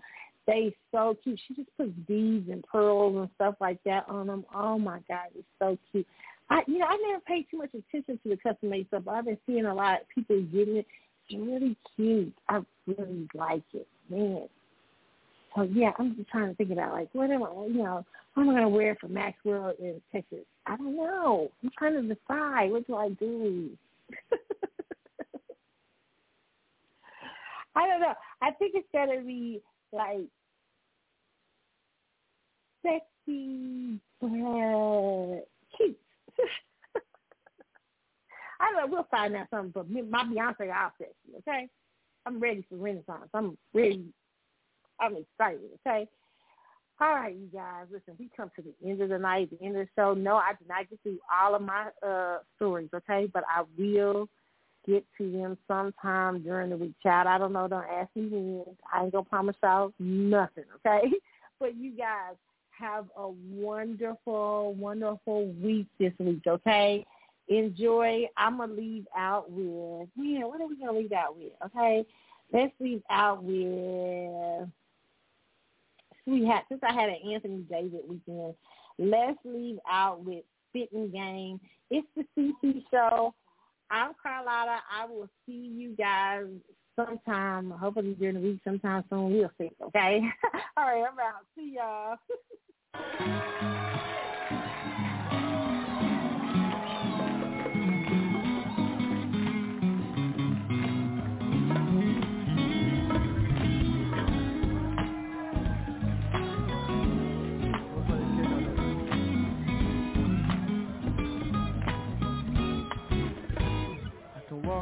[0.46, 1.40] They so cute.
[1.48, 4.46] She just puts beads and pearls and stuff like that on them.
[4.54, 6.08] Oh my God, it's so cute.
[6.50, 9.04] I, you know, I never paid too much attention to the custom made stuff.
[9.06, 10.86] But I've been seeing a lot of people getting it.
[11.30, 12.34] It's really cute.
[12.50, 14.48] I really like it, man.
[15.56, 18.44] So yeah, I'm just trying to think about like what am I, you know, what
[18.44, 20.46] am I gonna wear for Maxwell in Texas?
[20.68, 21.50] I don't know.
[21.64, 23.70] I'm trying to decide what do I do.
[27.76, 28.14] I don't know.
[28.42, 30.28] I think it's gotta be like
[32.84, 35.98] sexy but cute.
[38.60, 38.88] I know.
[38.88, 39.72] We'll find out something.
[39.74, 41.68] But my Beyonce outfit, okay?
[42.26, 43.30] I'm ready for Renaissance.
[43.34, 44.06] I'm ready
[45.00, 46.08] I'm excited, okay?
[47.02, 49.78] All right, you guys, listen, we come to the end of the night, the end
[49.78, 50.14] of the show.
[50.14, 53.30] No, I did not get through all of my uh stories, okay?
[53.32, 54.30] But I will
[54.88, 56.94] get to them sometime during the week.
[57.04, 58.64] Child, I don't know, don't ask me when.
[58.94, 61.12] I ain't gonna promise y'all nothing, okay?
[61.58, 62.36] But you guys
[62.80, 67.06] have a wonderful, wonderful week this week, okay?
[67.48, 68.28] Enjoy.
[68.38, 71.52] I'm gonna leave out with yeah, what are we gonna leave out with?
[71.66, 72.06] Okay.
[72.52, 74.70] Let's leave out with
[76.26, 78.56] we had since I had an Anthony David weekend,
[78.98, 81.60] let's leave out with Spitting Game.
[81.92, 83.34] It's the CC show.
[83.92, 84.80] I'm Carlotta.
[84.92, 86.46] I will see you guys
[86.96, 89.34] sometime, hopefully during the week, sometime soon.
[89.34, 89.70] We'll see.
[89.84, 90.22] Okay.
[90.78, 91.46] All right, I'm out.
[91.56, 92.18] See y'all.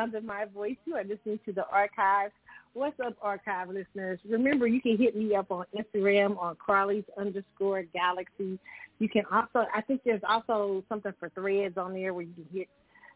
[0.03, 2.33] sound of my voice, you are listening to the archives.
[2.73, 4.19] What's up, archive listeners?
[4.27, 8.59] Remember, you can hit me up on Instagram on Carly's underscore Galaxy.
[8.99, 12.47] You can also, I think there's also something for threads on there where you can
[12.51, 12.67] hit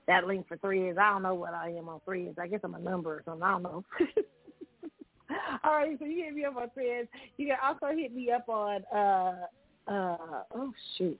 [0.07, 0.97] that link for threads.
[0.99, 2.37] I don't know what I am on threads.
[2.39, 3.43] I guess I'm a number or something.
[3.43, 3.83] I don't know.
[5.63, 7.09] All right, so you hit me up on threads.
[7.37, 11.19] You can also hit me up on uh uh oh shoot.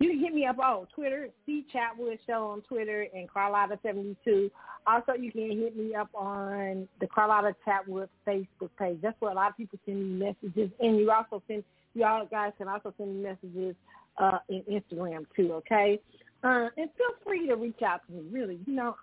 [0.00, 4.50] You can hit me up on Twitter, C Chadwick Show on Twitter and Carlotta72.
[4.86, 8.98] Also, you can hit me up on the Carlotta Chadwick Facebook page.
[9.02, 10.70] That's where a lot of people send me messages.
[10.78, 13.74] And you also send, you all guys can also send me messages
[14.18, 16.00] uh, in Instagram too, okay?
[16.44, 18.60] Uh, and feel free to reach out to me, really.
[18.66, 18.94] You know,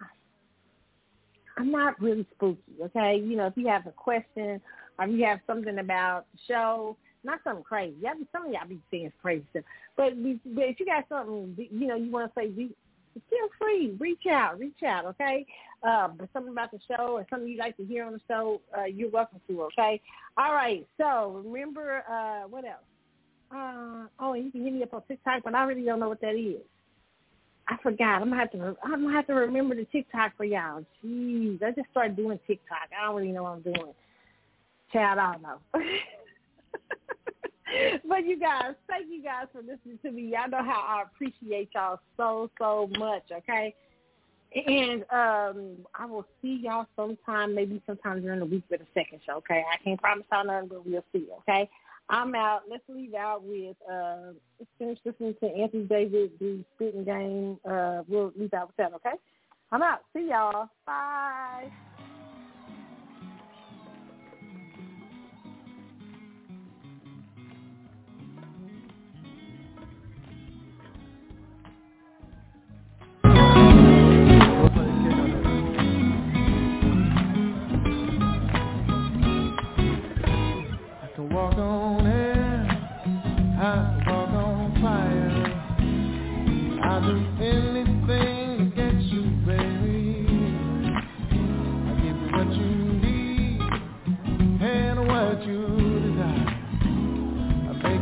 [1.58, 3.22] I'm not really spooky, okay?
[3.22, 4.62] You know, if you have a question
[4.98, 6.96] or if you have something about the show,
[7.26, 7.96] not something crazy.
[8.02, 9.64] Y'all some of y'all be saying crazy stuff.
[9.98, 12.52] But, but if you got something, you know, you want to say,
[13.30, 13.96] feel free.
[14.00, 14.60] Reach out.
[14.60, 15.46] Reach out, okay?
[15.84, 18.62] Uh, but something about the show or something you'd like to hear on the show,
[18.78, 20.02] uh, you're welcome to, okay?
[20.38, 20.88] All right.
[20.98, 22.84] So remember, uh, what else?
[23.54, 26.22] Uh, oh, you can hit me up on TikTok, but I really don't know what
[26.22, 26.62] that is.
[27.68, 28.22] I forgot.
[28.22, 28.78] I'm gonna have to.
[28.84, 30.86] I'm gonna have to remember the TikTok for y'all.
[31.04, 32.90] Jeez, I just started doing TikTok.
[32.96, 33.94] I don't really know what I'm doing.
[34.94, 35.58] Chad, I don't know.
[38.08, 40.34] but you guys, thank you guys for listening to me.
[40.34, 43.24] Y'all know how I appreciate y'all so so much.
[43.32, 43.76] Okay,
[44.68, 49.22] and um, I will see y'all sometime, maybe sometime during the week for the second
[49.26, 49.38] show.
[49.38, 51.28] Okay, I can't promise y'all nothing, but we'll see.
[51.40, 51.70] Okay.
[52.10, 52.64] I'm out.
[52.70, 57.60] Let's leave out with uh let's finish listening to Anthony David, the spitting game.
[57.70, 59.18] Uh we'll leave out with that, okay?
[59.72, 60.02] I'm out.
[60.14, 60.70] See y'all.
[60.86, 61.72] Bye.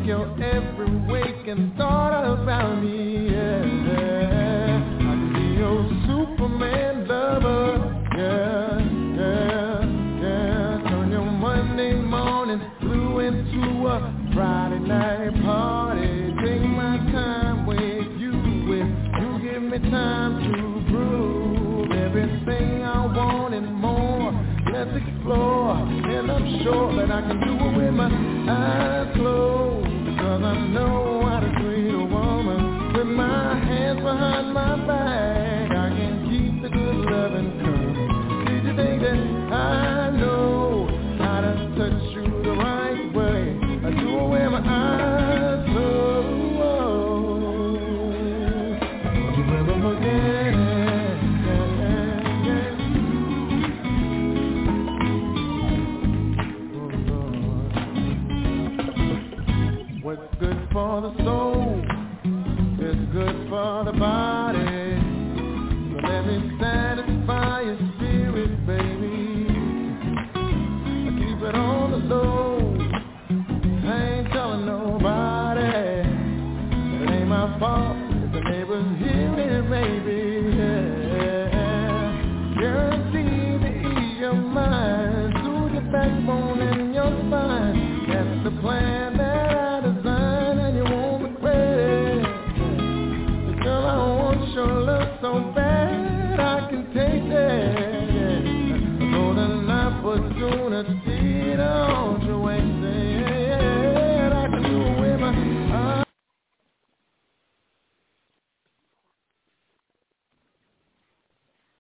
[0.06, 3.30] Your every waking thought about me.
[3.30, 4.33] Yeah,
[27.14, 28.10] I can do it with my
[28.50, 29.53] eyes closed.